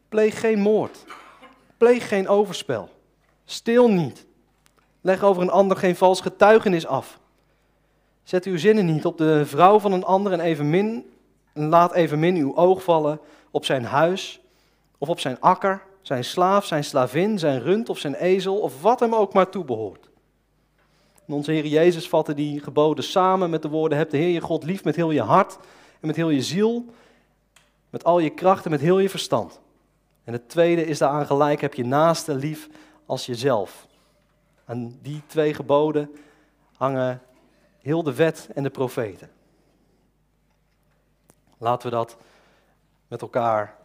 Pleeg 0.08 0.40
geen 0.40 0.58
moord. 0.58 1.04
Pleeg 1.76 2.08
geen 2.08 2.28
overspel. 2.28 2.88
Stil 3.44 3.88
niet. 3.88 4.26
Leg 5.00 5.22
over 5.22 5.42
een 5.42 5.50
ander 5.50 5.76
geen 5.76 5.96
vals 5.96 6.20
getuigenis 6.20 6.86
af. 6.86 7.18
Zet 8.22 8.44
uw 8.44 8.58
zinnen 8.58 8.86
niet 8.86 9.04
op 9.04 9.18
de 9.18 9.46
vrouw 9.46 9.78
van 9.78 9.92
een 9.92 10.04
ander 10.04 10.32
en, 10.32 10.40
evenmin, 10.40 11.12
en 11.52 11.68
laat 11.68 11.92
evenmin 11.92 12.36
uw 12.36 12.56
oog 12.56 12.82
vallen 12.82 13.20
op 13.50 13.64
zijn 13.64 13.84
huis 13.84 14.40
of 14.98 15.08
op 15.08 15.20
zijn 15.20 15.40
akker, 15.40 15.82
zijn 16.02 16.24
slaaf, 16.24 16.66
zijn 16.66 16.84
slavin, 16.84 17.38
zijn 17.38 17.60
rund 17.60 17.88
of 17.88 17.98
zijn 17.98 18.14
ezel 18.14 18.58
of 18.58 18.82
wat 18.82 19.00
hem 19.00 19.14
ook 19.14 19.32
maar 19.32 19.50
toebehoort. 19.50 20.08
En 21.26 21.34
onze 21.34 21.52
Heer 21.52 21.66
Jezus 21.66 22.08
vatte 22.08 22.34
die 22.34 22.60
geboden 22.60 23.04
samen 23.04 23.50
met 23.50 23.62
de 23.62 23.68
woorden: 23.68 23.98
Heb 23.98 24.10
de 24.10 24.16
Heer 24.16 24.32
je 24.32 24.40
God 24.40 24.64
lief 24.64 24.84
met 24.84 24.96
heel 24.96 25.10
je 25.10 25.22
hart 25.22 25.58
en 26.00 26.06
met 26.06 26.16
heel 26.16 26.28
je 26.28 26.42
ziel, 26.42 26.84
met 27.90 28.04
al 28.04 28.18
je 28.18 28.30
kracht 28.30 28.64
en 28.64 28.70
met 28.70 28.80
heel 28.80 28.98
je 28.98 29.08
verstand. 29.08 29.60
En 30.24 30.32
het 30.32 30.48
tweede 30.48 30.86
is 30.86 30.98
daaraan 30.98 31.26
gelijk: 31.26 31.60
Heb 31.60 31.74
je 31.74 31.84
naaste 31.84 32.34
lief 32.34 32.68
als 33.06 33.26
jezelf. 33.26 33.86
Aan 34.64 34.98
die 35.02 35.22
twee 35.26 35.54
geboden 35.54 36.10
hangen 36.76 37.22
heel 37.80 38.02
de 38.02 38.14
wet 38.14 38.48
en 38.54 38.62
de 38.62 38.70
profeten. 38.70 39.30
Laten 41.58 41.90
we 41.90 41.96
dat 41.96 42.16
met 43.08 43.22
elkaar 43.22 43.76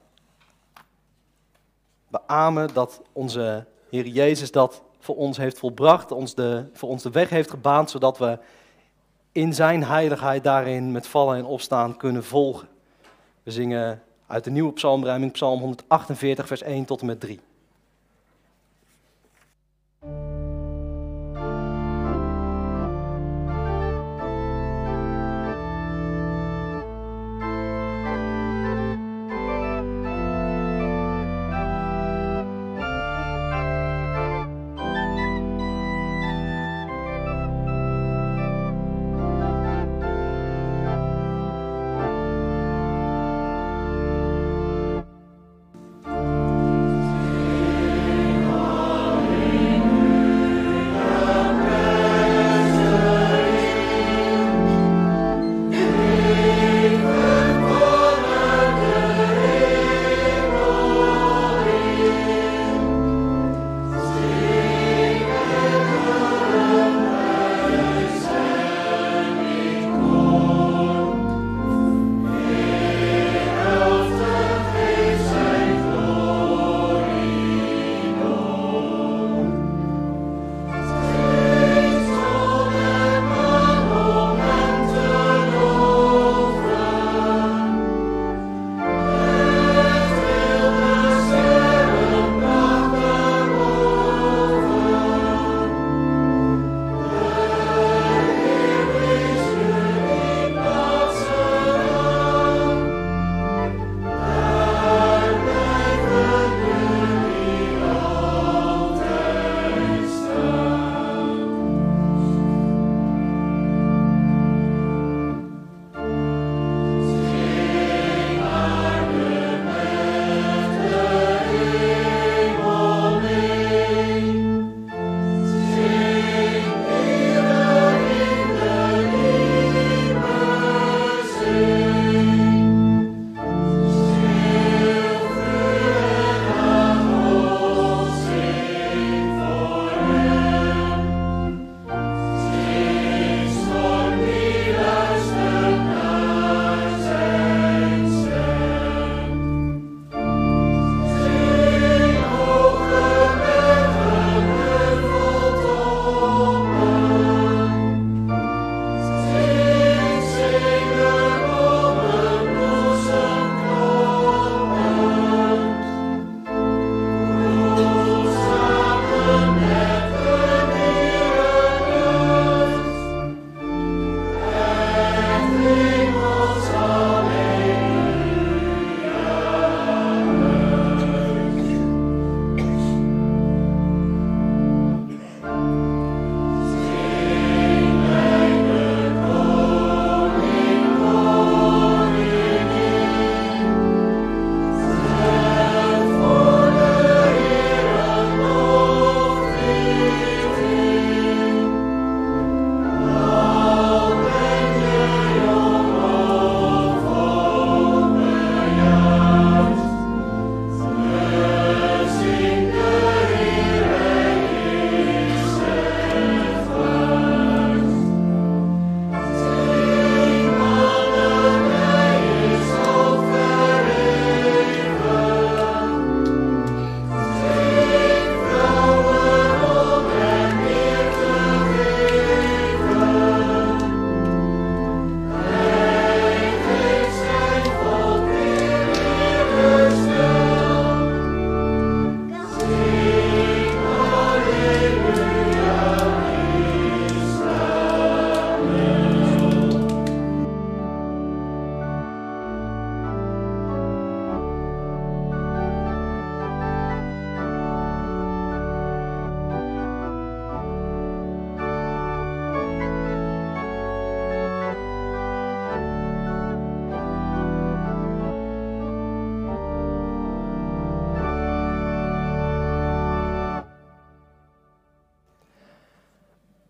beamen 2.08 2.74
dat 2.74 3.02
onze 3.12 3.66
Heer 3.90 4.08
Jezus 4.08 4.52
dat 4.52 4.84
voor 5.00 5.16
ons 5.16 5.38
heeft 5.38 5.60
volbracht, 5.60 6.12
ons 6.12 6.36
de, 6.36 6.66
voor 6.74 6.90
ons 6.90 7.04
de 7.04 7.12
weg 7.12 7.30
heeft 7.30 7.50
gebaand, 7.50 7.90
zodat 7.90 8.18
we 8.18 8.40
in 9.32 9.54
zijn 9.54 9.84
heiligheid 9.84 10.44
daarin 10.44 10.92
met 10.92 11.08
vallen 11.08 11.38
en 11.38 11.46
opstaan 11.46 11.98
kunnen 11.98 12.24
volgen. 12.24 12.68
We 13.44 13.52
zingen 13.52 14.02
uit 14.28 14.44
de 14.44 14.52
nieuwe 14.52 14.74
psalmruiming, 14.74 15.32
psalm 15.32 15.60
148, 15.60 16.48
vers 16.48 16.62
1 16.62 16.86
tot 16.86 17.02
en 17.02 17.06
met 17.06 17.20
3. 17.20 17.40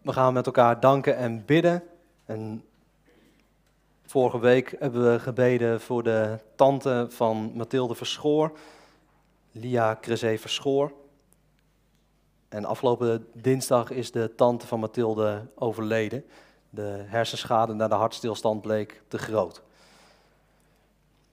We 0.10 0.16
gaan 0.16 0.34
met 0.34 0.46
elkaar 0.46 0.80
danken 0.80 1.18
en 1.18 1.46
bidden. 1.46 1.84
En 2.26 2.64
vorige 4.06 4.40
week 4.40 4.76
hebben 4.80 5.12
we 5.12 5.20
gebeden 5.20 5.82
voor 5.82 6.04
de 6.04 6.40
tante 6.56 7.08
van 7.10 7.52
Mathilde 7.56 7.96
Verschoor, 7.96 8.58
Lia 9.52 9.98
Crezé 10.02 10.38
Verschoor. 10.38 10.92
En 12.48 12.66
afgelopen 12.66 13.28
dinsdag 13.34 13.90
is 13.90 14.12
de 14.12 14.36
tante 14.36 14.68
van 14.68 14.80
Mathilde 14.80 15.48
overleden. 15.56 16.26
De 16.70 17.04
hersenschade 17.06 17.74
na 17.74 17.88
de 17.88 17.96
hartstilstand 17.96 18.62
bleek 18.62 19.02
te 19.08 19.18
groot. 19.18 19.62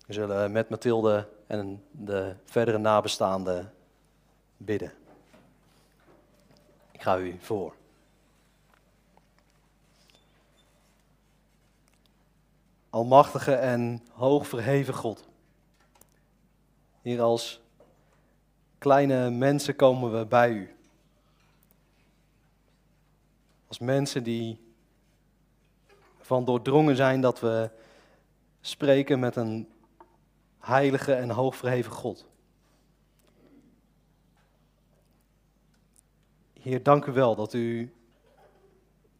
We 0.06 0.12
zullen 0.12 0.52
met 0.52 0.68
Mathilde 0.68 1.28
en 1.46 1.82
de 1.90 2.34
verdere 2.44 2.78
nabestaanden 2.78 3.72
bidden. 4.56 4.92
Ik 6.92 7.02
ga 7.02 7.18
u 7.18 7.36
voor. 7.40 7.74
Almachtige 12.97 13.55
en 13.55 14.03
hoogverheven 14.12 14.94
God. 14.94 15.28
Hier 17.03 17.20
als 17.20 17.61
kleine 18.78 19.30
mensen 19.30 19.76
komen 19.76 20.18
we 20.18 20.26
bij 20.26 20.51
u. 20.51 20.76
Als 23.68 23.78
mensen 23.78 24.22
die 24.22 24.59
van 26.18 26.44
doordrongen 26.44 26.97
zijn 26.97 27.20
dat 27.20 27.40
we 27.40 27.70
spreken 28.61 29.18
met 29.18 29.36
een 29.36 29.68
heilige 30.59 31.14
en 31.14 31.30
hoogverheven 31.30 31.92
God. 31.92 32.26
Heer, 36.61 36.82
dank 36.82 37.05
u 37.05 37.12
wel 37.12 37.34
dat 37.34 37.53
u 37.53 37.94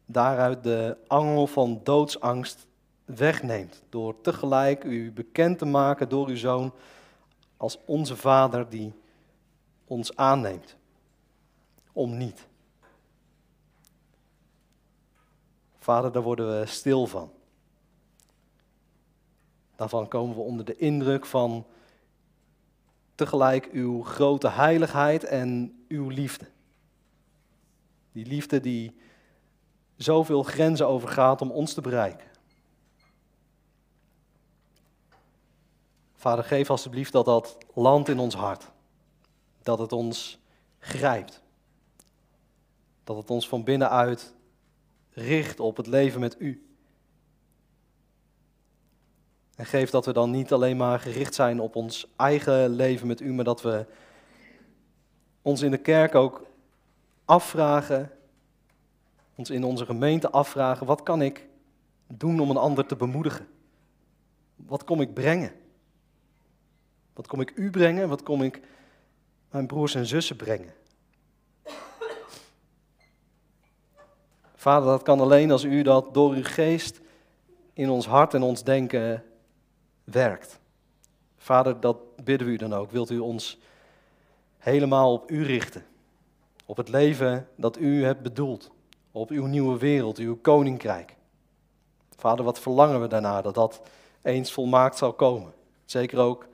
daaruit 0.05 0.63
de 0.63 0.97
angel 1.07 1.47
van 1.47 1.81
doodsangst 1.83 2.66
wegneemt. 3.07 3.83
Door 3.89 4.21
tegelijk 4.21 4.83
u 4.83 5.11
bekend 5.11 5.57
te 5.57 5.65
maken 5.65 6.09
door 6.09 6.27
uw 6.27 6.35
zoon 6.35 6.73
als 7.57 7.77
onze 7.85 8.15
vader 8.15 8.69
die 8.69 8.93
ons 9.85 10.15
aanneemt. 10.15 10.75
Om 11.93 12.17
niet. 12.17 12.47
Vader, 15.77 16.11
daar 16.11 16.23
worden 16.23 16.59
we 16.59 16.65
stil 16.65 17.07
van. 17.07 17.31
Daarvan 19.75 20.07
komen 20.07 20.35
we 20.35 20.41
onder 20.41 20.65
de 20.65 20.75
indruk 20.75 21.25
van 21.25 21.65
tegelijk 23.15 23.69
uw 23.71 24.03
grote 24.03 24.49
heiligheid 24.49 25.23
en 25.23 25.79
uw 25.87 26.09
liefde. 26.09 26.45
Die 28.11 28.25
liefde 28.25 28.59
die 28.59 28.95
zoveel 29.95 30.43
grenzen 30.43 30.87
overgaat 30.87 31.41
om 31.41 31.51
ons 31.51 31.73
te 31.73 31.81
bereiken. 31.81 32.26
Vader, 36.27 36.43
geef 36.43 36.69
alsjeblieft 36.69 37.11
dat 37.11 37.25
dat 37.25 37.57
landt 37.73 38.09
in 38.09 38.19
ons 38.19 38.35
hart. 38.35 38.71
Dat 39.63 39.79
het 39.79 39.91
ons 39.91 40.39
grijpt. 40.79 41.41
Dat 43.03 43.17
het 43.17 43.29
ons 43.29 43.47
van 43.47 43.63
binnenuit 43.63 44.33
richt 45.11 45.59
op 45.59 45.77
het 45.77 45.87
leven 45.87 46.19
met 46.19 46.35
u. 46.39 46.67
En 49.55 49.65
geef 49.65 49.89
dat 49.89 50.05
we 50.05 50.13
dan 50.13 50.31
niet 50.31 50.51
alleen 50.51 50.77
maar 50.77 50.99
gericht 50.99 51.35
zijn 51.35 51.59
op 51.59 51.75
ons 51.75 52.07
eigen 52.15 52.69
leven 52.69 53.07
met 53.07 53.21
u, 53.21 53.33
maar 53.33 53.45
dat 53.45 53.61
we 53.61 53.85
ons 55.41 55.61
in 55.61 55.71
de 55.71 55.77
kerk 55.77 56.15
ook 56.15 56.45
afvragen, 57.25 58.11
ons 59.35 59.49
in 59.49 59.63
onze 59.63 59.85
gemeente 59.85 60.29
afvragen, 60.29 60.85
wat 60.85 61.03
kan 61.03 61.21
ik 61.21 61.47
doen 62.07 62.39
om 62.39 62.49
een 62.49 62.57
ander 62.57 62.85
te 62.85 62.95
bemoedigen? 62.95 63.47
Wat 64.55 64.83
kom 64.83 65.01
ik 65.01 65.13
brengen? 65.13 65.65
Wat 67.17 67.27
kom 67.27 67.41
ik 67.41 67.51
u 67.55 67.69
brengen? 67.69 68.09
Wat 68.09 68.23
kom 68.23 68.41
ik 68.41 68.61
mijn 69.51 69.67
broers 69.67 69.95
en 69.95 70.05
zussen 70.05 70.35
brengen? 70.35 70.73
Vader, 74.55 74.87
dat 74.87 75.03
kan 75.03 75.19
alleen 75.19 75.51
als 75.51 75.63
u 75.63 75.81
dat 75.81 76.13
door 76.13 76.33
uw 76.33 76.43
geest 76.43 77.01
in 77.73 77.89
ons 77.89 78.07
hart 78.07 78.33
en 78.33 78.41
ons 78.41 78.63
denken 78.63 79.23
werkt. 80.03 80.59
Vader, 81.37 81.79
dat 81.79 81.97
bidden 82.23 82.47
we 82.47 82.53
u 82.53 82.57
dan 82.57 82.73
ook. 82.73 82.91
Wilt 82.91 83.09
u 83.09 83.19
ons 83.19 83.59
helemaal 84.57 85.13
op 85.13 85.31
u 85.31 85.43
richten? 85.43 85.85
Op 86.65 86.77
het 86.77 86.89
leven 86.89 87.47
dat 87.55 87.77
u 87.77 88.03
hebt 88.03 88.21
bedoeld. 88.21 88.71
Op 89.11 89.29
uw 89.29 89.45
nieuwe 89.45 89.77
wereld, 89.77 90.17
uw 90.17 90.37
koninkrijk. 90.41 91.15
Vader, 92.15 92.45
wat 92.45 92.59
verlangen 92.59 93.01
we 93.01 93.07
daarna 93.07 93.41
dat 93.41 93.55
dat 93.55 93.81
eens 94.21 94.51
volmaakt 94.51 94.97
zal 94.97 95.13
komen? 95.13 95.53
Zeker 95.85 96.19
ook 96.19 96.47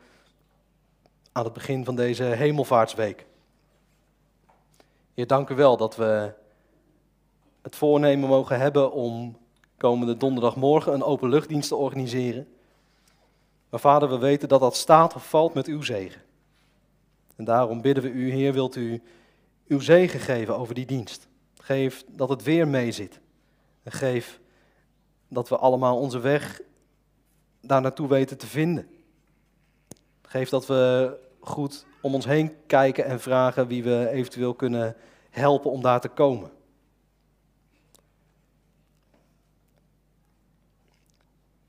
aan 1.33 1.43
het 1.43 1.53
begin 1.53 1.85
van 1.85 1.95
deze 1.95 2.23
hemelvaartsweek. 2.23 3.25
Heer, 5.13 5.27
dank 5.27 5.49
u 5.49 5.55
wel 5.55 5.77
dat 5.77 5.95
we 5.95 6.33
het 7.61 7.75
voornemen 7.75 8.29
mogen 8.29 8.59
hebben 8.59 8.91
om 8.91 9.37
komende 9.77 10.17
donderdagmorgen 10.17 10.93
een 10.93 11.03
openluchtdienst 11.03 11.67
te 11.67 11.75
organiseren. 11.75 12.47
Maar 13.69 13.79
vader, 13.79 14.09
we 14.09 14.17
weten 14.17 14.47
dat 14.47 14.59
dat 14.59 14.75
staat 14.75 15.15
of 15.15 15.29
valt 15.29 15.53
met 15.53 15.67
uw 15.67 15.81
zegen. 15.81 16.21
En 17.35 17.45
daarom 17.45 17.81
bidden 17.81 18.03
we 18.03 18.09
u, 18.09 18.31
Heer, 18.31 18.53
wilt 18.53 18.75
u 18.75 19.01
uw 19.67 19.79
zegen 19.79 20.19
geven 20.19 20.57
over 20.57 20.75
die 20.75 20.85
dienst. 20.85 21.27
Geef 21.57 22.03
dat 22.07 22.29
het 22.29 22.43
weer 22.43 22.67
meezit. 22.67 23.19
Geef 23.85 24.39
dat 25.27 25.49
we 25.49 25.57
allemaal 25.57 25.97
onze 25.97 26.19
weg 26.19 26.61
daar 27.61 27.81
naartoe 27.81 28.07
weten 28.07 28.37
te 28.37 28.47
vinden. 28.47 28.87
Geef 30.21 30.49
dat 30.49 30.67
we 30.67 31.15
goed 31.43 31.85
om 32.01 32.13
ons 32.13 32.25
heen 32.25 32.55
kijken 32.67 33.05
en 33.05 33.19
vragen 33.19 33.67
wie 33.67 33.83
we 33.83 34.09
eventueel 34.09 34.53
kunnen 34.53 34.95
helpen 35.29 35.71
om 35.71 35.81
daar 35.81 36.01
te 36.01 36.07
komen. 36.07 36.51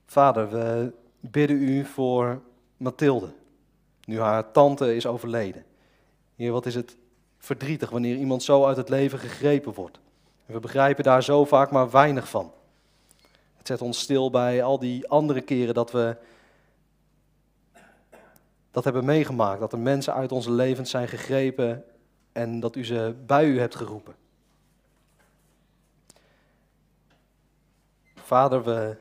Vader, 0.07 0.51
we 0.51 0.93
bidden 1.21 1.63
u 1.63 1.85
voor 1.85 2.43
Mathilde, 2.77 3.33
nu 4.05 4.21
haar 4.21 4.51
tante 4.51 4.95
is 4.95 5.07
overleden. 5.07 5.65
Heer, 6.37 6.53
wat 6.53 6.67
is 6.67 6.75
het 6.75 6.97
verdrietig 7.39 7.91
wanneer 7.91 8.17
iemand 8.17 8.43
zo 8.43 8.65
uit 8.65 8.77
het 8.77 8.89
leven 8.89 9.19
gegrepen 9.19 9.75
wordt. 9.75 9.99
we 10.47 10.61
begrijpen 10.61 11.05
daar 11.05 11.23
zo 11.23 11.45
vaak 11.45 11.71
maar 11.71 11.91
weinig 11.91 12.29
van. 12.29 12.53
Het 13.57 13.67
zet 13.67 13.83
ons 13.83 13.99
stil 13.99 14.31
bij 14.31 14.63
al 14.63 14.79
die 14.79 15.09
andere 15.09 15.41
keren 15.41 15.75
dat 15.75 15.91
we 15.91 16.17
dat 18.75 18.85
hebben 18.85 19.05
meegemaakt. 19.05 19.61
Dat 19.61 19.73
er 19.73 19.79
mensen 19.79 20.15
uit 20.15 20.33
onze 20.33 20.51
levens 20.51 20.91
zijn 20.91 21.09
gegrepen 21.09 21.85
en 22.33 22.61
dat 22.61 22.77
u 22.77 22.85
ze 22.85 23.15
bij 23.27 23.47
u 23.47 23.59
hebt 23.59 23.75
geroepen. 23.75 24.15
Vader, 28.15 28.65
we 28.65 28.97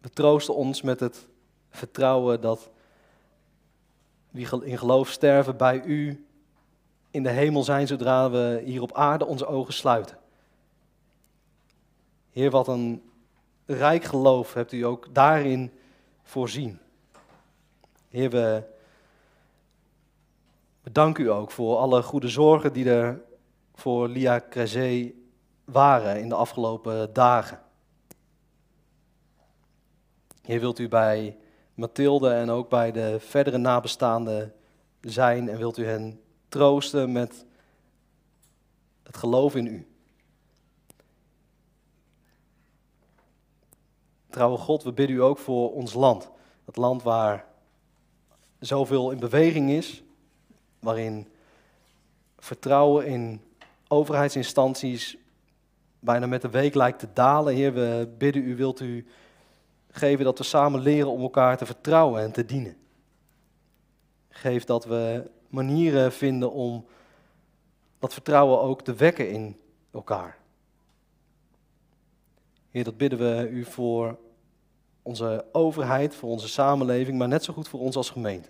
we 0.00 0.10
troosten 0.10 0.54
ons 0.54 0.82
met 0.82 1.00
het 1.00 1.26
vertrouwen 1.70 2.40
dat 2.40 2.70
wie 4.30 4.64
in 4.64 4.78
geloof 4.78 5.08
sterven 5.08 5.56
bij 5.56 5.82
u 5.82 6.26
in 7.10 7.22
de 7.22 7.30
hemel 7.30 7.62
zijn 7.62 7.86
zodra 7.86 8.30
we 8.30 8.62
hier 8.64 8.82
op 8.82 8.92
aarde 8.92 9.26
onze 9.26 9.46
ogen 9.46 9.74
sluiten. 9.74 10.18
Heer, 12.30 12.50
wat 12.50 12.68
een 12.68 13.02
rijk 13.66 14.04
geloof 14.04 14.54
hebt 14.54 14.72
u 14.72 14.82
ook 14.82 15.14
daarin 15.14 15.72
voorzien. 16.22 16.78
Heer, 18.10 18.30
we 18.30 18.62
bedanken 20.82 21.24
u 21.24 21.30
ook 21.30 21.50
voor 21.50 21.76
alle 21.76 22.02
goede 22.02 22.28
zorgen 22.28 22.72
die 22.72 22.90
er 22.90 23.22
voor 23.74 24.08
Lia 24.08 24.44
Crezé 24.48 25.12
waren 25.64 26.20
in 26.20 26.28
de 26.28 26.34
afgelopen 26.34 27.12
dagen. 27.12 27.60
Heer, 30.42 30.60
wilt 30.60 30.78
u 30.78 30.88
bij 30.88 31.36
Mathilde 31.74 32.30
en 32.30 32.50
ook 32.50 32.68
bij 32.68 32.92
de 32.92 33.20
verdere 33.20 33.58
nabestaanden 33.58 34.54
zijn 35.00 35.48
en 35.48 35.58
wilt 35.58 35.78
u 35.78 35.86
hen 35.86 36.20
troosten 36.48 37.12
met 37.12 37.44
het 39.02 39.16
geloof 39.16 39.54
in 39.54 39.66
u. 39.66 39.88
Trouwe 44.30 44.58
God, 44.58 44.82
we 44.82 44.92
bidden 44.92 45.16
u 45.16 45.22
ook 45.22 45.38
voor 45.38 45.72
ons 45.72 45.94
land. 45.94 46.30
Het 46.64 46.76
land 46.76 47.02
waar 47.02 47.48
zoveel 48.60 49.10
in 49.10 49.18
beweging 49.18 49.70
is, 49.70 50.02
waarin 50.78 51.28
vertrouwen 52.38 53.06
in 53.06 53.40
overheidsinstanties 53.88 55.16
bijna 55.98 56.26
met 56.26 56.42
de 56.42 56.50
week 56.50 56.74
lijkt 56.74 56.98
te 56.98 57.08
dalen. 57.12 57.54
Heer, 57.54 57.74
we 57.74 58.14
bidden 58.18 58.42
u, 58.42 58.56
wilt 58.56 58.80
u 58.80 59.06
geven 59.90 60.24
dat 60.24 60.38
we 60.38 60.44
samen 60.44 60.80
leren 60.80 61.10
om 61.10 61.20
elkaar 61.20 61.56
te 61.56 61.66
vertrouwen 61.66 62.22
en 62.22 62.32
te 62.32 62.44
dienen. 62.44 62.76
Geef 64.28 64.64
dat 64.64 64.84
we 64.84 65.30
manieren 65.48 66.12
vinden 66.12 66.52
om 66.52 66.86
dat 67.98 68.12
vertrouwen 68.12 68.60
ook 68.60 68.82
te 68.82 68.94
wekken 68.94 69.30
in 69.30 69.60
elkaar. 69.90 70.38
Heer, 72.70 72.84
dat 72.84 72.96
bidden 72.96 73.18
we 73.18 73.48
u 73.48 73.64
voor 73.64 74.18
onze 75.02 75.44
overheid, 75.52 76.14
voor 76.14 76.30
onze 76.30 76.48
samenleving, 76.48 77.18
maar 77.18 77.28
net 77.28 77.44
zo 77.44 77.52
goed 77.52 77.68
voor 77.68 77.80
ons 77.80 77.96
als 77.96 78.10
gemeente. 78.10 78.48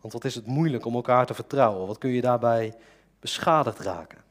Want 0.00 0.12
wat 0.12 0.24
is 0.24 0.34
het 0.34 0.46
moeilijk 0.46 0.84
om 0.84 0.94
elkaar 0.94 1.26
te 1.26 1.34
vertrouwen? 1.34 1.86
Wat 1.86 1.98
kun 1.98 2.10
je 2.10 2.20
daarbij 2.20 2.74
beschadigd 3.20 3.78
raken? 3.78 4.24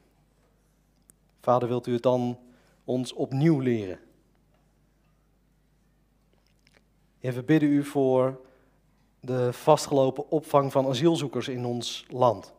Vader, 1.40 1.68
wilt 1.68 1.86
u 1.86 1.92
het 1.92 2.02
dan 2.02 2.38
ons 2.84 3.12
opnieuw 3.12 3.58
leren? 3.58 3.98
Heer, 7.18 7.32
we 7.32 7.42
bidden 7.42 7.68
u 7.68 7.84
voor 7.84 8.40
de 9.20 9.52
vastgelopen 9.52 10.30
opvang 10.30 10.72
van 10.72 10.86
asielzoekers 10.86 11.48
in 11.48 11.64
ons 11.64 12.06
land. 12.08 12.52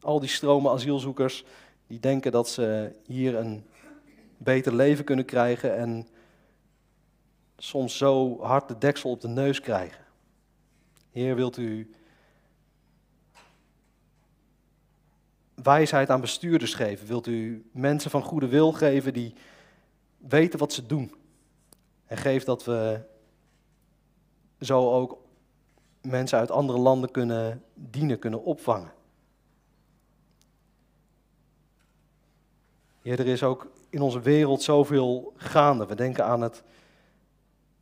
Al 0.00 0.20
die 0.20 0.28
stromen 0.28 0.72
asielzoekers 0.72 1.44
die 1.86 2.00
denken 2.00 2.32
dat 2.32 2.48
ze 2.48 2.92
hier 3.06 3.36
een 3.36 3.64
beter 4.36 4.74
leven 4.74 5.04
kunnen 5.04 5.24
krijgen 5.24 5.76
en 5.76 6.08
soms 7.58 7.96
zo 7.96 8.40
hard 8.42 8.68
de 8.68 8.78
deksel 8.78 9.10
op 9.10 9.20
de 9.20 9.28
neus 9.28 9.60
krijgen. 9.60 10.04
Heer, 11.10 11.34
wilt 11.34 11.56
u 11.56 11.90
wijsheid 15.54 16.10
aan 16.10 16.20
bestuurders 16.20 16.74
geven? 16.74 17.06
Wilt 17.06 17.26
u 17.26 17.68
mensen 17.72 18.10
van 18.10 18.22
goede 18.22 18.48
wil 18.48 18.72
geven 18.72 19.12
die 19.12 19.34
weten 20.16 20.58
wat 20.58 20.72
ze 20.72 20.86
doen? 20.86 21.14
En 22.06 22.16
geef 22.16 22.44
dat 22.44 22.64
we 22.64 23.00
zo 24.60 24.90
ook 24.90 25.18
mensen 26.00 26.38
uit 26.38 26.50
andere 26.50 26.78
landen 26.78 27.10
kunnen 27.10 27.64
dienen, 27.74 28.18
kunnen 28.18 28.44
opvangen. 28.44 28.92
Heer, 33.02 33.20
er 33.20 33.26
is 33.26 33.42
ook 33.42 33.70
in 33.90 34.00
onze 34.00 34.20
wereld 34.20 34.62
zoveel 34.62 35.32
gaande. 35.36 35.86
We 35.86 35.94
denken 35.94 36.24
aan 36.24 36.40
het 36.40 36.62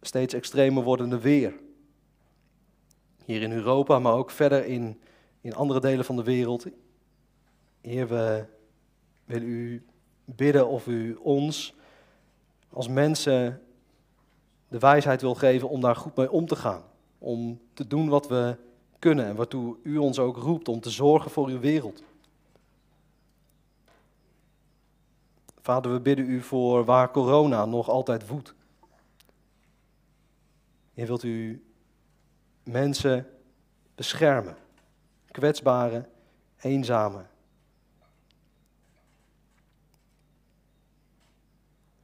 steeds 0.07 0.35
extremer 0.35 0.83
wordende 0.83 1.21
weer. 1.21 1.55
Hier 3.25 3.43
in 3.43 3.53
Europa, 3.53 3.99
maar 3.99 4.13
ook 4.13 4.31
verder 4.31 4.65
in, 4.65 5.01
in 5.41 5.55
andere 5.55 5.81
delen 5.81 6.05
van 6.05 6.17
de 6.17 6.23
wereld. 6.23 6.67
Heer, 7.81 8.09
we 8.09 8.45
willen 9.25 9.49
u 9.49 9.87
bidden 10.25 10.69
of 10.69 10.87
u 10.87 11.15
ons 11.15 11.75
als 12.71 12.89
mensen 12.89 13.63
de 14.69 14.79
wijsheid 14.79 15.21
wil 15.21 15.35
geven 15.35 15.69
om 15.69 15.81
daar 15.81 15.97
goed 15.97 16.17
mee 16.17 16.31
om 16.31 16.47
te 16.47 16.57
gaan. 16.57 16.83
Om 17.19 17.61
te 17.73 17.87
doen 17.87 18.09
wat 18.09 18.29
we 18.29 18.57
kunnen 18.99 19.27
en 19.27 19.37
waartoe 19.37 19.77
u 19.83 19.97
ons 19.97 20.19
ook 20.19 20.37
roept 20.37 20.69
om 20.69 20.81
te 20.81 20.91
zorgen 20.91 21.31
voor 21.31 21.49
uw 21.49 21.61
wereld. 21.61 22.03
Vader, 25.61 25.93
we 25.93 26.01
bidden 26.01 26.31
u 26.31 26.41
voor 26.41 26.85
waar 26.85 27.11
corona 27.11 27.65
nog 27.65 27.89
altijd 27.89 28.27
woedt. 28.27 28.55
Je 30.97 31.07
wilt 31.07 31.23
u 31.23 31.65
mensen 32.63 33.27
beschermen, 33.95 34.57
kwetsbare, 35.31 36.09
eenzame. 36.61 37.25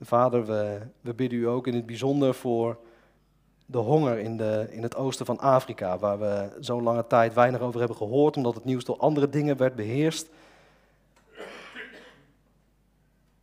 Vader, 0.01 0.47
we, 0.47 0.81
we 1.01 1.15
bidden 1.15 1.39
u 1.39 1.49
ook 1.49 1.67
in 1.67 1.75
het 1.75 1.87
bijzonder 1.87 2.35
voor 2.35 2.79
de 3.67 3.79
honger 3.79 4.19
in, 4.19 4.37
de, 4.37 4.67
in 4.71 4.83
het 4.83 4.97
oosten 4.97 5.27
van 5.27 5.39
Afrika, 5.39 5.99
waar 5.99 6.19
we 6.19 6.57
zo'n 6.61 6.83
lange 6.83 7.07
tijd 7.07 7.35
weinig 7.35 7.61
over 7.61 7.79
hebben 7.79 7.97
gehoord, 7.97 8.37
omdat 8.37 8.55
het 8.55 8.65
nieuws 8.65 8.85
door 8.85 8.99
andere 8.99 9.29
dingen 9.29 9.57
werd 9.57 9.75
beheerst. 9.75 10.29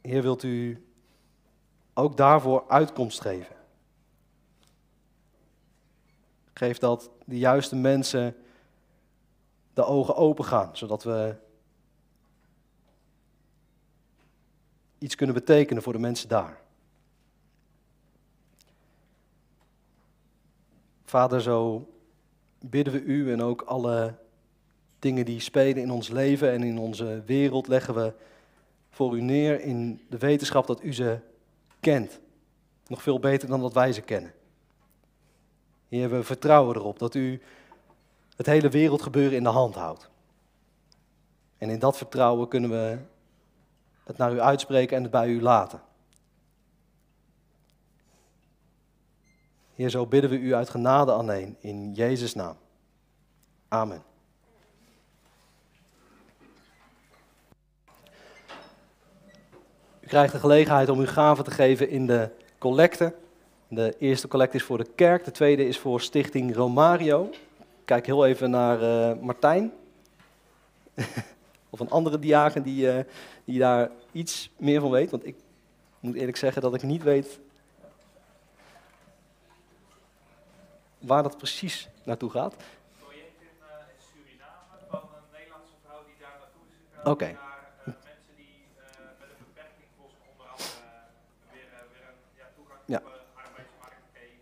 Heer, 0.02 0.22
wilt 0.22 0.44
u 0.44 0.86
ook 1.94 2.18
daarvoor 2.18 2.64
uitkomst 2.68 3.22
geven? 3.22 3.58
Geef 6.60 6.78
dat 6.78 7.10
de 7.26 7.38
juiste 7.38 7.76
mensen 7.76 8.36
de 9.74 9.84
ogen 9.84 10.16
open 10.16 10.46
gaan, 10.46 10.78
zodat 10.78 11.04
we 11.04 11.36
iets 14.98 15.16
kunnen 15.16 15.36
betekenen 15.36 15.84
voor 15.84 15.94
de 15.94 16.00
mensen 16.00 16.30
daar. 16.30 16.62
Vader, 21.04 21.42
zo 21.42 21.90
bidden 22.60 22.94
we 22.94 23.02
u 23.02 23.32
en 23.32 23.42
ook 23.42 23.62
alle 23.62 24.16
dingen 25.00 25.26
die 25.26 25.40
spelen 25.40 25.82
in 25.82 25.92
ons 25.92 26.08
leven 26.08 26.52
en 26.52 26.64
in 26.64 26.78
onze 26.78 27.24
wereld 27.26 27.68
leggen 27.68 27.96
we 27.96 28.14
voor 28.90 29.18
u 29.18 29.22
neer 29.22 29.62
in 29.62 30.02
de 30.10 30.18
wetenschap 30.18 30.68
dat 30.68 30.84
u 30.84 30.94
ze 30.94 31.20
kent. 31.80 32.20
Nog 32.88 33.02
veel 33.02 33.20
beter 33.20 33.48
dan 33.48 33.62
dat 33.62 33.74
wij 33.74 33.94
ze 33.94 34.02
kennen. 34.02 34.34
Heer, 35.90 36.10
we 36.10 36.24
vertrouwen 36.24 36.76
erop 36.76 37.00
dat 37.00 37.16
u 37.16 37.42
het 38.36 38.46
hele 38.46 38.70
wereldgebeuren 38.70 39.38
in 39.38 39.44
de 39.44 39.50
hand 39.50 39.76
houdt. 39.76 40.10
En 41.58 41.70
in 41.70 41.80
dat 41.80 41.98
vertrouwen 41.98 42.48
kunnen 42.48 42.70
we 42.70 42.98
het 44.04 44.18
naar 44.18 44.34
u 44.34 44.40
uitspreken 44.40 44.98
en 44.98 45.04
het 45.04 45.12
bij 45.12 45.28
u 45.28 45.42
laten. 45.42 45.82
Heer, 49.76 49.90
zo 49.90 50.06
bidden 50.06 50.30
we 50.30 50.38
u 50.38 50.54
uit 50.54 50.70
genade 50.70 51.12
alleen 51.12 51.56
in 51.60 51.94
Jezus' 51.94 52.34
naam. 52.34 52.58
Amen. 53.68 54.04
U 60.00 60.08
krijgt 60.08 60.34
de 60.34 60.40
gelegenheid 60.40 60.90
om 60.90 61.00
uw 61.00 61.08
gaven 61.08 61.44
te 61.44 61.52
geven 61.52 61.90
in 61.90 62.08
de 62.08 62.30
collecte. 62.58 63.16
De 63.72 63.96
eerste 64.00 64.28
collecte 64.28 64.58
is 64.58 64.64
voor 64.64 64.78
de 64.78 64.90
kerk, 64.96 65.24
de 65.24 65.32
tweede 65.32 65.68
is 65.68 65.80
voor 65.80 66.02
Stichting 66.02 66.56
Romario. 66.56 67.30
Kijk 67.86 68.06
heel 68.06 68.26
even 68.26 68.50
naar 68.50 68.82
uh, 68.82 69.22
Martijn. 69.22 69.74
of 71.70 71.80
een 71.80 71.90
andere 71.90 72.20
diaken 72.20 72.64
die, 72.64 72.86
uh, 72.86 73.00
die 73.46 73.60
daar 73.60 73.90
iets 74.12 74.50
meer 74.58 74.82
van 74.82 74.92
weet. 74.92 75.12
Want 75.12 75.26
ik 75.26 75.36
moet 76.00 76.16
eerlijk 76.16 76.38
zeggen 76.38 76.62
dat 76.62 76.74
ik 76.74 76.84
niet 76.84 77.04
weet 77.04 77.40
waar 81.00 81.24
dat 81.24 81.38
precies 81.38 81.90
naartoe 82.04 82.30
gaat. 82.30 82.56
Project 83.00 83.42
in 83.42 83.48
Suriname 83.98 84.78
van 84.90 85.00
een 85.00 85.32
Nederlandse 85.38 85.74
vrouw 85.84 86.04
die 86.06 86.16
daar 86.20 86.38
naartoe 86.40 86.62
is 86.68 86.74
gegaan. 86.90 87.12
Oké. 87.12 87.38
Mensen 87.86 88.36
die 88.36 88.54
met 89.20 89.30
een 89.32 89.46
beperking 89.46 89.90
volgens 89.98 90.20
onder 90.32 90.48
andere 90.48 90.74
weer, 91.52 92.48
toegang 92.56 92.80
Ja. 92.86 93.00
tot 93.00 93.12
de 93.12 93.42
arbeidsmarkt 93.44 94.04
geven. 94.14 94.40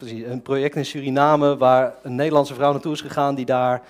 Precies, 0.00 0.24
een 0.24 0.42
project 0.42 0.76
in 0.76 0.84
Suriname 0.84 1.56
waar 1.56 1.94
een 2.02 2.14
Nederlandse 2.14 2.54
vrouw 2.54 2.72
naartoe 2.72 2.92
is 2.92 3.00
gegaan 3.00 3.34
die 3.34 3.44
daar 3.44 3.82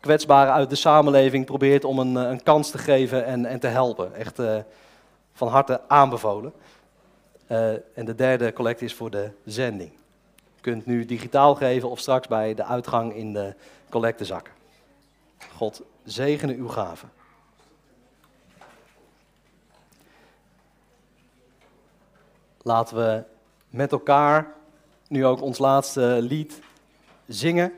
kwetsbaren 0.00 0.52
uit 0.52 0.70
de 0.70 0.76
samenleving 0.76 1.44
probeert 1.44 1.84
om 1.84 1.98
een, 1.98 2.16
eh, 2.16 2.30
een 2.30 2.42
kans 2.42 2.70
te 2.70 2.78
geven 2.78 3.24
en, 3.24 3.46
en 3.46 3.60
te 3.60 3.66
helpen. 3.66 4.14
Echt 4.14 4.38
eh, 4.38 4.58
van 5.32 5.48
harte 5.48 5.80
aanbevolen. 5.88 6.52
Eh, 7.46 7.72
en 7.72 8.04
de 8.04 8.14
derde 8.14 8.52
collecte 8.52 8.84
is 8.84 8.94
voor 8.94 9.10
de 9.10 9.30
zending. 9.44 9.90
Je 10.54 10.60
kunt 10.60 10.86
nu 10.86 11.04
digitaal 11.04 11.54
geven 11.54 11.90
of 11.90 11.98
straks 11.98 12.28
bij 12.28 12.54
de 12.54 12.64
uitgang 12.64 13.14
in 13.14 13.32
de 13.32 13.54
collectezakken. 13.88 14.52
God 15.56 15.82
zegene 16.04 16.54
uw 16.54 16.68
gaven. 16.68 17.10
Laten 22.62 22.96
we 22.96 23.22
met 23.70 23.92
elkaar 23.92 24.60
nu 25.12 25.26
ook 25.26 25.42
ons 25.42 25.58
laatste 25.58 26.18
lied 26.20 26.60
zingen. 27.26 27.72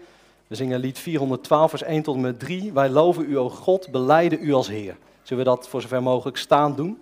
We 0.47 0.55
zingen 0.55 0.81
lied 0.81 0.99
412, 0.99 1.71
vers 1.71 1.83
1 1.83 2.03
tot 2.03 2.15
en 2.15 2.21
met 2.21 2.39
3. 2.41 2.73
Wij 2.73 2.89
loven 2.89 3.31
u, 3.31 3.39
o 3.39 3.51
God, 3.51 3.91
beleiden 3.91 4.39
u 4.43 4.53
als 4.53 4.69
Heer. 4.69 4.97
Zullen 5.23 5.45
we 5.45 5.51
dat 5.51 5.69
voor 5.69 5.83
zover 5.83 6.03
mogelijk 6.03 6.37
staan 6.37 6.77
doen? 6.77 6.99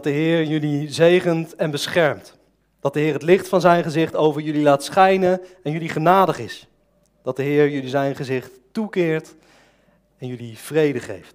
dat 0.00 0.12
de 0.12 0.18
Heer 0.18 0.44
jullie 0.44 0.92
zegent 0.92 1.54
en 1.54 1.70
beschermt. 1.70 2.38
Dat 2.80 2.92
de 2.92 3.00
Heer 3.00 3.12
het 3.12 3.22
licht 3.22 3.48
van 3.48 3.60
zijn 3.60 3.82
gezicht 3.82 4.16
over 4.16 4.40
jullie 4.40 4.62
laat 4.62 4.84
schijnen 4.84 5.40
en 5.62 5.72
jullie 5.72 5.88
genadig 5.88 6.38
is. 6.38 6.66
Dat 7.22 7.36
de 7.36 7.42
Heer 7.42 7.70
jullie 7.70 7.88
zijn 7.88 8.16
gezicht 8.16 8.50
toekeert 8.72 9.34
en 10.18 10.26
jullie 10.26 10.58
vrede 10.58 11.00
geeft. 11.00 11.34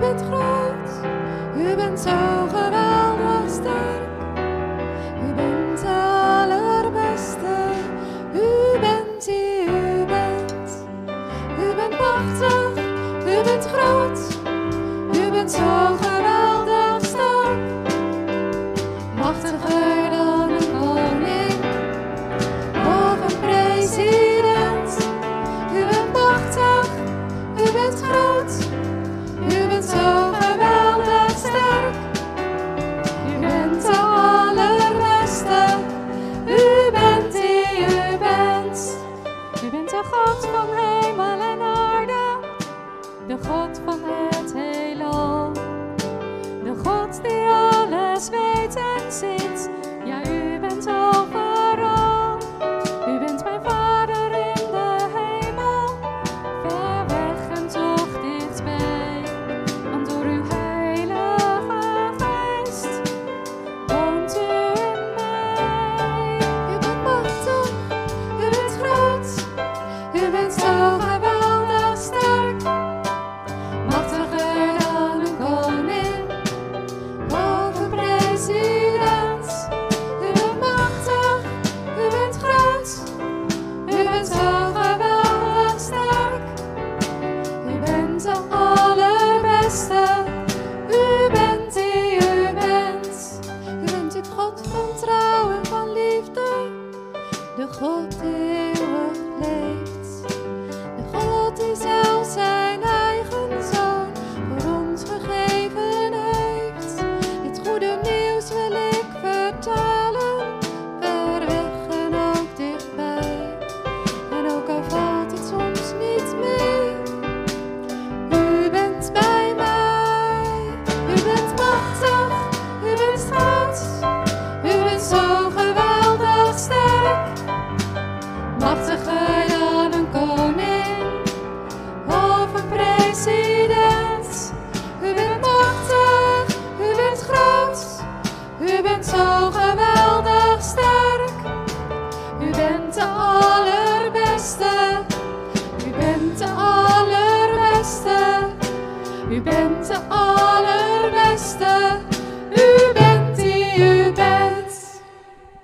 d'être 0.00 0.29